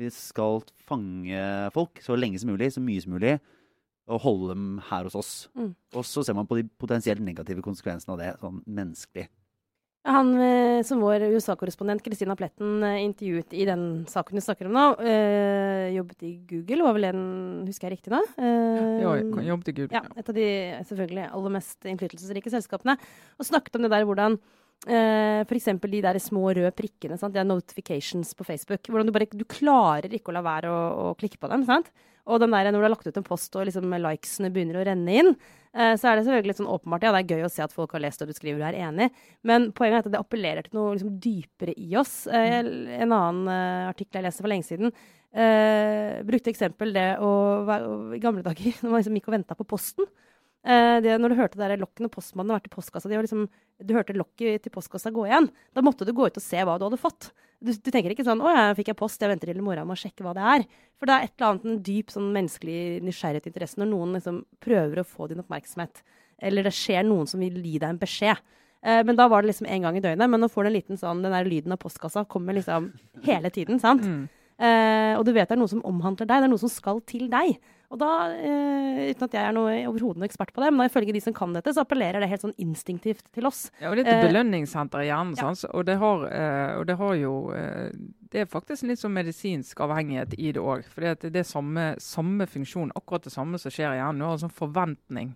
vi 0.00 0.10
skal 0.14 0.64
fange 0.88 1.42
folk 1.74 2.00
så 2.02 2.16
lenge 2.18 2.40
som 2.42 2.50
mulig, 2.50 2.72
så 2.74 2.82
mye 2.82 3.04
som 3.04 3.14
mulig, 3.14 3.36
og 4.10 4.24
holde 4.24 4.54
dem 4.54 4.64
her 4.90 5.06
hos 5.06 5.18
oss. 5.18 5.34
Mm. 5.54 5.74
Og 5.94 6.06
så 6.06 6.24
ser 6.26 6.36
man 6.36 6.48
på 6.50 6.58
de 6.58 6.66
potensielt 6.80 7.22
negative 7.24 7.62
konsekvensene 7.64 8.16
av 8.16 8.22
det, 8.22 8.32
sånn 8.42 8.64
menneskelig. 8.66 9.28
Han 10.08 10.30
eh, 10.40 10.80
som 10.86 11.02
vår 11.04 11.26
USA-korrespondent, 11.34 12.00
Kristina 12.00 12.32
Pletten, 12.36 12.78
eh, 12.88 13.02
intervjuet 13.04 13.52
i 13.52 13.66
den 13.68 13.82
saken 14.08 14.38
du 14.38 14.40
snakker 14.40 14.70
om 14.70 14.72
nå, 14.72 14.84
øh, 14.96 15.88
jobbet 15.92 16.24
i 16.24 16.30
Google, 16.48 16.86
var 16.86 16.96
vel 16.96 17.08
en 17.10 17.26
Husker 17.68 17.90
jeg 17.90 17.98
riktig 17.98 18.14
nå? 18.14 18.22
Uh, 18.40 19.02
Ja, 19.02 19.12
jobbet 19.50 19.68
i 19.68 19.74
Google. 19.76 19.92
ja, 19.92 20.00
et 20.16 20.30
av 20.32 20.34
de 20.34 20.46
selvfølgelig 20.88 21.26
aller 21.28 21.52
mest 21.52 21.84
innflytelsesrike 21.84 22.52
selskapene. 22.52 22.96
Og 23.36 23.46
snakket 23.46 23.76
om 23.76 23.84
det 23.84 23.92
der 23.92 24.08
hvordan 24.08 24.38
øh, 24.88 25.44
f.eks. 25.44 25.68
de 25.84 26.02
der 26.08 26.18
små 26.18 26.48
røde 26.48 26.72
prikkene, 26.72 27.20
sant? 27.20 27.34
de 27.34 27.42
er 27.44 27.44
notifications 27.44 28.32
på 28.34 28.44
Facebook. 28.48 28.80
Hvordan 28.88 29.06
du 29.06 29.12
bare 29.12 29.28
du 29.28 29.44
klarer 29.44 30.08
ikke 30.08 30.32
å 30.32 30.38
la 30.38 30.44
være 30.46 30.72
å, 30.72 30.80
å 31.10 31.14
klikke 31.20 31.36
på 31.36 31.52
dem. 31.52 31.68
sant? 31.68 31.92
Og 32.26 32.40
den 32.42 32.52
der, 32.52 32.68
når 32.70 32.82
du 32.82 32.86
har 32.88 32.92
lagt 32.92 33.06
ut 33.08 33.16
en 33.16 33.26
post 33.26 33.56
og 33.56 33.64
liksom 33.68 33.88
likesene 34.02 34.50
begynner 34.52 34.80
å 34.80 34.84
renne 34.86 35.14
inn, 35.22 35.30
eh, 35.72 35.94
så 35.96 36.10
er 36.10 36.18
det 36.18 36.26
selvfølgelig 36.26 36.50
litt 36.52 36.60
sånn 36.60 36.70
åpenbart 36.74 37.06
ja, 37.06 37.12
det 37.14 37.22
er 37.22 37.36
gøy 37.38 37.46
å 37.46 37.52
se 37.52 37.64
at 37.64 37.72
folk 37.74 37.94
har 37.96 38.02
lest 38.04 38.20
det 38.22 38.28
du 38.30 38.34
skriver 38.36 38.60
og 38.60 38.66
er 38.68 38.78
enig, 38.88 39.08
men 39.48 39.70
poenget 39.72 40.00
er 40.02 40.10
at 40.10 40.12
det 40.14 40.20
appellerer 40.20 40.68
til 40.68 40.76
noe 40.78 40.92
liksom 40.96 41.14
dypere 41.24 41.74
i 41.80 41.96
oss. 42.00 42.26
Eh, 42.28 42.58
en 42.60 43.14
annen 43.16 43.48
eh, 43.50 43.88
artikkel 43.90 44.20
jeg 44.20 44.28
leste 44.28 44.44
for 44.44 44.52
lenge 44.52 44.68
siden, 44.68 44.92
brukte 46.26 46.50
eksempel 46.50 46.90
det 46.90 47.04
å, 47.22 47.28
være- 47.68 48.16
i 48.16 48.18
gamle 48.22 48.42
dager, 48.42 48.72
når 48.82 48.90
man 48.90 48.98
liksom 48.98 49.18
gikk 49.20 49.28
og 49.30 49.36
venta 49.36 49.54
på 49.54 49.66
posten. 49.70 50.08
Det, 50.60 51.12
når 51.22 51.32
du 51.32 51.38
hørte 51.38 51.56
der 51.56 51.72
lokket 51.80 52.02
når 52.04 52.10
postmannen 52.12 52.52
vært 52.52 52.66
i 52.66 52.72
postkassa 52.74 53.08
di, 53.08 53.14
og 53.16 53.22
liksom, 53.24 53.46
du 53.80 53.94
hørte 53.96 54.12
lokket 54.18 54.66
til 54.66 54.74
postkassa 54.74 55.12
gå 55.14 55.22
igjen, 55.28 55.46
da 55.72 55.84
måtte 55.86 56.04
du 56.04 56.10
gå 56.12 56.26
ut 56.26 56.36
og 56.36 56.44
se 56.44 56.60
hva 56.66 56.74
du 56.76 56.84
hadde 56.88 56.98
fått. 57.00 57.30
Du, 57.60 57.72
du 57.76 57.90
tenker 57.92 58.14
ikke 58.14 58.24
sånn 58.24 58.40
'Å 58.40 58.52
ja, 58.54 58.62
fikk 58.76 58.88
jeg 58.88 58.96
post, 58.96 59.20
jeg 59.20 59.28
venter 59.28 59.50
til 59.50 59.60
i 59.60 59.64
morgen 59.64 59.84
med 59.86 59.98
å 59.98 60.00
sjekke 60.00 60.24
hva 60.24 60.32
det 60.32 60.44
er'. 60.44 60.64
For 60.96 61.06
det 61.06 61.14
er 61.14 61.24
et 61.24 61.34
eller 61.36 61.48
annet 61.50 61.66
en 61.66 61.82
dyp 61.84 62.08
sånn 62.12 62.32
menneskelig 62.32 62.80
nysgjerrighet 63.04 63.46
og 63.46 63.52
interesse 63.52 63.80
når 63.80 63.90
noen 63.90 64.16
liksom 64.16 64.40
prøver 64.64 65.00
å 65.00 65.08
få 65.08 65.28
din 65.28 65.42
oppmerksomhet. 65.42 66.02
Eller 66.40 66.64
det 66.64 66.72
skjer 66.72 67.04
noen 67.04 67.28
som 67.28 67.40
vil 67.40 67.60
gi 67.60 67.78
deg 67.78 67.88
en 67.90 68.00
beskjed. 68.00 68.40
Eh, 68.82 69.02
men 69.04 69.16
da 69.16 69.28
var 69.28 69.42
det 69.42 69.52
liksom 69.52 69.68
en 69.68 69.82
gang 69.82 69.96
i 69.96 70.00
døgnet. 70.04 70.30
Men 70.30 70.40
nå 70.40 70.48
får 70.48 70.64
du 70.64 70.70
en 70.70 70.76
liten 70.78 71.00
sånn 71.00 71.22
Den 71.22 71.32
der 71.36 71.44
lyden 71.44 71.72
av 71.72 71.80
postkassa 71.82 72.24
kommer 72.24 72.56
liksom 72.56 72.92
hele 73.26 73.50
tiden, 73.52 73.80
sant? 73.80 74.04
Mm. 74.04 74.28
Eh, 74.60 75.18
og 75.18 75.24
du 75.24 75.32
vet 75.32 75.48
det 75.48 75.56
er 75.56 75.60
noe 75.60 75.72
som 75.72 75.84
omhandler 75.84 76.28
deg. 76.28 76.40
Det 76.40 76.48
er 76.48 76.52
noe 76.52 76.64
som 76.64 76.72
skal 76.72 77.00
til 77.08 77.28
deg. 77.32 77.60
Og 77.90 77.98
da, 77.98 78.30
eh, 78.38 79.10
uten 79.10 79.26
at 79.26 79.32
jeg 79.34 79.42
er 79.42 79.54
noe, 79.56 79.72
overhodet 79.90 80.20
noe 80.22 80.28
ekspert 80.28 80.52
på 80.54 80.62
det, 80.62 80.70
men 80.70 80.84
da 80.84 80.86
ifølge 80.86 81.12
de 81.16 81.22
som 81.24 81.34
kan 81.34 81.52
dette, 81.56 81.72
så 81.74 81.82
appellerer 81.82 82.22
det 82.22 82.28
helt 82.30 82.44
sånn 82.44 82.54
instinktivt 82.62 83.24
til 83.34 83.48
oss. 83.50 83.64
Ja, 83.80 83.90
og 83.90 83.96
det 83.98 84.06
er 84.06 84.12
et 84.12 84.24
Eh, 84.24 84.28
belønningssenter 84.30 85.02
i 85.02 85.08
hjernen. 85.10 85.34
ja. 85.36 85.50
Og, 85.74 85.84
det 85.84 85.98
har, 85.98 86.24
eh, 86.30 86.78
og 86.78 86.86
det 86.86 86.96
har 86.96 87.14
jo 87.14 87.50
eh, 87.50 87.90
Det 88.30 88.42
er 88.42 88.46
faktisk 88.46 88.86
litt 88.86 89.00
sånn 89.00 89.10
medisinsk 89.10 89.74
avhengighet 89.82 90.38
i 90.38 90.52
det 90.52 90.62
òg. 90.62 90.84
For 90.84 91.00
det 91.00 91.34
er 91.34 91.42
samme, 91.42 91.96
samme 91.98 92.46
funksjon, 92.46 92.92
akkurat 92.94 93.24
det 93.24 93.32
samme 93.32 93.58
som 93.58 93.72
skjer 93.72 93.90
i 93.90 93.98
hjernen. 93.98 94.18
Du 94.20 94.24
har 94.24 94.36
en 94.38 94.44
sånn 94.48 94.54
forventning 94.54 95.34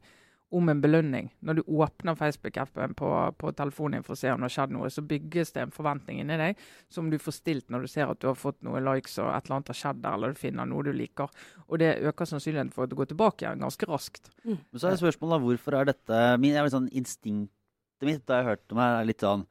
om 0.55 0.69
en 0.71 0.81
belønning. 0.81 1.29
Når 1.43 1.59
du 1.59 1.63
åpner 1.67 2.17
Facebook-appen 2.19 2.95
på, 2.99 3.09
på 3.41 3.53
telefonen 3.59 3.99
din 3.99 4.07
for 4.07 4.15
å 4.15 4.19
se 4.19 4.31
om 4.31 4.43
det 4.43 4.49
har 4.49 4.55
skjedd 4.57 4.75
noe, 4.77 4.91
så 4.93 5.03
bygges 5.07 5.55
det 5.57 5.65
en 5.65 5.75
forventning 5.75 6.21
inni 6.23 6.39
deg 6.39 6.61
som 6.93 7.11
du 7.11 7.19
får 7.23 7.39
stilt 7.41 7.73
når 7.73 7.87
du 7.87 7.91
ser 7.91 8.11
at 8.11 8.21
du 8.23 8.29
har 8.31 8.39
fått 8.39 8.61
noen 8.67 8.87
likes 8.87 9.19
og 9.19 9.33
et 9.33 9.49
eller 9.49 9.59
annet 9.59 9.73
har 9.73 9.81
skjedd 9.81 10.05
der, 10.05 10.19
eller 10.19 10.35
du 10.35 10.41
finner 10.41 10.71
noe 10.71 10.87
du 10.87 10.93
liker. 10.95 11.33
Og 11.67 11.83
det 11.83 11.97
øker 12.07 12.31
sannsynligheten 12.31 12.73
for 12.75 12.87
at 12.87 12.93
du 12.93 12.99
går 13.01 13.11
tilbake 13.11 13.47
igjen 13.47 13.67
ganske 13.67 13.91
raskt. 13.91 14.31
Men 14.45 14.79
så 14.79 14.91
er 14.91 15.01
spørsmålet 15.01 15.37
da, 15.37 15.43
hvorfor 15.49 15.79
er 15.79 15.91
dette 15.91 16.23
min, 16.43 16.57
er 16.57 16.73
sånn 16.73 16.91
Instinktet 16.95 18.07
mitt 18.07 18.25
da 18.29 18.41
jeg 18.41 18.51
hørte 18.53 18.75
om 18.75 18.81
det, 18.81 18.89
er 18.89 19.07
litt 19.09 19.25
sånn 19.25 19.45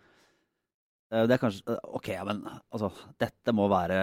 eh, 1.12 1.24
det 1.28 1.36
er 1.36 1.42
kanskje, 1.42 1.64
eh, 1.74 1.88
ok, 2.00 2.12
ja, 2.16 2.26
men 2.28 2.44
altså, 2.48 2.92
Dette 3.20 3.56
må 3.56 3.68
være 3.72 3.98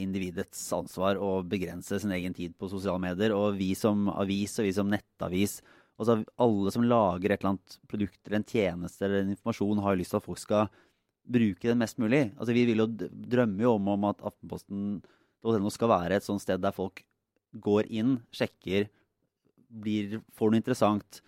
individets 0.00 0.62
ansvar 0.76 1.20
å 1.20 1.40
begrense 1.44 2.00
sin 2.00 2.14
egen 2.16 2.36
tid 2.36 2.56
på 2.56 2.70
sosiale 2.72 3.02
medier. 3.02 3.34
Og 3.36 3.58
vi 3.60 3.74
som 3.78 4.08
avis 4.14 4.56
og 4.60 4.70
vi 4.70 4.76
som 4.76 4.92
nettavis 4.92 5.60
altså 5.96 6.18
Alle 6.44 6.72
som 6.74 6.84
lager 6.86 7.32
et 7.32 7.40
eller 7.40 7.54
annet 7.54 7.76
produkt 7.88 8.18
eller 8.26 8.40
en 8.40 8.48
tjeneste 8.48 9.06
eller 9.06 9.24
en 9.24 9.32
informasjon, 9.34 9.82
har 9.82 9.94
jo 9.94 10.02
lyst 10.02 10.14
til 10.14 10.20
at 10.20 10.26
folk 10.26 10.42
skal 10.42 10.68
bruke 11.26 11.66
det 11.66 11.76
mest 11.78 11.98
mulig. 11.98 12.22
Altså 12.36 12.54
Vi 12.54 12.64
vil 12.68 12.82
jo 12.84 12.86
drømme 12.86 13.28
drømmer 13.36 13.66
jo 13.66 13.74
om, 13.74 13.92
om 13.96 14.08
at 14.10 14.24
Aftenposten.no 14.30 15.72
skal 15.74 15.92
være 15.94 16.18
et 16.18 16.26
sånt 16.26 16.44
sted 16.44 16.60
der 16.62 16.76
folk 16.76 17.02
går 17.56 17.88
inn, 17.88 18.18
sjekker, 18.36 18.90
blir, 19.66 20.20
får 20.36 20.52
noe 20.52 20.60
interessant, 20.60 21.22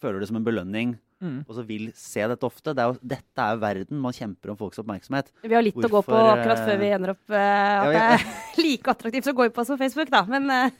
føler 0.00 0.22
det 0.22 0.30
som 0.30 0.38
en 0.38 0.46
belønning, 0.46 0.94
Mm. 1.24 1.40
og 1.48 1.56
så 1.56 1.62
vil 1.64 1.86
se 1.96 2.24
dette 2.28 2.44
ofte. 2.44 2.74
Det 2.76 2.82
er 2.82 2.90
jo, 2.90 2.96
dette 3.14 3.44
er 3.44 3.54
jo 3.54 3.60
verden. 3.62 4.00
Man 4.02 4.16
kjemper 4.16 4.52
om 4.52 4.58
folks 4.60 4.80
oppmerksomhet. 4.82 5.30
Vi 5.44 5.54
har 5.54 5.64
litt 5.64 5.78
å 5.78 5.90
gå 5.90 6.02
på 6.04 6.18
akkurat 6.20 6.64
før 6.66 6.80
vi 6.82 6.90
ender 6.92 7.14
opp 7.14 7.32
uh, 7.32 7.38
at 7.38 7.86
ja, 7.86 7.92
det 7.94 8.02
er 8.02 8.26
like 8.66 8.92
attraktivt 8.92 9.30
å 9.32 9.36
gå 9.38 9.46
på 9.54 9.64
som 9.64 9.80
Facebook, 9.80 10.10
da. 10.12 10.24
Men, 10.28 10.50
eh, 10.52 10.76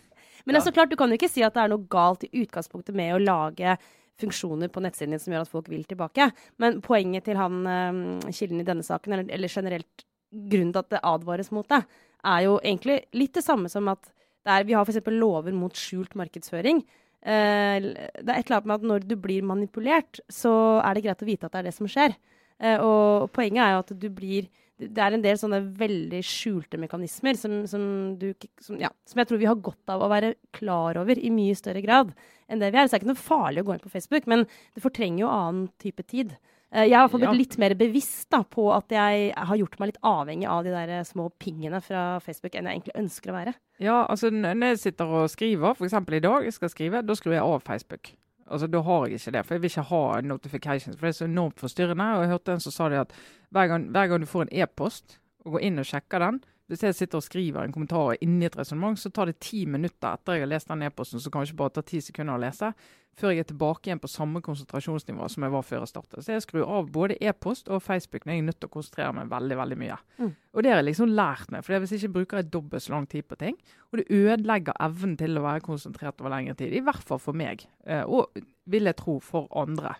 men 0.47 0.55
Ja. 0.57 0.61
så 0.61 0.73
klart, 0.73 0.91
du 0.91 0.97
kan 0.97 1.09
jo 1.11 1.17
ikke 1.17 1.31
si 1.31 1.43
at 1.43 1.55
det 1.55 1.63
er 1.65 1.69
noe 1.73 1.87
galt 1.89 2.25
i 2.25 2.31
utgangspunktet 2.45 2.95
med 2.95 3.15
å 3.15 3.23
lage 3.25 3.77
funksjoner 4.21 4.69
på 4.71 4.81
nettsiden 4.85 5.11
din 5.11 5.19
som 5.19 5.33
gjør 5.35 5.43
at 5.47 5.51
folk 5.51 5.69
vil 5.69 5.85
tilbake. 5.85 6.31
Men 6.59 6.81
poenget 6.81 7.25
til 7.25 7.37
han 7.37 7.67
eh, 7.67 8.31
kilden 8.31 8.61
i 8.61 8.67
denne 8.69 8.83
saken, 8.87 9.13
eller, 9.13 9.31
eller 9.33 9.49
generelt 9.49 10.05
grunnen 10.33 10.73
til 10.75 10.83
at 10.83 10.91
det 10.91 11.01
advares 11.03 11.51
mot 11.51 11.67
det, 11.69 11.83
er 12.25 12.45
jo 12.47 12.59
egentlig 12.63 13.01
litt 13.13 13.35
det 13.35 13.45
samme 13.45 13.69
som 13.69 13.89
at 13.89 14.07
det 14.45 14.53
er, 14.53 14.65
vi 14.69 14.75
har 14.77 14.85
f.eks. 14.85 15.01
lover 15.09 15.53
mot 15.57 15.73
skjult 15.75 16.15
markedsføring. 16.15 16.83
Eh, 17.25 17.81
det 17.81 18.29
er 18.29 18.39
et 18.39 18.47
eller 18.51 18.59
annet 18.61 18.67
med 18.69 18.75
at 18.77 18.89
når 18.91 19.07
du 19.09 19.17
blir 19.17 19.43
manipulert, 19.43 20.21
så 20.29 20.81
er 20.85 20.95
det 20.95 21.05
greit 21.07 21.23
å 21.25 21.29
vite 21.29 21.47
at 21.49 21.53
det 21.55 21.63
er 21.63 21.69
det 21.71 21.75
som 21.79 21.89
skjer. 21.89 22.15
Eh, 22.61 22.77
og 22.85 23.31
poenget 23.33 23.65
er 23.65 23.73
jo 23.75 23.83
at 23.83 23.95
du 23.99 24.09
blir 24.13 24.51
Det 24.79 24.99
er 24.99 25.15
en 25.15 25.23
del 25.23 25.37
sånne 25.39 25.61
veldig 25.79 26.19
skjulte 26.27 26.81
mekanismer 26.83 27.37
som, 27.39 27.61
som, 27.71 27.85
du, 28.19 28.33
som, 28.61 28.79
ja, 28.81 28.89
som 29.07 29.21
jeg 29.23 29.29
tror 29.31 29.39
vi 29.39 29.47
har 29.47 29.61
godt 29.63 29.93
av 29.95 30.03
å 30.03 30.09
være 30.11 30.33
klar 30.57 30.99
over 30.99 31.15
i 31.21 31.31
mye 31.31 31.55
større 31.55 31.83
grad 31.85 32.11
enn 32.51 32.59
det 32.59 32.73
vi 32.75 32.81
er. 32.81 32.89
Så 32.89 32.97
det 32.97 32.99
er 32.99 33.05
ikke 33.05 33.13
noe 33.13 33.21
farlig 33.23 33.63
å 33.63 33.69
gå 33.69 33.77
inn 33.77 33.85
på 33.85 33.93
Facebook, 33.93 34.27
men 34.27 34.43
det 34.75 34.83
fortrenger 34.83 35.23
jo 35.23 35.31
annen 35.31 35.69
type 35.79 36.03
tid. 36.11 36.35
Eh, 36.75 36.89
jeg 36.91 36.99
har 36.99 37.07
blitt 37.13 37.23
Ja. 37.29 37.33
litt 37.39 37.57
mer 37.63 37.75
bevisst 37.79 38.27
da, 38.35 38.43
på 38.43 38.67
at 38.75 38.91
jeg 38.91 39.31
har 39.37 39.57
gjort 39.61 39.79
meg 39.79 39.93
litt 39.93 40.03
avhengig 40.03 40.49
av 40.51 40.65
de 40.67 40.75
der 40.75 40.89
eh, 40.99 41.05
små 41.07 41.29
pingene 41.39 41.79
fra 41.81 42.19
Facebook 42.19 42.59
enn 42.59 42.67
jeg 42.67 42.81
egentlig 42.83 42.99
ønsker 42.99 43.31
å 43.31 43.39
være. 43.39 43.55
Ja, 43.79 44.01
altså 44.11 44.33
når 44.35 44.59
jeg 44.75 44.83
sitter 44.89 45.07
og 45.23 45.31
skriver, 45.31 45.79
f.eks. 45.79 45.95
i 45.95 46.19
dag, 46.27 46.43
jeg 46.51 46.53
skal 46.59 46.69
skrive, 46.75 47.07
da 47.07 47.15
skrur 47.15 47.37
jeg 47.39 47.47
av 47.47 47.63
Facebook. 47.63 48.11
Altså, 48.55 48.67
Da 48.71 48.81
har 48.87 49.07
jeg 49.07 49.19
ikke 49.19 49.35
det, 49.35 49.45
for 49.47 49.55
jeg 49.55 49.63
vil 49.63 49.71
ikke 49.73 49.89
ha 49.91 50.21
notifications. 50.21 50.97
For 50.97 51.07
det 51.07 51.13
er 51.15 51.19
så 51.19 51.25
enormt 51.25 51.61
forstyrrende. 51.61 52.05
Og 52.15 52.23
jeg 52.23 52.31
hørte 52.31 52.53
en 52.55 52.63
som 52.63 52.73
sa 52.73 52.89
det 52.89 53.01
at 53.03 53.15
hver 53.51 53.67
gang, 53.67 53.89
hver 53.91 54.07
gang 54.07 54.23
du 54.23 54.31
får 54.31 54.47
en 54.47 54.53
e-post, 54.63 55.19
og 55.45 55.57
går 55.57 55.67
inn 55.67 55.83
og 55.83 55.89
sjekker 55.89 56.23
den 56.23 56.41
Hvis 56.71 56.81
jeg 56.87 56.97
sitter 56.97 57.21
og 57.21 57.25
skriver 57.27 57.61
en 57.61 57.73
kommentar 57.75 58.15
inni 58.25 58.47
et 58.47 58.55
resonnement, 58.57 58.97
så 58.97 59.11
tar 59.13 59.29
det 59.29 59.37
ti 59.45 59.67
minutter 59.69 60.15
etter 60.15 60.39
jeg 60.39 60.47
har 60.47 60.49
lest 60.49 60.71
den 60.71 60.85
e-posten, 60.87 61.21
som 61.21 61.33
kanskje 61.35 61.57
bare 61.59 61.75
tar 61.77 61.85
ti 61.85 62.01
sekunder 62.01 62.39
å 62.39 62.41
lese, 62.41 62.71
før 63.15 63.31
jeg 63.31 63.45
er 63.45 63.49
tilbake 63.51 63.91
igjen 63.91 64.01
på 64.03 64.11
samme 64.11 64.41
konsentrasjonsnivå 64.43 65.29
som 65.31 65.45
jeg 65.45 65.53
var 65.55 65.67
før 65.67 65.85
jeg 65.85 65.91
startet. 65.93 66.25
Så 66.25 66.33
jeg 66.33 66.43
skrur 66.43 66.65
av 66.79 66.89
både 66.95 67.19
e-post 67.23 67.69
og 67.69 67.83
Facebook 67.85 68.25
når 68.25 68.33
jeg 68.33 68.43
er 68.43 68.49
nødt 68.49 68.59
til 68.63 68.71
å 68.71 68.75
konsentrere 68.75 69.13
meg 69.19 69.29
veldig 69.31 69.59
veldig 69.61 69.79
mye. 69.85 70.01
Mm. 70.19 70.33
Og 70.33 70.65
det 70.65 70.73
har 70.73 70.81
jeg 70.81 70.89
liksom 70.89 71.15
lært 71.15 71.53
meg. 71.53 71.67
for 71.67 71.85
Hvis 71.85 71.95
jeg 71.95 72.03
ikke 72.03 72.17
bruker 72.17 72.41
jeg 72.41 72.51
dobbelt 72.57 72.83
så 72.83 72.97
lang 72.97 73.07
tid 73.13 73.29
på 73.29 73.39
ting, 73.45 73.61
og 73.93 74.01
det 74.01 74.09
ødelegger 74.09 74.81
evnen 74.89 75.17
til 75.21 75.39
å 75.39 75.47
være 75.47 75.67
konsentrert 75.69 76.21
over 76.25 76.35
lengre 76.35 76.57
tid. 76.59 76.73
I 76.73 76.83
hvert 76.89 77.07
fall 77.07 77.23
for 77.23 77.37
meg, 77.37 77.67
eh, 77.87 78.03
og 78.03 78.35
vil 78.67 78.91
jeg 78.91 78.99
tro 78.99 79.21
for 79.21 79.53
andre. 79.53 79.95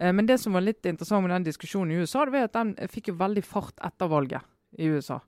Eh, 0.00 0.12
Men 0.12 0.26
det 0.26 0.40
som 0.40 0.52
var 0.52 0.64
litt 0.64 0.84
interessant 0.86 1.22
med 1.22 1.36
den 1.36 1.52
diskusjonen 1.52 1.92
i 1.92 2.00
USA, 2.00 2.24
det 2.24 2.32
var 2.32 2.48
at 2.48 2.58
den 2.58 2.74
fikk 2.88 3.12
jo 3.12 3.20
veldig 3.20 3.44
fart 3.44 3.76
etter 3.84 4.08
valget 4.08 4.42
i 4.78 4.88
USA. 4.88 5.20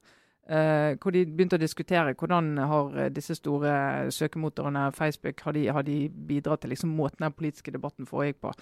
Eh, 0.48 0.96
hvor 0.98 1.12
de 1.14 1.20
begynte 1.28 1.54
å 1.54 1.60
diskutere 1.60 2.14
hvordan 2.18 2.56
har 2.58 2.96
eh, 2.98 3.10
disse 3.14 3.36
store 3.38 4.08
søkemotorene, 4.10 4.88
Facebook, 4.96 5.44
har 5.44 5.54
de, 5.54 5.66
har 5.70 5.84
de 5.86 6.08
bidratt 6.08 6.64
til 6.64 6.72
liksom 6.72 6.90
måten 6.96 7.22
den 7.22 7.34
politiske 7.36 7.70
debatten 7.70 8.08
foregikk 8.08 8.40
på. 8.42 8.52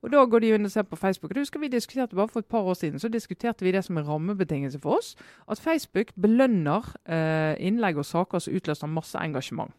Og 0.00 0.10
Da 0.10 0.24
går 0.24 0.42
de 0.42 0.54
inn 0.56 0.66
og 0.66 0.72
ser 0.72 0.88
på 0.88 0.96
Facebook. 0.96 1.30
og 1.30 1.34
det 1.36 1.44
husker 1.44 1.60
vi 1.60 1.68
diskuterte 1.68 2.16
bare 2.16 2.28
For 2.28 2.40
et 2.40 2.50
par 2.50 2.66
år 2.66 2.74
siden 2.74 2.98
så 2.98 3.08
diskuterte 3.08 3.64
vi 3.64 3.72
det 3.72 3.84
som 3.84 3.98
en 3.98 4.08
rammebetingelse 4.08 4.80
for 4.80 4.96
oss. 4.98 5.14
At 5.48 5.58
Facebook 5.58 6.10
belønner 6.20 6.82
uh, 7.08 7.54
innlegg 7.60 7.96
og 7.96 8.04
saker 8.04 8.38
som 8.38 8.54
utløser 8.54 8.86
masse 8.86 9.18
engasjement. 9.18 9.70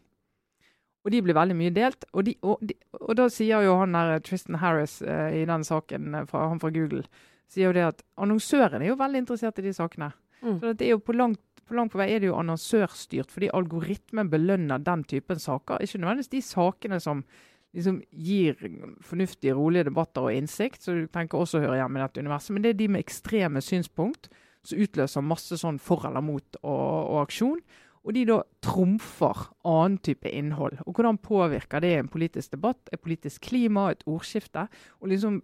Og 1.04 1.12
de 1.12 1.22
blir 1.22 1.34
veldig 1.34 1.56
mye 1.56 1.70
delt. 1.70 2.04
Og, 2.12 2.26
de, 2.26 2.34
og, 2.42 2.58
de, 2.62 2.74
og 2.92 3.16
da 3.16 3.28
sier 3.28 3.62
jo 3.62 3.76
han 3.78 3.92
der 3.92 4.18
Tristan 4.18 4.54
Harris 4.54 5.02
uh, 5.02 5.30
i 5.30 5.44
den 5.44 5.64
saken, 5.64 6.16
fra, 6.26 6.48
han 6.48 6.60
fra 6.60 6.70
Google, 6.70 7.04
sier 7.48 7.66
jo 7.66 7.72
det 7.72 7.84
at 7.84 8.02
annonsørene 8.16 8.84
er 8.84 8.88
jo 8.88 8.98
veldig 8.98 9.18
interessert 9.18 9.58
i 9.58 9.68
de 9.68 9.72
sakene. 9.72 10.10
Mm. 10.42 10.58
Så 10.60 10.72
det 10.72 10.86
er 10.86 10.94
jo 10.94 11.02
på 11.04 11.16
langt, 11.16 11.42
på 11.68 11.76
langt 11.76 11.92
på 11.92 12.00
vei 12.00 12.08
er 12.14 12.22
det 12.22 12.30
jo 12.30 12.38
annonsørstyrt, 12.38 13.32
fordi 13.34 13.52
algoritmen 13.54 14.30
belønner 14.32 14.82
den 14.82 15.04
typen 15.08 15.40
saker. 15.42 15.82
Ikke 15.82 16.00
nødvendigvis 16.02 16.34
de 16.34 16.42
sakene 16.44 17.00
som 17.02 17.24
liksom 17.76 18.00
gir 18.10 18.56
fornuftige, 19.04 19.54
rolige 19.54 19.88
debatter 19.90 20.24
og 20.24 20.34
innsikt, 20.34 20.82
så 20.82 20.94
du 20.96 21.08
tenker 21.12 21.38
også 21.38 21.60
hører 21.62 21.82
hjemme 21.82 22.00
i 22.00 22.04
dette 22.04 22.22
universet, 22.24 22.54
men 22.54 22.64
det 22.64 22.72
er 22.72 22.78
de 22.78 22.88
med 22.94 23.04
ekstreme 23.04 23.62
synspunkt 23.64 24.30
som 24.66 24.80
utløser 24.82 25.24
masse 25.24 25.58
sånn 25.60 25.78
for 25.80 26.06
eller 26.08 26.24
mot 26.24 26.58
og, 26.62 26.88
og 27.12 27.20
aksjon. 27.26 27.60
Og 28.06 28.14
de 28.16 28.24
da 28.28 28.38
trumfer 28.64 29.48
annen 29.68 29.98
type 30.04 30.30
innhold. 30.30 30.78
Og 30.86 30.96
hvordan 30.96 31.18
påvirker 31.22 31.82
det 31.84 31.94
en 31.98 32.10
politisk 32.10 32.54
debatt, 32.54 32.80
et 32.92 33.02
politisk 33.02 33.48
klima, 33.50 33.88
et 33.92 34.04
ordskifte? 34.08 34.66
Og 35.02 35.12
liksom 35.12 35.40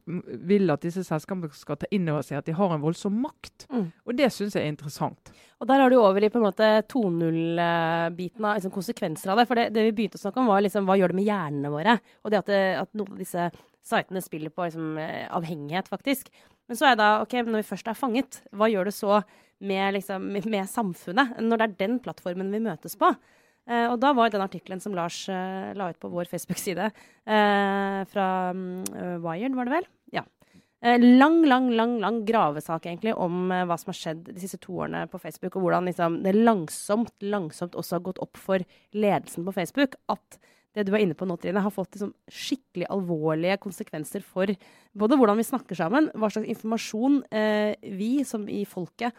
vil 0.48 0.72
at 0.72 0.84
disse 0.84 1.04
selskapene 1.06 1.50
skal 1.54 1.80
ta 1.80 1.90
inn 1.94 2.08
over 2.12 2.24
seg 2.26 2.40
at 2.40 2.48
de 2.48 2.56
har 2.56 2.74
en 2.74 2.82
voldsom 2.84 3.18
makt. 3.24 3.66
Mm. 3.72 3.90
Og 4.06 4.16
det 4.18 4.30
syns 4.32 4.56
jeg 4.56 4.64
er 4.64 4.72
interessant. 4.72 5.34
Og 5.60 5.68
der 5.70 5.80
har 5.80 5.92
du 5.92 5.98
over 6.00 6.24
i 6.24 6.30
på 6.32 6.40
en 6.40 6.46
måte 6.46 6.70
2.0-biten 6.90 8.44
av 8.48 8.58
liksom, 8.58 8.74
konsekvenser 8.74 9.32
av 9.32 9.40
det. 9.40 9.46
For 9.50 9.60
det, 9.60 9.68
det 9.74 9.86
vi 9.88 9.94
begynte 10.00 10.20
å 10.20 10.24
snakke 10.24 10.42
om, 10.42 10.50
var 10.50 10.64
liksom, 10.64 10.88
hva 10.88 10.98
gjør 11.00 11.14
det 11.14 11.20
med 11.20 11.28
hjernene 11.28 11.72
våre? 11.72 11.98
Og 12.24 12.32
det 12.32 12.42
at, 12.42 12.50
det, 12.50 12.64
at 12.82 12.98
noen 12.98 13.14
av 13.14 13.22
disse 13.22 13.46
sitene 13.84 14.22
spiller 14.24 14.52
på 14.52 14.66
liksom, 14.66 14.98
eh, 15.00 15.24
avhengighet, 15.34 15.88
faktisk. 15.92 16.30
Men 16.68 16.78
så 16.78 16.88
er 16.88 16.96
det 16.96 17.04
da, 17.04 17.10
ok, 17.24 17.38
når 17.44 17.60
vi 17.62 17.70
først 17.70 17.88
er 17.90 17.98
fanget, 17.98 18.40
hva 18.56 18.70
gjør 18.72 18.88
det 18.88 18.94
så 18.96 19.18
med, 19.64 19.96
liksom, 19.96 20.29
med 20.31 20.68
samfunnet? 20.70 21.38
Når 21.42 21.61
det 21.61 21.66
er 21.66 21.81
den 21.81 21.98
plattformen 22.05 22.53
vi 22.55 22.62
møtes 22.64 22.96
på? 23.00 23.11
Eh, 23.64 23.87
og 23.88 23.96
da 24.03 24.12
var 24.16 24.33
den 24.33 24.44
artikkelen 24.44 24.83
som 24.83 24.96
Lars 24.96 25.22
eh, 25.33 25.72
la 25.77 25.88
ut 25.90 26.00
på 26.00 26.12
vår 26.12 26.29
Facebook-side, 26.29 26.90
eh, 27.24 28.00
fra 28.11 28.29
mm, 28.53 29.22
Wired, 29.24 29.57
var 29.57 29.68
det 29.68 29.79
vel? 29.79 29.90
Ja. 30.20 30.27
Eh, 30.85 31.00
lang, 31.00 31.46
lang, 31.48 31.70
lang 31.72 31.94
lang 32.00 32.24
gravesak 32.29 32.85
egentlig 32.90 33.14
om 33.16 33.48
eh, 33.48 33.64
hva 33.64 33.79
som 33.81 33.88
har 33.88 33.96
skjedd 33.96 34.27
de 34.29 34.40
siste 34.42 34.59
to 34.61 34.74
årene 34.85 35.07
på 35.09 35.20
Facebook, 35.22 35.57
og 35.57 35.64
hvordan 35.64 35.88
liksom, 35.88 36.18
det 36.26 36.34
langsomt, 36.36 37.14
langsomt 37.24 37.78
også 37.80 37.97
har 37.97 38.05
gått 38.11 38.20
opp 38.20 38.36
for 38.36 38.61
ledelsen 38.93 39.47
på 39.47 39.55
Facebook 39.57 39.97
at 40.12 40.38
det 40.74 40.84
du 40.84 40.93
er 40.93 41.05
inne 41.05 41.16
på 41.16 41.24
nå, 41.24 41.38
Trine, 41.41 41.62
har 41.62 41.72
fått 41.72 41.95
liksom, 41.95 42.11
skikkelig 42.28 42.91
alvorlige 42.93 43.57
konsekvenser 43.62 44.26
for 44.26 44.51
både 44.93 45.16
hvordan 45.16 45.41
vi 45.41 45.47
snakker 45.47 45.78
sammen, 45.78 46.11
hva 46.18 46.28
slags 46.34 46.51
informasjon 46.53 47.20
eh, 47.32 47.72
vi 47.97 48.11
som 48.28 48.45
i 48.51 48.66
folket 48.68 49.14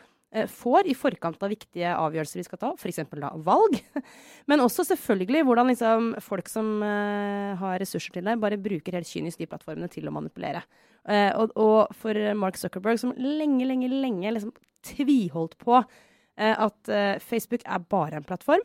får 0.51 0.89
i 0.91 0.95
forkant 0.97 1.43
av 1.43 1.51
viktige 1.53 1.93
avgjørelser 1.95 2.41
vi 2.41 2.45
skal 2.47 2.59
ta, 2.61 2.71
f.eks. 2.75 3.01
da 3.13 3.31
valg. 3.45 3.77
Men 4.51 4.63
også 4.63 4.83
selvfølgelig 4.89 5.45
hvordan 5.47 5.71
liksom, 5.71 6.09
folk 6.23 6.51
som 6.51 6.73
uh, 6.83 7.55
har 7.61 7.79
ressurser 7.81 8.17
til 8.17 8.27
det, 8.27 8.35
bare 8.41 8.59
bruker 8.59 8.99
helt 8.99 9.09
kynisk 9.09 9.39
de 9.41 9.47
plattformene 9.51 9.87
til 9.91 10.09
å 10.09 10.15
manipulere. 10.15 10.65
Uh, 11.07 11.31
og, 11.39 11.55
og 11.55 11.95
for 11.95 12.19
Mark 12.37 12.59
Zuckerberg, 12.59 12.99
som 13.01 13.15
lenge, 13.15 13.63
lenge, 13.67 13.89
lenge 13.91 14.35
liksom 14.35 14.53
tviholdt 14.85 15.57
på 15.61 15.79
uh, 15.79 16.55
at 16.67 16.91
eh, 16.91 17.17
Facebook 17.23 17.63
er 17.65 17.83
bare 17.89 18.19
en 18.19 18.27
plattform. 18.27 18.63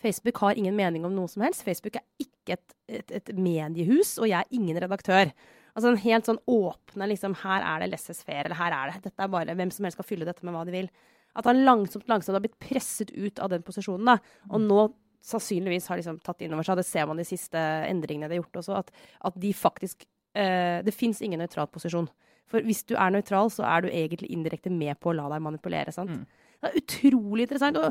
Facebook 0.00 0.40
har 0.40 0.56
ingen 0.56 0.76
mening 0.76 1.04
om 1.04 1.12
noe 1.12 1.28
som 1.28 1.44
helst. 1.44 1.64
Facebook 1.66 1.98
er 2.00 2.06
ikke 2.22 2.56
et, 2.56 2.76
et, 2.88 3.10
et 3.20 3.32
mediehus, 3.36 4.16
og 4.18 4.30
jeg 4.30 4.40
er 4.40 4.56
ingen 4.56 4.78
redaktør. 4.80 5.32
Altså 5.74 5.92
en 5.92 6.00
helt 6.02 6.28
sånn 6.28 6.40
åpne 6.50 7.08
liksom, 7.12 7.36
Her 7.42 7.64
er 7.66 7.82
det 7.82 7.90
laissez-faire, 7.92 8.48
eller 8.48 8.58
her 8.58 8.76
er 8.76 8.90
det 8.90 9.04
Dette 9.08 9.24
er 9.24 9.32
bare 9.32 9.56
Hvem 9.58 9.72
som 9.74 9.86
helst 9.86 9.98
skal 9.98 10.08
fylle 10.08 10.28
dette 10.28 10.46
med 10.46 10.56
hva 10.56 10.64
de 10.66 10.74
vil. 10.74 10.90
At 11.38 11.46
han 11.46 11.62
langsomt 11.66 12.08
langsomt 12.10 12.34
har 12.34 12.42
blitt 12.42 12.58
presset 12.62 13.12
ut 13.14 13.38
av 13.38 13.52
den 13.52 13.62
posisjonen. 13.66 14.08
da, 14.12 14.16
Og 14.50 14.64
nå 14.64 14.88
sannsynligvis 15.22 15.86
har 15.90 16.00
liksom 16.00 16.18
tatt 16.24 16.40
inn 16.42 16.54
over 16.56 16.64
seg, 16.66 16.80
det 16.80 16.88
ser 16.88 17.06
man 17.06 17.20
de 17.20 17.26
siste 17.28 17.60
endringene 17.60 18.30
de 18.30 18.38
har 18.38 18.42
gjort 18.42 18.62
også, 18.62 18.78
at, 18.80 18.90
at 19.28 19.36
de 19.36 19.52
faktisk 19.52 20.06
eh, 20.34 20.80
Det 20.82 20.94
fins 20.96 21.20
ingen 21.22 21.42
nøytral 21.42 21.68
posisjon. 21.70 22.08
For 22.50 22.66
hvis 22.66 22.82
du 22.88 22.96
er 22.98 23.12
nøytral, 23.14 23.50
så 23.52 23.62
er 23.68 23.84
du 23.84 23.92
egentlig 23.92 24.30
indirekte 24.34 24.72
med 24.74 24.98
på 24.98 25.12
å 25.12 25.16
la 25.18 25.28
deg 25.30 25.42
manipulere. 25.44 25.92
sant? 25.94 26.10
Mm. 26.10 26.48
Det 26.60 26.68
er 26.68 26.80
utrolig 26.80 27.46
interessant. 27.46 27.78
og 27.78 27.84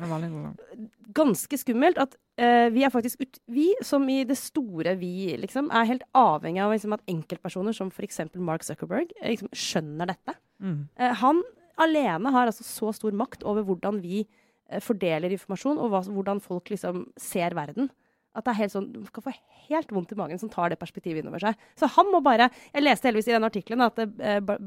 ganske 1.16 1.58
skummelt 1.58 1.98
at 2.02 2.18
eh, 2.40 2.68
vi 2.74 2.84
er 2.86 2.94
faktisk 2.94 3.22
ut, 3.22 3.40
Vi 3.52 3.68
som 3.86 4.06
i 4.10 4.24
det 4.28 4.38
store 4.40 4.96
vi, 5.00 5.36
liksom, 5.42 5.70
er 5.76 5.88
helt 5.90 6.06
avhengig 6.18 6.64
av 6.64 6.74
liksom, 6.74 6.96
at 6.96 7.06
enkeltpersoner 7.12 7.76
som 7.76 7.92
f.eks. 7.94 8.22
Mark 8.36 8.66
Zuckerberg 8.68 9.12
eh, 9.20 9.34
liksom, 9.36 9.52
skjønner 9.54 10.14
dette. 10.14 10.36
Mm. 10.64 10.84
Uh, 11.00 11.14
han 11.22 11.42
alene 11.80 12.34
har 12.36 12.50
altså 12.50 12.66
så 12.68 12.92
stor 12.96 13.16
makt 13.16 13.46
over 13.48 13.64
hvordan 13.68 14.02
vi 14.04 14.26
uh, 14.26 14.82
fordeler 14.84 15.32
informasjon, 15.36 15.80
og 15.80 15.94
hva, 15.94 16.04
hvordan 16.08 16.44
folk 16.44 16.72
liksom 16.74 17.08
ser 17.20 17.56
verden. 17.58 17.92
At 18.38 18.46
det 18.46 18.54
er 18.54 18.60
helt 18.60 18.76
sånn, 18.76 18.92
Du 18.94 19.02
skal 19.08 19.26
få 19.26 19.34
helt 19.70 19.90
vondt 19.92 20.12
i 20.14 20.20
magen 20.20 20.40
som 20.40 20.52
tar 20.54 20.70
det 20.70 20.78
perspektivet 20.80 21.24
innover 21.24 21.42
seg. 21.42 21.68
Så 21.80 21.90
han 21.96 22.12
må 22.14 22.22
bare 22.24 22.52
Jeg 22.70 22.86
leste 22.86 23.10
heldigvis 23.10 23.32
i 23.32 23.34
den 23.34 23.48
artikkelen 23.48 23.82
at 23.82 23.98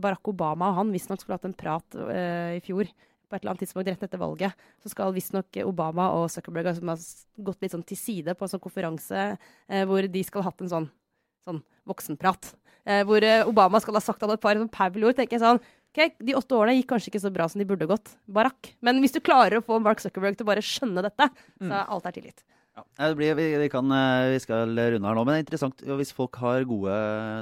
Barack 0.03 0.29
Obama 0.29 0.73
og 0.73 0.81
han 0.81 0.91
visstnok 0.93 1.23
skulle 1.23 1.39
hatt 1.39 1.47
en 1.47 1.55
prat 1.57 1.99
i 2.59 2.59
fjor. 2.67 2.91
På 3.33 3.39
et 3.39 3.47
eller 3.47 3.55
annet 3.55 3.63
tidspunkt 3.65 3.89
rett 3.89 4.03
etter 4.05 4.21
valget. 4.21 4.65
Så 4.85 4.91
skal 4.93 5.15
visstnok 5.17 5.57
Obama 5.65 6.11
og 6.19 6.27
Zuckerberg 6.29 6.69
altså, 6.69 6.85
ha 6.85 7.45
gått 7.47 7.65
litt 7.65 7.73
sånn 7.73 7.87
til 7.89 7.97
side 7.97 8.35
på 8.37 8.45
en 8.45 8.53
sånn 8.53 8.61
konferanse 8.61 9.23
eh, 9.33 9.87
hvor 9.89 10.05
de 10.05 10.25
skal 10.29 10.45
ha 10.45 10.51
hatt 10.51 10.61
en 10.61 10.69
sånn, 10.69 10.89
sånn 11.49 11.63
voksenprat. 11.89 12.51
Eh, 12.85 13.01
hvor 13.09 13.25
eh, 13.25 13.47
Obama 13.49 13.81
skal 13.81 13.97
ha 13.97 14.05
sagt 14.05 14.21
han 14.21 14.35
et 14.35 14.43
par 14.43 14.61
sånn 14.61 14.69
Pablo-ord. 14.69 15.17
tenker 15.17 15.39
jeg 15.39 15.47
sånn 15.47 15.63
Ok, 15.93 16.15
De 16.25 16.33
åtte 16.33 16.57
årene 16.57 16.79
gikk 16.79 16.87
kanskje 16.89 17.11
ikke 17.11 17.21
så 17.21 17.31
bra 17.33 17.45
som 17.53 17.61
de 17.61 17.67
burde 17.69 17.85
gått. 17.89 18.15
Barack. 18.25 18.71
Men 18.81 19.01
hvis 19.05 19.13
du 19.13 19.19
klarer 19.21 19.59
å 19.59 19.65
få 19.65 19.77
Mark 19.85 20.01
Zuckerberg 20.01 20.39
til 20.39 20.47
å 20.47 20.49
bare 20.49 20.65
skjønne 20.65 21.05
dette, 21.05 21.27
så 21.61 21.69
er 21.69 21.91
alt 21.93 22.07
er 22.09 22.15
tilgitt. 22.17 22.45
Ja, 22.73 23.09
blir, 23.13 23.35
vi, 23.37 23.47
vi, 23.61 23.69
kan, 23.69 23.91
eh, 23.93 24.31
vi 24.33 24.39
skal 24.41 24.71
runde 24.73 25.05
her 25.05 25.17
nå, 25.19 25.25
men 25.27 25.35
det 25.35 25.41
er 25.41 25.45
interessant 25.45 25.83
hvis 25.99 26.15
folk 26.17 26.39
har 26.41 26.65
gode, 26.69 26.95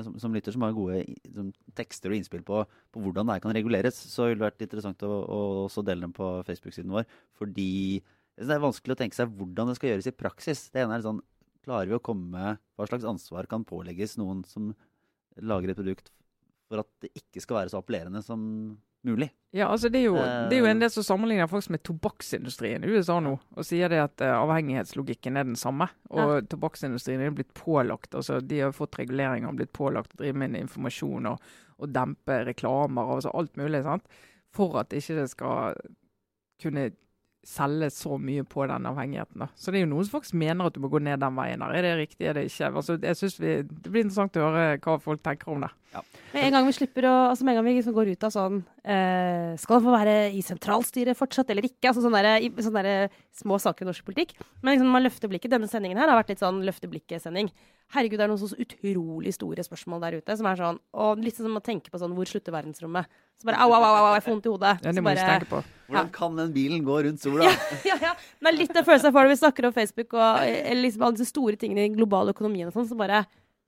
som, 0.03 0.17
som 0.19 0.35
lytter 0.35 0.57
som 0.57 0.65
har 0.67 0.75
gode 0.75 1.05
som 1.31 1.53
tekster 1.79 2.11
og 2.11 2.19
innspill 2.19 2.43
på, 2.47 2.65
på 2.67 3.03
hvordan 3.05 3.29
det 3.29 3.37
her 3.37 3.45
kan 3.45 3.55
reguleres, 3.55 4.01
så 4.11 4.27
ville 4.27 4.41
det 4.41 4.49
vært 4.49 4.65
interessant 4.67 5.05
å, 5.07 5.13
å 5.23 5.41
også 5.69 5.85
dele 5.87 6.03
dem 6.09 6.17
på 6.17 6.33
Facebook-siden 6.49 6.91
vår. 6.97 7.07
Fordi 7.39 7.71
det 8.41 8.57
er 8.57 8.65
vanskelig 8.65 8.97
å 8.97 9.01
tenke 9.05 9.19
seg 9.19 9.31
hvordan 9.39 9.71
det 9.71 9.77
skal 9.79 9.93
gjøres 9.93 10.11
i 10.11 10.17
praksis. 10.19 10.65
Det 10.75 10.83
ene 10.83 10.99
er 10.99 11.07
sånn, 11.07 11.23
Klarer 11.61 11.91
vi 11.91 11.97
å 11.99 12.01
komme 12.01 12.31
med 12.33 12.61
Hva 12.79 12.87
slags 12.89 13.05
ansvar 13.05 13.45
kan 13.51 13.67
pålegges 13.69 14.17
noen 14.17 14.41
som 14.49 14.71
lager 15.45 15.71
et 15.71 15.79
produkt 15.79 16.09
for 16.71 16.81
at 16.83 16.89
det 17.03 17.11
ikke 17.19 17.43
skal 17.43 17.59
være 17.59 17.73
så 17.73 17.81
appellerende 17.83 18.23
som 18.25 18.41
mulig? 19.07 19.31
Ja, 19.53 19.67
altså 19.73 19.89
det 19.91 19.99
er, 19.99 20.05
jo, 20.07 20.15
det 20.21 20.55
er 20.55 20.61
jo 20.61 20.67
Eh. 20.69 20.71
en 20.71 20.81
del 20.83 20.91
som 20.95 21.03
sammenligner 21.03 21.49
faktisk 21.51 21.73
med 21.75 21.83
tobakksindustrien 21.83 22.85
i 22.85 22.91
USA 22.93 23.17
nå, 23.21 23.33
og 23.57 23.67
sier 23.67 23.91
det 23.91 23.99
at 23.99 24.23
eh, 24.23 24.31
avhengighetslogikken 24.37 25.37
er 25.37 25.49
den 25.49 25.57
samme. 25.59 25.89
Og 26.11 26.47
tobakksindustrien 26.53 27.21
er 27.25 27.35
blitt 27.35 27.53
pålagt, 27.55 28.15
altså 28.15 28.39
de 28.41 28.61
har 28.61 28.77
fått 28.77 28.99
reguleringer 29.01 29.49
og 29.51 29.59
blitt 29.59 29.73
pålagt 29.75 30.15
å 30.15 30.23
drive 30.23 30.39
med 30.39 30.55
informasjon 30.61 31.27
og, 31.33 31.41
og 31.81 31.91
dempe 31.95 32.45
reklamer 32.47 33.03
og 33.09 33.19
altså 33.19 33.35
alt 33.35 33.57
mulig, 33.59 33.83
sant? 33.83 34.07
for 34.55 34.81
at 34.81 34.95
ikke 34.95 35.15
det 35.15 35.29
skal 35.31 35.75
kunne 36.63 36.91
selge 37.47 37.89
så 37.95 38.19
mye 38.21 38.45
på 38.45 38.67
den 38.69 38.87
avhengigheten. 38.91 39.39
da. 39.41 39.49
Så 39.57 39.73
det 39.73 39.81
er 39.81 39.87
jo 39.87 39.93
noen 39.95 40.05
som 40.05 40.19
faktisk 40.19 40.37
mener 40.37 40.69
at 40.69 40.75
du 40.77 40.81
må 40.83 40.91
gå 40.93 41.01
ned 41.01 41.21
den 41.23 41.37
veien. 41.39 41.61
der. 41.61 41.73
Er 41.79 41.83
det 41.83 41.93
riktig, 41.97 42.27
er 42.29 42.35
det 42.37 42.45
ikke? 42.51 42.69
Altså, 42.77 42.99
jeg 43.01 43.17
synes 43.17 43.41
vi, 43.41 43.55
Det 43.63 43.91
blir 43.91 44.05
interessant 44.05 44.37
å 44.37 44.51
høre 44.51 44.79
hva 44.79 44.99
folk 45.01 45.23
tenker 45.23 45.49
om 45.49 45.61
det. 45.65 45.71
Med 46.35 46.45
en 46.45 46.53
gang 46.53 46.67
vi 46.67 46.73
slipper 46.77 47.03
å, 47.09 47.15
altså 47.31 47.45
med 47.45 47.57
en 47.57 47.59
gang 47.59 47.67
vi 47.67 47.81
liksom 47.81 47.95
går 47.97 48.13
ut 48.13 48.23
av 48.23 48.31
sånn 48.31 48.61
eh, 48.85 49.57
Skal 49.59 49.75
han 49.75 49.83
få 49.83 49.95
være 49.97 50.13
i 50.31 50.43
sentralstyret 50.47 51.19
fortsatt 51.19 51.51
eller 51.51 51.67
ikke? 51.67 51.89
Altså 51.91 52.05
sånne, 52.05 52.21
der, 52.23 52.63
sånne 52.63 52.85
der 52.87 53.17
små 53.35 53.59
saker 53.59 53.83
i 53.83 53.89
norsk 53.89 54.05
politikk. 54.07 54.37
Men 54.63 54.77
liksom 54.77 54.93
man 54.93 55.03
løfter 55.03 55.33
blikket. 55.33 55.51
Denne 55.51 55.71
sendingen 55.71 55.99
her 55.99 56.13
har 56.13 56.21
vært 56.21 56.35
litt 56.35 56.45
sånn 56.45 56.63
løfte 56.67 56.91
blikket-sending. 56.93 57.51
Herregud, 57.91 58.21
det 58.21 58.29
er 58.29 58.31
noen 58.31 58.39
så 58.39 58.55
utrolig 58.55 59.35
store 59.35 59.65
spørsmål 59.67 60.05
der 60.05 60.21
ute 60.21 60.37
som 60.39 60.47
er 60.47 60.61
sånn 60.61 60.79
Og 60.95 61.25
litt 61.25 61.35
sånn 61.35 61.49
som 61.49 61.59
å 61.59 61.65
tenke 61.65 61.91
på 61.91 61.99
sånn 61.99 62.13
Hvor 62.15 62.29
slutter 62.29 62.55
verdensrommet? 62.55 63.11
Så 63.41 63.49
bare 63.49 63.57
au, 63.65 63.73
au, 63.73 63.83
au, 63.83 64.07
au 64.11 64.15
jeg 64.19 64.25
får 64.27 64.35
vondt 64.35 64.47
i 64.49 64.53
hodet. 64.53 64.73
Ja, 64.85 64.93
Det 64.93 65.01
må 65.03 65.09
bare- 65.11 65.29
tenke 65.41 65.49
på. 65.49 65.61
Hvordan 65.91 66.11
kan 66.15 66.37
den 66.39 66.53
bilen 66.55 66.83
gå 66.87 66.97
rundt 67.07 67.21
sola? 67.25 67.49
ja, 67.89 67.97
ja. 67.99 68.13
Det 68.15 68.47
er 68.51 68.57
litt 68.57 68.75
den 68.77 68.85
følelsen 68.87 69.09
jeg 69.09 69.15
får 69.17 69.25
når 69.27 69.33
vi 69.33 69.39
snakker 69.41 69.67
om 69.67 69.73
Facebook 69.75 70.13
og 70.15 70.43
eller 70.45 70.83
liksom 70.85 71.03
alle 71.09 71.17
disse 71.19 71.33
store 71.33 71.57
tingene 71.59 71.83
i 71.83 71.89
den 71.89 71.97
globale 71.99 72.31
økonomien 72.35 72.69
og 72.71 72.77
sånn, 72.77 72.87
så 72.87 72.99
bare 73.01 73.25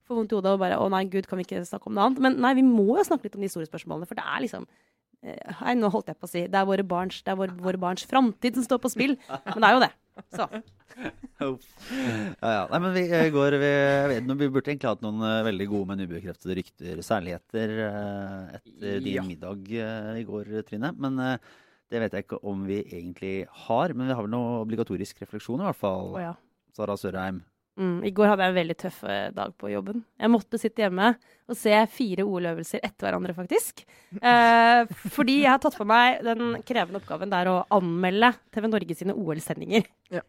får 0.07 0.15
vondt 0.21 0.31
i 0.31 0.37
hodet 0.37 0.53
og 0.55 0.61
bare 0.61 0.77
Å 0.79 0.87
nei, 0.93 1.03
gud, 1.11 1.27
kan 1.27 1.41
vi 1.41 1.43
ikke 1.47 1.65
snakke 1.67 1.87
om 1.89 1.97
noe 1.97 2.05
annet? 2.07 2.21
Men 2.23 2.37
nei, 2.45 2.53
vi 2.59 2.63
må 2.63 2.85
jo 2.99 3.03
snakke 3.03 3.27
litt 3.27 3.35
om 3.35 3.43
de 3.43 3.49
store 3.51 3.67
spørsmålene, 3.67 4.07
for 4.07 4.15
det 4.19 4.23
er 4.23 4.39
liksom 4.45 4.65
eh, 5.23 5.51
Nei, 5.63 5.73
nå 5.81 5.89
holdt 5.91 6.13
jeg 6.13 6.19
på 6.21 6.29
å 6.29 6.31
si 6.31 6.45
Det 6.47 6.59
er 6.61 6.69
våre 6.69 6.85
barns, 6.87 7.19
det 7.23 7.33
er 7.33 7.39
våre, 7.39 7.57
våre 7.67 7.81
barns 7.81 8.05
framtid 8.07 8.55
som 8.59 8.63
står 8.69 8.79
på 8.85 8.91
spill. 8.93 9.17
Men 9.27 9.59
det 9.59 9.67
er 9.69 9.75
jo 9.79 9.83
det. 9.83 9.91
Så. 10.33 10.47
Ja, 11.43 11.49
ja. 12.41 12.61
Nei, 12.71 12.79
men 12.79 12.93
vi 12.95 13.03
eh, 13.09 13.27
går 13.33 13.55
vi, 13.61 13.71
vet, 14.13 14.27
vi 14.39 14.47
burde 14.53 14.71
egentlig 14.71 14.89
hatt 14.91 15.03
noen 15.03 15.23
eh, 15.27 15.39
veldig 15.47 15.67
gode, 15.71 15.87
men 15.91 16.03
ubekreftede 16.05 16.57
rykter, 16.59 17.01
særligheter, 17.05 17.73
eh, 17.87 18.57
etter 18.59 18.99
din 19.03 19.17
Ja. 19.17 19.25
middag 19.27 19.69
i 20.19 20.23
går, 20.27 20.51
Trine. 20.67 20.93
Men 20.97 21.17
det 21.91 22.01
vet 22.01 22.15
jeg 22.17 22.25
ikke 22.27 22.39
om 22.49 22.63
vi 22.69 22.81
egentlig 22.85 23.33
har. 23.67 23.93
Men 23.93 24.09
vi 24.09 24.15
har 24.17 24.25
vel 24.25 24.33
noe 24.33 24.61
obligatorisk 24.63 25.21
refleksjon, 25.25 25.61
i 25.61 25.67
hvert 25.69 25.81
fall. 25.81 26.13
Oh, 26.15 26.21
ja. 26.21 26.33
Sara 26.73 26.95
Sørheim. 26.97 27.43
Mm, 27.79 28.03
I 28.05 28.11
går 28.13 28.29
hadde 28.29 28.45
jeg 28.45 28.53
en 28.53 28.57
veldig 28.59 28.75
tøff 28.83 28.97
eh, 29.09 29.29
dag 29.33 29.53
på 29.57 29.71
jobben. 29.71 30.03
Jeg 30.21 30.29
måtte 30.29 30.59
sitte 30.61 30.83
hjemme 30.83 31.13
og 31.49 31.57
se 31.57 31.73
fire 31.89 32.25
OL-øvelser 32.25 32.83
etter 32.85 33.07
hverandre, 33.07 33.33
faktisk. 33.37 33.81
Eh, 34.21 34.83
fordi 35.15 35.39
jeg 35.41 35.49
har 35.49 35.61
tatt 35.63 35.79
på 35.79 35.87
meg 35.89 36.21
den 36.27 36.59
krevende 36.67 37.01
oppgaven 37.01 37.33
der 37.33 37.49
å 37.49 37.61
anmelde 37.73 38.29
TV 38.53 38.69
Norge 38.69 38.99
sine 38.99 39.17
OL-sendinger. 39.17 39.89
Ja. 40.13 40.21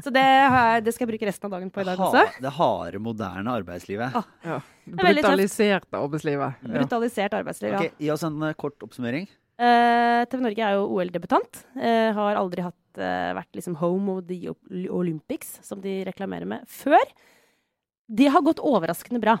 Så 0.00 0.10
det, 0.14 0.22
har 0.22 0.68
jeg, 0.74 0.84
det 0.86 0.94
skal 0.94 1.04
jeg 1.04 1.10
bruke 1.12 1.26
resten 1.28 1.48
av 1.48 1.56
dagen 1.56 1.70
på 1.74 1.82
i 1.82 1.86
dag 1.86 2.00
også. 2.00 2.20
Ha, 2.22 2.42
det 2.44 2.52
harde, 2.56 3.00
moderne 3.02 3.56
arbeidslivet. 3.60 4.14
Ah. 4.16 4.28
Ja. 4.46 4.58
er. 4.86 5.00
Brutaliserte 5.00 5.98
arbeidslivet. 5.98 6.60
Ja. 6.62 6.76
Brutalisert 6.78 7.34
arbeidsliv, 7.40 7.74
ja. 7.74 7.80
Ok, 7.82 7.98
Gi 8.00 8.12
oss 8.14 8.24
en 8.26 8.38
eh, 8.46 8.54
kort 8.58 8.86
oppsummering. 8.86 9.26
Eh, 9.58 10.22
TV 10.30 10.44
Norge 10.46 10.66
er 10.66 10.78
jo 10.78 10.86
OL-debutant. 10.94 11.64
Eh, 11.76 12.10
har 12.16 12.38
aldri 12.40 12.64
hatt, 12.66 12.78
eh, 13.00 13.32
vært 13.36 13.56
liksom 13.58 13.78
home 13.80 14.18
of 14.18 14.28
the 14.28 14.52
Olympics, 14.92 15.58
som 15.66 15.82
de 15.84 16.02
reklamerer 16.08 16.48
med, 16.48 16.68
før. 16.70 17.02
De 18.06 18.28
har 18.28 18.44
gått 18.44 18.62
overraskende 18.62 19.22
bra. 19.22 19.38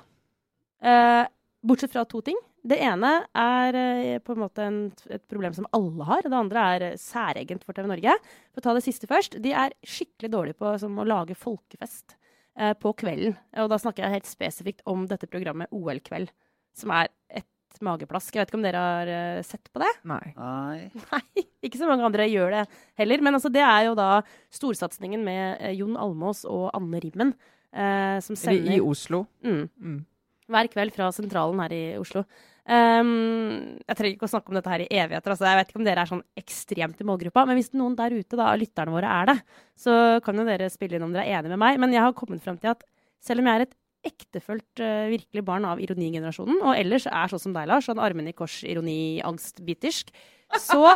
Eh, 0.84 1.24
bortsett 1.64 1.92
fra 1.92 2.04
to 2.08 2.20
ting. 2.24 2.38
Det 2.64 2.78
ene 2.80 3.10
er 3.36 3.76
eh, 3.76 4.18
på 4.24 4.32
en 4.32 4.40
måte 4.40 4.64
en, 4.64 4.78
et 5.12 5.22
problem 5.28 5.52
som 5.56 5.66
alle 5.76 6.06
har. 6.08 6.24
Det 6.24 6.38
andre 6.38 6.66
er 6.74 6.84
eh, 6.86 7.00
særegent 7.00 7.64
for 7.64 7.76
TV 7.76 7.88
Norge. 7.90 8.14
For 8.52 8.62
å 8.62 8.66
ta 8.68 8.76
det 8.76 8.84
siste 8.86 9.08
først. 9.10 9.36
De 9.44 9.52
er 9.52 9.76
skikkelig 9.84 10.30
dårlige 10.32 10.60
på 10.62 10.72
som, 10.80 10.96
å 10.96 11.08
lage 11.08 11.36
folkefest 11.36 12.16
eh, 12.56 12.72
på 12.80 12.94
kvelden. 13.00 13.36
Og 13.60 13.68
da 13.72 13.80
snakker 13.80 14.06
jeg 14.06 14.16
helt 14.16 14.30
spesifikt 14.30 14.84
om 14.88 15.04
dette 15.10 15.28
programmet 15.28 15.72
OL-kveld, 15.76 16.32
som 16.76 16.94
er 16.96 17.12
et 17.28 17.48
mageplask. 17.82 18.34
Jeg 18.36 18.44
vet 18.44 18.52
ikke 18.52 18.58
om 18.60 18.66
dere 18.66 18.84
har 18.84 19.10
eh, 19.10 19.42
sett 19.42 19.70
på 19.74 19.82
det? 19.82 19.90
Nei. 20.06 20.22
Nei. 20.38 20.90
Nei, 21.10 21.44
ikke 21.66 21.80
så 21.80 21.88
mange 21.90 22.06
andre 22.06 22.28
gjør 22.30 22.50
det 22.60 22.62
heller. 23.00 23.24
Men 23.26 23.34
altså, 23.40 23.50
det 23.52 23.64
er 23.66 23.88
jo 23.88 23.94
da 23.98 24.08
storsatsingen 24.54 25.24
med 25.26 25.58
eh, 25.60 25.74
Jon 25.80 25.96
Almås 25.98 26.44
og 26.46 26.70
Anne 26.76 27.02
Rimmen. 27.02 27.34
Eh, 27.74 28.18
som 28.22 28.36
Er 28.38 28.42
sender 28.44 28.76
i 28.76 28.80
Oslo? 28.84 29.24
mm, 29.42 29.64
Mm. 29.82 30.00
hver 30.46 30.68
kveld 30.70 30.92
fra 30.94 31.08
sentralen 31.10 31.58
her 31.64 31.72
i 31.74 31.84
Oslo. 31.98 32.22
Um, 32.64 33.76
jeg 33.84 33.96
trenger 33.98 34.14
ikke 34.14 34.24
å 34.28 34.30
snakke 34.32 34.48
om 34.48 34.56
dette 34.56 34.70
her 34.72 34.82
i 34.84 34.88
evigheter. 34.88 35.32
Altså. 35.34 35.44
Jeg 35.50 35.58
vet 35.58 35.68
ikke 35.72 35.80
om 35.82 35.84
dere 35.88 36.04
er 36.04 36.10
sånn 36.10 36.22
ekstremt 36.40 37.00
i 37.02 37.06
målgruppa, 37.08 37.42
men 37.48 37.58
hvis 37.58 37.72
noen 37.76 37.96
der 37.98 38.14
ute 38.16 38.38
da, 38.38 38.46
av 38.54 38.60
lytterne 38.62 38.94
våre 38.94 39.10
er 39.20 39.28
det, 39.32 39.36
så 39.76 39.96
kan 40.24 40.38
jo 40.40 40.46
dere 40.48 40.70
spille 40.72 40.96
inn 40.96 41.04
om 41.06 41.12
dere 41.12 41.26
er 41.28 41.40
enige 41.42 41.52
med 41.52 41.60
meg. 41.64 41.80
Men 41.82 41.92
jeg 41.92 42.04
har 42.06 42.14
kommet 42.16 42.40
frem 42.44 42.56
til 42.62 42.72
at 42.72 42.84
selv 43.24 43.42
om 43.44 43.50
jeg 43.50 43.60
er 43.60 43.66
et 43.66 43.74
ektefølt 44.08 44.82
uh, 44.82 45.08
virkelig 45.12 45.44
barn 45.46 45.66
av 45.68 45.82
ironigenerasjonen, 45.82 46.60
og 46.62 46.76
ellers 46.76 47.08
er 47.10 47.32
sånn 47.32 47.42
som 47.48 47.56
deg, 47.56 47.68
Lars, 47.70 47.88
sånn 47.90 48.02
armene 48.02 48.34
i 48.34 48.36
kors, 48.36 48.60
ironi, 48.68 49.20
angst, 49.26 49.62
bitersk, 49.66 50.12
så 50.60 50.84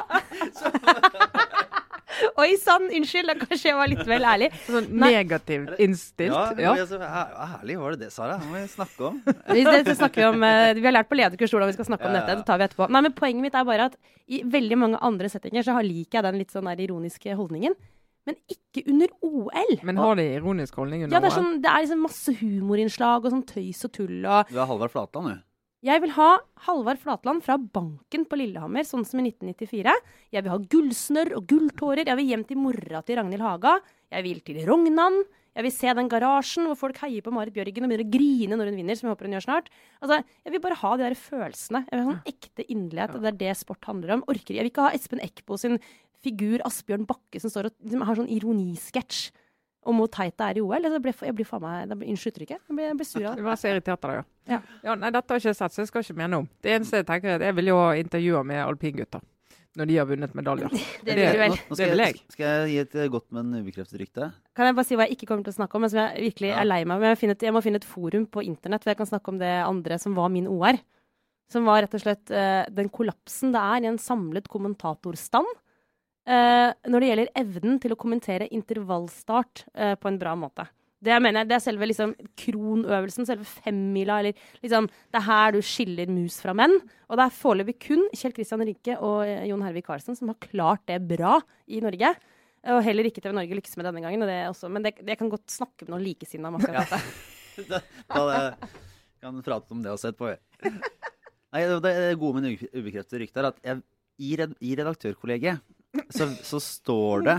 Oi 2.38 2.56
sann, 2.58 2.88
unnskyld, 2.94 3.30
kanskje 3.44 3.68
jeg 3.68 3.76
var 3.78 3.90
litt 3.90 4.06
vel 4.08 4.24
ærlig. 4.26 4.48
Sånn 4.66 4.88
negativt 4.98 5.78
innstilt? 5.82 6.34
Ja, 6.34 6.54
Ja. 6.58 6.72
Ærlig 6.74 7.50
herlig 7.52 7.76
var 7.78 7.94
det 7.94 8.06
det, 8.06 8.08
Sara. 8.14 8.38
Det 8.40 8.48
må 8.48 8.56
vi 8.58 8.64
snakke 8.72 9.04
om. 9.10 9.20
Vi, 9.54 9.64
det, 9.66 9.82
det 9.86 9.94
snakker 9.98 10.22
vi, 10.22 10.26
om, 10.26 10.42
uh, 10.42 10.72
vi 10.74 10.86
har 10.86 10.94
lært 10.96 11.10
på 11.10 11.18
lederkurs 11.18 11.52
hvordan 11.54 11.70
vi 11.70 11.76
skal 11.76 11.88
snakke 11.90 12.08
om 12.08 12.14
Ja, 12.14 12.20
ja, 12.20 12.24
dette. 12.26 12.40
Det 12.40 12.48
tar 12.48 12.58
vi 12.58 12.66
etterpå. 12.66 12.88
Nei, 12.94 13.04
men 13.06 13.14
Poenget 13.18 13.44
mitt 13.44 13.58
er 13.58 13.68
bare 13.68 13.88
at 13.90 13.96
i 14.26 14.42
veldig 14.56 14.78
mange 14.80 15.00
andre 15.04 15.30
settinger 15.30 15.66
så 15.66 15.76
liker 15.84 16.18
jeg 16.18 16.26
den 16.26 16.40
litt 16.42 16.54
sånn 16.54 16.68
der 16.70 16.82
ironiske 16.84 17.36
holdningen. 17.38 17.76
Men 18.28 18.36
ikke 18.52 18.84
under 18.92 19.12
OL. 19.24 19.74
Men 19.88 20.00
har 20.04 20.18
de 20.20 20.28
ironisk 20.36 20.78
holdning 20.78 21.06
under 21.06 21.16
ja, 21.16 21.20
det 21.24 21.30
er, 21.30 21.34
OL? 21.34 21.42
sånn, 21.42 21.60
det 21.64 21.72
er 21.72 21.84
liksom 21.86 22.02
masse 22.04 22.34
humorinnslag 22.42 23.24
og 23.24 23.34
sånn 23.34 23.46
tøys 23.48 23.84
og 23.88 23.94
tull 23.96 24.18
og 24.28 24.50
Du 24.52 24.58
er 24.58 24.68
Halvard 24.68 24.92
Flatland, 24.92 25.32
du. 25.32 25.44
Jeg 25.86 26.02
vil 26.02 26.10
ha 26.16 26.28
Halvard 26.66 26.98
Flatland 26.98 27.44
fra 27.46 27.54
banken 27.54 28.24
på 28.26 28.38
Lillehammer, 28.40 28.82
sånn 28.82 29.04
som 29.06 29.20
i 29.22 29.28
1994. 29.30 29.92
Jeg 30.34 30.42
vil 30.42 30.50
ha 30.50 30.58
gullsnørr 30.74 31.36
og 31.38 31.44
gulltårer. 31.52 32.08
Jeg 32.10 32.18
vil 32.18 32.32
hjem 32.32 32.42
til 32.48 32.58
mora 32.58 33.02
til 33.06 33.20
Ragnhild 33.20 33.44
Haga. 33.46 33.76
Jeg 34.10 34.26
vil 34.26 34.40
til 34.42 34.58
Rognan. 34.66 35.20
Jeg 35.58 35.66
vil 35.66 35.74
se 35.74 35.92
den 35.94 36.10
garasjen 36.10 36.66
hvor 36.68 36.76
folk 36.78 36.98
heier 37.02 37.22
på 37.22 37.32
Marit 37.34 37.54
Bjørgen 37.54 37.86
og 37.86 37.90
begynner 37.90 38.06
å 38.06 38.10
grine 38.12 38.58
når 38.58 38.68
hun 38.70 38.76
vinner, 38.78 38.98
som 38.98 39.08
jeg 39.08 39.14
håper 39.14 39.26
hun 39.26 39.32
gjør 39.38 39.46
snart. 39.46 39.70
Altså, 40.02 40.18
Jeg 40.46 40.54
vil 40.54 40.62
bare 40.66 40.80
ha 40.82 40.90
de 40.96 41.06
der 41.06 41.16
følelsene. 41.18 41.80
Jeg 41.86 41.94
vil 41.94 42.04
ha 42.04 42.10
sånn 42.10 42.32
ekte 42.34 42.66
inderlighet. 42.74 43.14
og 43.14 43.22
Det 43.22 43.30
er 43.32 43.40
det 43.42 43.56
sport 43.62 43.88
handler 43.90 44.14
om. 44.18 44.22
Orker 44.30 44.54
Jeg 44.54 44.66
vil 44.66 44.70
ikke 44.70 44.86
ha 44.86 44.94
Espen 44.98 45.22
Eckbo 45.24 45.58
sin 45.58 45.78
figur 46.24 46.62
Asbjørn 46.66 47.06
Bakke 47.08 47.40
som 47.42 47.52
står 47.52 47.70
og 47.70 47.76
liksom, 47.84 48.02
har 48.08 48.18
sånn 48.18 48.32
ironisketsj 48.34 49.28
om 49.88 50.00
hvor 50.02 50.10
teit 50.12 50.34
det 50.36 50.44
er 50.44 50.58
i 50.58 50.62
OL. 50.64 50.84
Jeg 50.84 51.00
blir, 51.04 51.14
jeg 51.24 51.34
blir 51.38 51.48
faen 51.48 51.62
meg 51.64 51.94
Unnskyld 51.96 52.34
uttrykket. 52.34 52.60
Jeg 52.68 52.76
blir, 52.76 52.88
jeg 52.90 52.98
blir 52.98 53.08
sur 53.08 53.22
av 53.22 53.30
det. 53.30 53.40
Du 53.40 53.46
var 53.46 53.56
så 53.60 53.70
irritert 53.70 54.04
av 54.04 54.10
det, 54.12 54.18
Ja. 54.18 54.58
ja. 54.58 54.60
ja. 54.84 54.96
Nei, 54.98 55.10
dette 55.14 55.32
har 55.32 55.40
jeg 55.40 55.48
ikke 55.48 55.60
sett, 55.62 55.74
så 55.74 55.82
jeg 55.84 55.90
skal 55.92 56.04
ikke 56.04 56.18
mene 56.18 56.42
om. 56.42 56.48
Det 56.64 56.74
eneste 56.74 57.00
jeg 57.00 57.08
tenker 57.08 57.30
er 57.32 57.38
at 57.40 57.46
jeg 57.48 57.56
vil 57.60 57.70
jo 57.70 57.78
ha 57.80 57.90
intervjuer 57.96 58.48
med 58.50 58.64
alpingutter 58.66 59.24
når 59.78 59.86
de 59.86 59.96
har 60.00 60.08
vunnet 60.08 60.32
medaljer. 60.34 60.72
Det 61.06 61.14
vil 61.14 61.36
du 61.36 61.38
vel. 61.38 61.52
Nå, 61.54 61.58
nå 61.68 61.76
Det 61.76 61.78
skal, 61.78 61.90
vil 61.92 62.02
jeg, 62.02 62.20
skal 62.34 62.46
jeg 62.48 62.70
gi 62.72 62.78
et 62.82 63.10
godt, 63.14 63.26
men 63.36 63.52
ubekreftet 63.60 64.00
rykte. 64.00 64.28
Kan 64.58 64.66
jeg 64.66 64.74
bare 64.74 64.88
si 64.88 64.98
hva 64.98 65.06
jeg 65.06 65.14
ikke 65.14 65.28
kommer 65.30 65.46
til 65.46 65.54
å 65.54 65.58
snakke 65.60 65.78
om, 65.78 65.84
men 65.84 65.92
som 65.92 66.00
jeg 66.02 66.24
virkelig 66.24 66.50
Ja. 66.50 66.56
er 66.58 66.66
lei 66.66 66.80
meg 66.88 67.04
for? 67.04 67.26
Jeg, 67.28 67.38
jeg 67.46 67.54
må 67.54 67.62
finne 67.62 67.78
et 67.78 67.86
forum 67.86 68.26
på 68.26 68.42
internett 68.48 68.82
hvor 68.82 68.90
jeg 68.90 68.98
kan 68.98 69.10
snakke 69.12 69.30
om 69.30 69.38
det 69.38 69.52
andre 69.62 69.98
som 70.02 70.16
var 70.18 70.32
min 70.34 70.50
OR. 70.50 70.80
Som 71.52 71.68
var 71.68 71.84
rett 71.84 71.94
og 71.94 72.02
slett 72.02 72.32
uh, 72.34 72.66
den 72.74 72.90
kollapsen 72.92 73.54
det 73.54 73.62
er 73.62 73.86
i 73.86 73.90
en 73.92 74.02
samlet 74.02 74.50
kommentatorstand. 74.50 75.46
Eh, 76.28 76.70
når 76.88 77.00
det 77.00 77.10
gjelder 77.10 77.30
evnen 77.42 77.78
til 77.82 77.94
å 77.94 78.00
kommentere 78.00 78.50
intervallstart 78.54 79.64
eh, 79.74 79.94
på 79.98 80.10
en 80.10 80.20
bra 80.20 80.34
måte. 80.38 80.66
Det 80.98 81.12
jeg 81.12 81.22
mener, 81.22 81.46
det 81.46 81.54
er 81.54 81.62
selve 81.62 81.86
liksom, 81.86 82.12
kronøvelsen, 82.40 83.26
selve 83.28 83.46
femmila, 83.46 84.16
eller 84.18 84.38
liksom 84.64 84.88
Det 84.90 85.20
er 85.20 85.26
her 85.28 85.52
du 85.54 85.60
skiller 85.62 86.10
mus 86.10 86.40
fra 86.42 86.54
menn. 86.58 86.74
Og 87.06 87.20
det 87.20 87.26
er 87.28 87.36
foreløpig 87.38 87.76
kun 87.86 88.02
Kjell 88.18 88.34
Kristian 88.34 88.64
Rinke 88.66 88.98
og 88.98 89.22
eh, 89.26 89.46
Jon 89.50 89.62
Hervik 89.66 89.86
Karlsen 89.86 90.18
som 90.18 90.32
har 90.32 90.40
klart 90.42 90.84
det 90.90 90.98
bra 91.06 91.38
i 91.70 91.82
Norge. 91.84 92.12
Og 92.68 92.82
heller 92.82 93.06
ikke 93.06 93.22
TV 93.22 93.32
Norge 93.36 93.56
lykkes 93.60 93.78
med 93.78 93.86
denne 93.86 94.02
gangen. 94.02 94.26
Det 94.26 94.40
også, 94.50 94.70
men 94.72 94.84
det, 94.84 94.96
det 94.98 95.14
jeg 95.14 95.20
kan 95.20 95.30
godt 95.32 95.46
snakke 95.54 95.86
med 95.86 95.94
noen 95.94 96.06
likesinnede 96.08 96.50
om 96.52 96.60
akkurat 96.60 96.94
dette. 96.94 97.02
Da, 97.58 97.80
da 98.06 98.20
det, 98.30 98.68
kan 99.18 99.38
prate 99.42 99.74
om 99.74 99.80
det 99.82 99.90
også 99.90 100.12
etterpå. 100.12 100.28
Nei, 101.50 101.62
det, 101.66 101.78
det 101.82 102.18
gode 102.20 102.36
med 102.36 102.44
en 102.46 102.68
ubekreftet 102.70 103.18
rykte 103.18 103.42
er 103.42 103.48
at 103.48 103.56
jeg, 103.66 103.80
i, 104.22 104.28
red, 104.38 104.52
i 104.62 104.76
redaktørkollegiet 104.78 105.58
så, 106.12 106.28
så 106.44 106.60
står 106.62 107.24
det 107.26 107.36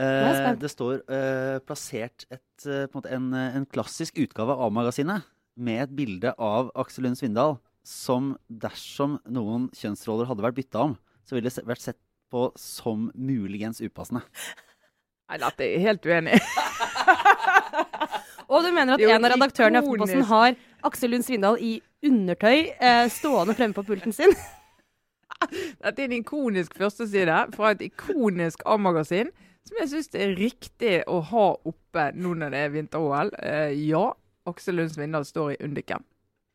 eh. 0.00 0.50
Det 0.60 0.70
står 0.72 1.02
eh, 1.06 1.58
plassert 1.66 2.26
et, 2.30 2.66
eh, 2.66 2.86
på 2.90 2.98
en, 2.98 2.98
måte 2.98 3.14
en, 3.14 3.28
eh, 3.34 3.56
en 3.60 3.68
klassisk 3.70 4.18
utgave 4.22 4.56
av 4.56 4.66
A-magasinet 4.66 5.28
med 5.60 5.84
et 5.84 5.96
bilde 5.96 6.34
av 6.38 6.72
Aksel 6.78 7.06
Lund 7.06 7.20
Svindal 7.20 7.58
som 7.86 8.34
dersom 8.48 9.18
noen 9.30 9.68
kjønnsroller 9.76 10.28
hadde 10.28 10.44
vært 10.44 10.58
bytta 10.58 10.82
om, 10.90 10.96
så 11.24 11.36
ville 11.36 11.50
det 11.50 11.68
vært 11.68 11.84
sett 11.84 12.00
på 12.30 12.50
som 12.60 13.08
muligens 13.18 13.80
upassende. 13.82 14.22
Nei, 15.30 15.38
jeg 15.38 15.46
er 15.46 15.70
jeg 15.70 15.86
helt 15.86 16.06
uenig. 16.06 16.40
Og 18.50 18.64
du 18.66 18.72
mener 18.74 18.96
at 18.96 19.02
en 19.04 19.26
av 19.26 19.30
redaktørene 19.30 19.78
i. 19.78 19.84
Aftenposten 19.84 20.24
har 20.26 20.56
Aksel 20.86 21.12
Lund 21.14 21.26
Svindal 21.26 21.58
i 21.62 21.76
undertøy 22.06 22.72
eh, 22.74 23.06
stående 23.12 23.54
fremme 23.54 23.76
på 23.76 23.84
pulten 23.86 24.14
sin? 24.14 24.32
Dette 25.82 25.94
er 26.02 26.08
en 26.08 26.18
ikonisk 26.20 26.76
førsteside 26.78 27.44
fra 27.54 27.72
et 27.74 27.86
ikonisk 27.90 28.64
A-magasin 28.68 29.32
som 29.66 29.80
jeg 29.82 29.90
syns 29.92 30.08
det 30.12 30.22
er 30.24 30.38
riktig 30.38 30.94
å 31.10 31.20
ha 31.30 31.48
oppe 31.68 32.10
nå 32.16 32.32
når 32.38 32.54
det 32.54 32.62
er 32.64 32.72
vinter-OL. 32.74 33.34
Eh, 33.44 33.74
ja, 33.90 34.06
Aksel 34.48 34.80
Lund 34.80 34.94
Svindal 34.94 35.26
står 35.28 35.54
i 35.54 35.60
Undiken. 35.66 36.02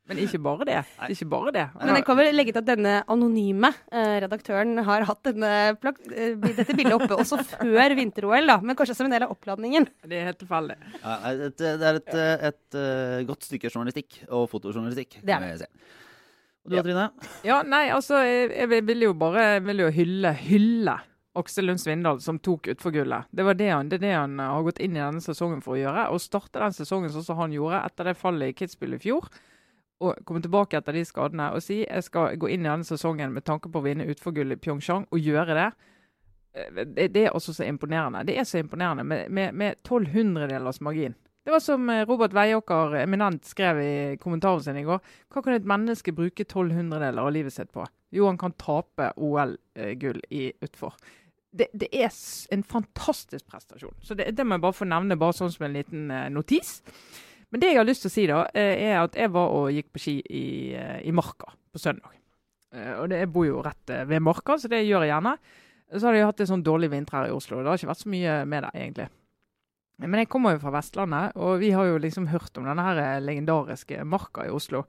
Men 0.05 0.19
ikke 0.21 0.37
bare 0.45 0.65
det. 0.69 0.81
det 0.99 1.15
ikke 1.15 1.27
bare 1.31 1.51
det. 1.53 1.63
Men 1.79 1.95
jeg 1.97 2.05
kan 2.05 2.17
vel 2.19 2.35
legge 2.37 2.53
til 2.53 2.61
at 2.61 2.67
denne 2.67 2.93
anonyme 3.09 3.71
eh, 3.89 4.17
redaktøren 4.21 4.77
har 4.85 5.05
hatt 5.09 5.21
denne 5.25 5.53
plak 5.81 5.97
eh, 6.11 6.35
dette 6.37 6.75
bildet 6.77 6.93
oppe 6.93 7.17
også 7.17 7.39
før 7.55 7.95
vinter-OL, 7.97 8.51
da. 8.51 8.59
Men 8.61 8.77
kanskje 8.77 8.97
som 8.99 9.09
en 9.09 9.15
del 9.15 9.25
av 9.25 9.33
oppladningen. 9.33 9.89
Det 10.05 10.19
er 10.19 10.29
helt 10.29 10.41
tilfeldig. 10.43 10.77
Ja, 10.99 11.15
det 11.33 11.71
er 11.71 12.01
et, 12.03 12.13
et, 12.13 12.13
et, 12.51 12.77
eh, 12.83 13.23
godt 13.25 13.49
stykke 13.49 13.71
journalistikk 13.73 14.21
og 14.29 14.45
fotojournalistikk. 14.53 15.23
Det 15.25 15.39
er 15.39 15.63
si. 15.63 15.71
Og 16.65 16.71
du 16.71 16.75
da, 16.79 16.83
Trine? 16.85 17.09
Ja, 17.45 17.59
nei, 17.65 17.83
altså, 17.93 18.19
jeg, 18.25 18.49
jeg 18.57 18.85
vil 18.87 19.05
jo 19.05 19.13
bare 19.17 19.43
jeg 19.55 19.65
vil 19.67 19.83
jo 19.85 19.89
hylle, 19.93 20.31
hylle 20.47 20.95
Aksel 21.35 21.67
Lund 21.67 21.81
Svindal 21.83 22.21
som 22.23 22.37
tok 22.39 22.69
utforgullet. 22.71 23.27
Det 23.29 23.43
var 23.43 23.57
det 23.59 23.67
han, 23.69 23.89
det 23.91 23.97
er 23.99 24.05
det 24.05 24.13
han 24.15 24.37
eh, 24.39 24.51
har 24.55 24.63
gått 24.63 24.79
inn 24.81 24.95
i 24.95 25.01
denne 25.03 25.21
sesongen 25.21 25.59
for 25.61 25.75
å 25.75 25.81
gjøre. 25.81 26.05
Å 26.15 26.21
starte 26.23 26.61
den 26.63 26.73
sesongen 26.77 27.11
sånn 27.11 27.25
som 27.27 27.41
han 27.41 27.53
gjorde 27.53 27.81
etter 27.85 28.09
det 28.09 28.15
fallet 28.17 28.53
i 28.53 28.55
Kitzbühel 28.55 28.95
i 28.95 29.01
fjor. 29.03 29.27
Og 30.03 30.21
komme 30.27 30.41
tilbake 30.43 30.79
etter 30.79 30.95
de 30.95 31.03
skadene 31.07 31.49
og 31.55 31.61
si 31.63 31.81
jeg 31.83 32.03
skal 32.07 32.39
gå 32.39 32.49
inn 32.51 32.65
i 32.65 32.69
denne 32.71 32.87
sesongen 32.87 33.35
med 33.35 33.45
tanke 33.47 33.69
på 33.71 33.79
å 33.79 33.85
vinne 33.85 34.07
utforgull 34.11 34.55
i 34.55 34.57
Pyeongchang, 34.59 35.05
og 35.11 35.19
gjøre 35.27 35.59
det. 35.59 35.67
Eh, 36.55 36.71
Det, 36.95 37.09
det 37.13 37.25
er 37.27 37.35
også 37.35 37.53
så 37.59 37.67
imponerende. 37.67 38.23
Det 38.27 38.39
er 38.39 38.47
så 38.47 38.63
imponerende 38.63 39.03
med, 39.03 39.29
med, 39.29 39.53
med 39.53 39.77
1200-delers 39.83 40.79
margin. 40.81 41.15
Det 41.45 41.53
var 41.53 41.61
som 41.61 41.89
eh, 41.93 42.03
Robert 42.09 42.33
Veiåker 42.33 42.95
eminent 43.03 43.45
skrev 43.45 43.79
i 43.83 43.91
kommentaren 44.21 44.63
sin 44.65 44.79
i 44.81 44.85
går. 44.87 45.03
Hva 45.29 45.43
kan 45.45 45.53
et 45.53 45.67
menneske 45.69 46.13
bruke 46.17 46.41
1200-deler 46.47 47.21
av 47.21 47.29
livet 47.35 47.53
sitt 47.53 47.69
på? 47.75 47.85
Jo, 48.15 48.25
han 48.31 48.39
kan 48.41 48.55
tape 48.57 49.11
OL-gull 49.21 50.21
i 50.33 50.47
utfor. 50.65 50.95
Det, 51.55 51.67
det 51.77 51.87
er 51.93 52.09
en 52.51 52.63
fantastisk 52.67 53.45
prestasjon. 53.47 53.93
Så 54.03 54.17
det, 54.17 54.31
det 54.35 54.43
må 54.43 54.57
jeg 54.57 54.63
bare 54.65 54.75
få 54.75 54.87
nevne 54.89 55.15
bare 55.21 55.37
sånn 55.37 55.53
som 55.53 55.67
en 55.69 55.77
liten 55.77 56.09
eh, 56.11 56.25
notis. 56.33 56.79
Men 57.53 57.61
det 57.61 57.69
jeg 57.71 57.77
har 57.79 57.87
lyst 57.87 58.03
til 58.03 58.09
å 58.11 58.15
si, 58.15 58.25
da, 58.31 58.39
eh, 58.57 58.81
er 58.89 58.97
at 59.03 59.15
jeg 59.15 59.31
var 59.31 59.53
og 59.53 59.69
gikk 59.71 59.91
på 59.93 60.01
ski 60.01 60.15
i, 60.25 60.45
eh, 60.75 60.97
i 61.07 61.13
Marka 61.15 61.53
på 61.71 61.79
søndag. 61.79 62.17
Eh, 62.73 62.95
Og 62.97 63.05
det, 63.13 63.21
jeg 63.21 63.31
bor 63.37 63.45
jo 63.47 63.61
rett 63.63 63.93
eh, 63.93 64.01
ved 64.09 64.25
Marka, 64.25 64.57
så 64.59 64.71
det 64.73 64.81
gjør 64.87 65.05
jeg 65.05 65.13
gjerne. 65.13 65.35
Så 65.93 66.09
har 66.09 66.17
jeg 66.17 66.25
hatt 66.27 66.41
en 66.41 66.49
sånn 66.55 66.65
dårlig 66.65 66.89
vinter 66.91 67.19
her 67.21 67.29
i 67.29 67.37
Oslo. 67.37 67.61
Det 67.61 67.69
har 67.69 67.77
ikke 67.79 67.91
vært 67.93 68.01
så 68.03 68.11
mye 68.11 68.35
med 68.49 68.65
det, 68.65 68.73
egentlig. 68.81 69.07
Men 70.01 70.19
jeg 70.19 70.27
kommer 70.31 70.55
jo 70.55 70.59
fra 70.63 70.73
Vestlandet, 70.75 71.35
og 71.39 71.59
vi 71.61 71.69
har 71.71 71.87
jo 71.87 71.99
liksom 72.03 72.25
hørt 72.27 72.57
om 72.59 72.65
denne 72.67 72.83
her 72.83 72.97
eh, 72.99 73.19
legendariske 73.23 74.01
Marka 74.03 74.43
i 74.43 74.51
Oslo. 74.51 74.81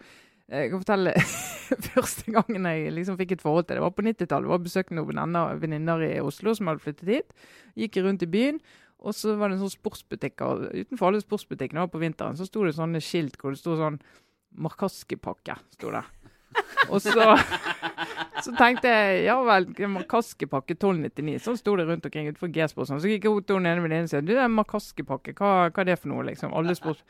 Eh, 0.49 0.65
Jeg 0.65 0.73
kan 0.73 0.83
fortelle 0.83 1.13
første 1.93 2.33
gangen 2.35 2.67
jeg 2.67 2.91
liksom 2.97 3.19
fikk 3.21 3.37
et 3.37 3.45
forhold 3.45 3.69
til 3.69 3.79
det. 3.79 3.85
Var 3.85 3.95
på 3.95 4.07
90-tallet. 4.09 4.51
Jeg 4.51 4.65
besøkte 4.67 4.99
noen 4.99 5.39
venninner 5.63 6.03
i 6.09 6.17
Oslo 6.25 6.55
som 6.59 6.73
hadde 6.73 6.83
flyttet 6.83 7.13
hit. 7.13 7.37
Gikk 7.79 8.01
rundt 8.03 8.27
i 8.27 8.31
byen. 8.35 8.59
Og 9.07 9.15
så 9.15 9.37
var 9.39 9.53
det 9.53 9.59
en 9.59 9.67
sånn 9.67 9.77
sportsbutikk, 9.77 10.41
utenfor 10.73 11.11
alle 11.13 11.21
sportsbutikkene 11.23 11.85
på 11.93 12.01
vinteren, 12.01 12.35
så 12.35 12.47
sto 12.49 12.63
det 12.65 12.73
sånne 12.75 12.99
skilt 13.05 13.37
hvor 13.39 13.53
det 13.53 13.61
sto 13.61 13.75
sånn 13.79 13.99
Markaski-pakke. 14.57 15.59
sto 15.77 15.91
det. 15.93 16.01
Og 16.87 17.01
så, 17.03 17.13
så 18.45 18.53
tenkte 18.59 18.91
jeg 18.93 19.25
ja 19.27 19.37
vel, 19.47 19.67
Markaski-pakke 19.97 20.77
1299. 20.77 21.41
Sånn 21.43 21.59
sto 21.59 21.75
det 21.79 21.87
rundt 21.89 22.07
omkring 22.07 22.31
utenfor 22.31 22.53
G-sport. 22.55 22.91
Sånn. 22.91 23.03
Så 23.03 23.11
gikk 23.11 23.29
opp 23.31 23.47
til 23.49 23.59
hun 23.59 23.67
ene 23.67 23.83
venninnen 23.85 24.07
og 24.07 24.13
sa 24.13 24.23
du, 24.23 24.35
det 24.35 24.43
er 24.45 24.53
makaskepakke, 24.53 25.35
hva, 25.39 25.55
hva 25.71 25.83
er 25.85 25.91
det 25.91 25.99
for 26.03 26.13
noe? 26.13 26.27
liksom? 26.31 26.55
Alle 26.57 26.77
sports... 26.79 27.05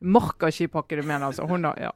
Markaskipakke 0.00 0.96
du 0.96 1.02
mener, 1.04 1.26
altså. 1.28 1.44
Hun 1.44 1.66
da, 1.66 1.74
ja. 1.76 1.90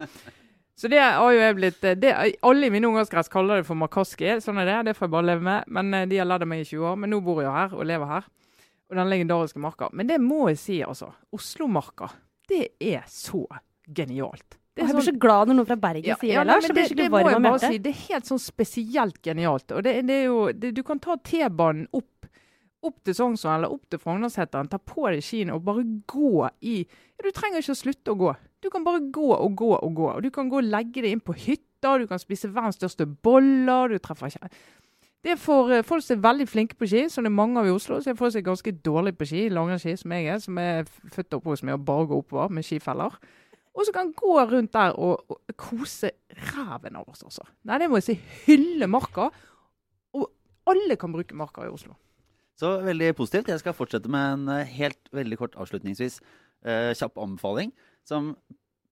Så 0.77 0.91
det 0.93 0.99
har 1.01 1.31
jo 1.33 1.39
jeg 1.39 1.55
blitt 1.57 1.85
det, 2.03 2.11
Alle 2.43 2.67
i 2.67 2.73
min 2.75 2.85
omgangskrets 2.85 3.31
kaller 3.33 3.63
det 3.63 3.69
for 3.69 3.79
makaski. 3.79 4.35
Sånn 4.45 4.59
er 4.61 4.69
det. 4.69 4.79
Det 4.91 4.97
får 4.99 5.07
jeg 5.07 5.15
bare 5.15 5.29
leve 5.31 5.47
med. 5.47 5.71
Men 5.73 5.95
eh, 5.95 6.09
De 6.11 6.19
har 6.21 6.29
ledd 6.29 6.45
av 6.45 6.51
meg 6.51 6.65
i 6.65 6.67
20 6.69 6.89
år. 6.91 6.99
Men 7.01 7.15
nå 7.15 7.21
bor 7.25 7.41
jeg 7.41 7.49
jo 7.49 7.55
her 7.55 7.77
og 7.79 7.89
lever 7.89 8.11
her. 8.11 8.29
Og 8.91 8.99
den 8.99 9.09
legendariske 9.13 9.63
marka. 9.63 9.89
Men 9.97 10.11
det 10.11 10.19
må 10.21 10.43
jeg 10.51 10.61
si, 10.61 10.81
altså. 10.85 11.13
Oslomarka. 11.33 12.11
Det 12.51 12.75
er 12.83 13.07
så 13.09 13.47
genialt. 13.89 14.59
Det 14.75 14.83
Jeg 14.83 14.91
blir 14.91 14.97
sånn- 15.05 15.15
så 15.15 15.19
glad 15.23 15.49
når 15.49 15.55
noen 15.55 15.67
fra 15.69 15.77
Bergen 15.77 16.05
ja, 16.05 16.17
sier 16.19 16.33
ja, 16.35 16.41
det, 16.43 16.47
nei, 16.49 16.55
Lars. 16.55 16.69
men 16.69 16.77
Jeg 16.77 16.89
det, 16.89 16.97
det 16.97 17.11
må 17.11 17.19
jeg 17.31 17.43
bare 17.43 17.59
si. 17.63 17.79
Det 17.79 17.91
er 17.93 18.01
helt 18.09 18.27
sånn 18.27 18.41
spesielt 18.43 19.21
genialt. 19.23 19.71
Og 19.71 19.83
det, 19.87 19.93
det 20.07 20.15
er 20.15 20.25
jo, 20.25 20.41
det, 20.53 20.73
du 20.75 20.83
kan 20.83 20.99
ta 20.99 21.15
T-banen 21.17 21.87
opp, 21.95 22.27
opp 22.83 22.97
til 23.07 23.15
Sognsvann 23.15 23.61
eller 23.61 23.71
opp 23.73 23.87
til 23.89 23.99
Frognerseteren, 24.03 24.69
ta 24.69 24.79
på 24.83 25.07
deg 25.15 25.23
skiene 25.23 25.55
og 25.55 25.63
bare 25.65 25.85
gå 26.11 26.49
i 26.67 26.81
ja, 26.83 27.23
Du 27.23 27.31
trenger 27.31 27.63
ikke 27.63 27.77
å 27.77 27.83
slutte 27.85 28.11
å 28.13 28.19
gå. 28.19 28.35
Du 28.61 28.71
kan 28.71 28.83
bare 28.85 29.01
gå 29.15 29.31
og 29.37 29.55
gå 29.57 29.71
og 29.79 29.95
gå. 29.95 30.09
Og 30.17 30.23
Du 30.23 30.31
kan 30.35 30.51
gå 30.51 30.59
og 30.59 30.65
legge 30.67 31.03
deg 31.05 31.13
inn 31.13 31.21
på 31.23 31.37
hytta, 31.39 31.99
du 32.01 32.07
kan 32.11 32.19
spise 32.19 32.51
verdens 32.51 32.77
største 32.81 33.07
boller. 33.07 33.89
du 33.95 33.99
treffer 33.99 34.27
ikke... 34.33 34.51
Det 35.25 35.33
er 35.33 35.37
for 35.41 35.71
eh, 35.73 35.81
folk 35.83 36.03
som 36.05 36.19
er 36.19 36.27
veldig 36.27 36.45
flinke 36.49 36.77
på 36.77 36.85
ski, 36.85 37.07
som 37.09 37.25
det 37.25 37.31
er 37.31 37.39
mange 37.39 37.57
av 37.57 37.65
i 37.67 37.73
Oslo. 37.73 37.97
Så 38.03 38.11
er 38.13 38.17
folk 38.19 38.33
som 38.35 38.43
er 38.43 38.45
ganske 38.51 38.73
dårlige 38.85 39.17
på 39.17 39.25
ski, 39.31 39.47
langrennsski, 39.49 39.95
som 39.97 40.13
jeg 40.13 40.27
er, 40.29 40.39
som 40.43 40.59
er 40.61 40.85
født 40.85 41.33
og 41.33 41.39
oppvokst 41.39 41.65
med 41.65 41.79
å 41.79 41.81
bare 41.81 42.11
gå 42.11 42.19
oppover 42.21 42.53
med 42.53 42.67
skifeller. 42.67 43.17
Og 43.75 43.87
så 43.87 43.95
kan 43.95 44.13
gå 44.15 44.37
rundt 44.39 44.73
der 44.73 44.95
og, 45.03 45.25
og 45.29 45.57
kose 45.59 46.13
ræven 46.53 46.97
av 46.97 47.09
oss, 47.11 47.25
altså. 47.27 47.47
Nei, 47.67 47.81
det 47.83 47.91
må 47.91 47.99
jeg 47.99 48.07
si. 48.07 48.17
Hylle 48.47 48.87
marka. 48.91 49.29
Og 50.15 50.29
alle 50.71 50.97
kan 51.01 51.15
bruke 51.15 51.37
marka 51.37 51.67
i 51.67 51.73
Oslo. 51.73 51.97
Så 52.59 52.77
veldig 52.87 53.15
positivt. 53.19 53.51
Jeg 53.51 53.63
skal 53.63 53.75
fortsette 53.75 54.11
med 54.11 54.37
en 54.37 54.53
eh, 54.61 54.77
helt 54.77 55.11
veldig 55.15 55.41
kort 55.41 55.57
avslutningsvis 55.59 56.21
eh, 56.63 56.93
kjapp 56.95 57.19
anbefaling. 57.19 57.75
Som 58.07 58.37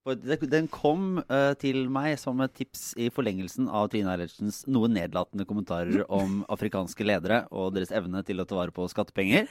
den 0.03 0.67
kom 0.67 1.21
eh, 1.23 1.53
til 1.61 1.87
meg 1.87 2.17
som 2.19 2.41
et 2.43 2.51
tips 2.59 2.91
i 2.99 3.07
forlengelsen 3.13 3.69
av 3.71 3.87
Trine 3.93 4.11
Eilertsens 4.11 4.65
noe 4.67 4.89
nedlatende 4.91 5.47
kommentarer 5.47 6.03
om 6.11 6.41
afrikanske 6.53 7.07
ledere 7.07 7.45
og 7.55 7.71
deres 7.77 7.93
evne 7.95 8.19
til 8.27 8.43
å 8.43 8.47
ta 8.49 8.59
vare 8.59 8.75
på 8.75 8.89
skattepenger. 8.91 9.47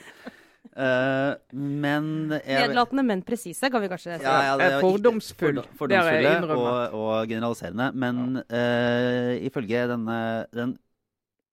Eh, 0.71 1.33
men 1.53 2.07
Nedlatende, 2.31 3.03
men 3.05 3.23
presise, 3.27 3.71
kan 3.71 3.83
vi 3.83 3.89
kanskje 3.93 4.21
si. 4.21 4.25
Ja, 4.25 4.37
ja, 4.47 4.55
det 4.61 4.69
er 4.71 4.85
fordomsfull. 4.85 5.61
Fordomsfulle 5.79 6.35
Det 6.39 6.57
og, 6.57 6.95
og 6.97 7.29
generaliserende. 7.29 7.91
Men 7.93 8.17
eh, 8.47 9.43
ifølge 9.49 9.89
denne 9.91 10.19
den, 10.55 10.77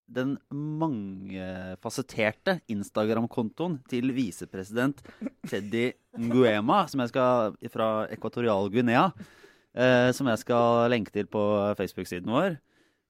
den 0.09 0.37
mangefasetterte 0.53 2.59
Instagram-kontoen 2.71 3.79
til 3.89 4.13
visepresident 4.15 5.03
Teddy 5.49 5.91
Nguema, 6.17 6.85
som 6.89 7.03
jeg 7.03 7.11
skal, 7.11 7.53
fra 7.73 7.89
Ekvatorial 8.13 8.71
Guinea, 8.73 9.09
uh, 9.13 10.09
som 10.15 10.29
jeg 10.31 10.41
skal 10.41 10.89
lenke 10.93 11.13
til 11.13 11.29
på 11.29 11.41
Facebook-siden 11.77 12.31
vår, 12.33 12.57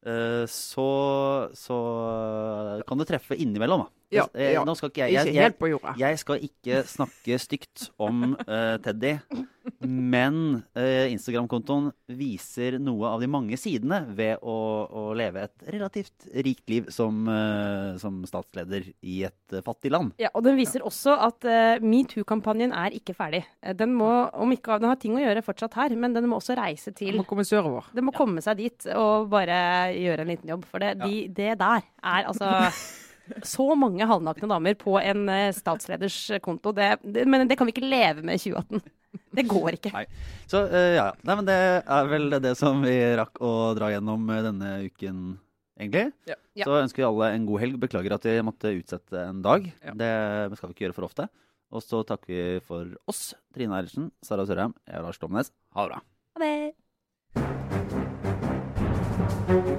eh, 0.04 0.43
så, 0.52 0.89
så 1.56 1.78
kan 2.88 3.00
du 3.00 3.08
treffe 3.08 3.39
innimellom, 3.39 3.88
da. 3.88 3.99
Ja, 4.14 4.26
Eh, 4.34 4.53
ja. 4.55 4.64
Nå 4.66 4.74
skal 4.78 4.91
ikke 4.91 5.05
jeg, 5.05 5.14
jeg, 5.14 5.34
jeg 5.36 5.45
helt 5.45 5.60
på 5.60 5.70
jorda. 5.72 5.93
jeg 5.99 6.20
skal 6.22 6.43
ikke 6.45 6.82
snakke 6.89 7.38
stygt 7.41 7.89
om 8.01 8.34
uh, 8.39 8.78
Teddy, 8.82 9.16
men 9.86 10.39
uh, 10.78 11.05
Instagram-kontoen 11.12 11.91
viser 12.18 12.80
noe 12.82 13.12
av 13.14 13.22
de 13.22 13.30
mange 13.30 13.57
sidene 13.60 14.01
ved 14.18 14.41
å, 14.41 14.55
å 14.89 15.03
leve 15.18 15.45
et 15.45 15.68
relativt 15.76 16.28
rikt 16.45 16.72
liv 16.72 16.89
som, 16.93 17.22
uh, 17.30 17.97
som 18.01 18.22
statsleder 18.30 18.88
i 19.05 19.20
et 19.30 19.57
fattig 19.66 19.91
land. 19.93 20.16
Ja, 20.22 20.32
og 20.34 20.45
Den 20.47 20.57
viser 20.60 20.86
også 20.88 21.14
at 21.30 21.45
uh, 21.45 21.78
metoo-kampanjen 21.84 22.74
er 22.74 22.95
ikke 22.97 23.14
ferdig. 23.18 23.43
Den 23.78 23.93
må, 23.97 24.10
om 24.34 24.55
ikke, 24.55 24.80
den 24.82 24.89
har 24.89 25.01
ting 25.01 25.18
å 25.18 25.24
gjøre 25.24 25.45
fortsatt 25.45 25.78
her, 25.80 25.97
men 25.99 26.18
den 26.18 26.30
må 26.30 26.39
også 26.39 26.57
reise 26.60 26.93
til 26.97 27.20
Må 27.20 27.28
komme 27.30 27.45
sørover. 27.47 27.91
Den 27.93 28.07
må 28.10 28.16
komme 28.16 28.41
seg 28.45 28.57
dit 28.62 28.89
og 28.95 29.30
bare 29.32 29.60
gjøre 29.93 30.26
en 30.26 30.34
liten 30.34 30.55
jobb. 30.55 30.66
For 30.70 30.82
det, 30.82 30.95
de, 31.03 31.28
det 31.36 31.53
der 31.62 31.86
er 31.86 32.30
altså 32.30 32.49
så 33.47 33.65
mange 33.80 34.07
halvnakne 34.09 34.49
damer 34.51 34.77
på 34.80 34.95
en 35.01 35.27
eh, 35.34 35.49
statsleders 35.55 36.17
konto. 36.45 36.73
Det, 36.75 36.95
det, 37.03 37.25
men 37.30 37.47
det 37.49 37.57
kan 37.59 37.69
vi 37.69 37.73
ikke 37.75 37.89
leve 37.89 38.23
med 38.25 38.39
i 38.39 38.43
2018. 38.49 38.95
Det 39.39 39.45
går 39.49 39.77
ikke. 39.77 39.91
Nei. 39.93 40.05
Så 40.49 40.61
uh, 40.69 40.93
ja, 40.93 41.07
Nei, 41.25 41.36
men 41.39 41.47
det 41.47 41.57
er 41.82 42.09
vel 42.11 42.30
det 42.43 42.53
som 42.59 42.82
vi 42.86 42.95
rakk 43.17 43.39
å 43.41 43.73
dra 43.77 43.91
gjennom 43.93 44.30
eh, 44.30 44.43
denne 44.45 44.69
uken, 44.86 45.17
egentlig. 45.80 46.05
Ja. 46.30 46.38
Ja. 46.59 46.65
Så 46.67 46.77
ønsker 46.82 47.03
vi 47.03 47.07
alle 47.09 47.32
en 47.36 47.45
god 47.49 47.63
helg. 47.63 47.80
Beklager 47.82 48.17
at 48.17 48.25
vi 48.27 48.36
måtte 48.45 48.73
utsette 48.75 49.17
en 49.23 49.41
dag. 49.45 49.61
Ja. 49.86 49.93
Det 49.97 50.13
skal 50.59 50.69
vi 50.69 50.77
ikke 50.77 50.86
gjøre 50.89 50.97
for 50.99 51.09
ofte. 51.09 51.30
Og 51.69 51.86
så 51.86 52.01
takker 52.07 52.30
vi 52.34 52.59
for 52.65 52.86
oss. 53.09 53.21
Trine 53.53 53.77
Eilertsen, 53.77 54.09
Sara 54.25 54.45
Sørheim, 54.49 54.73
jeg 54.89 54.95
er 54.97 55.05
Lars 55.05 55.21
Domnes. 55.21 55.53
Ha 55.77 55.86
det 55.86 55.91
bra. 55.93 55.99
Ha 56.38 56.39
det. 59.69 59.77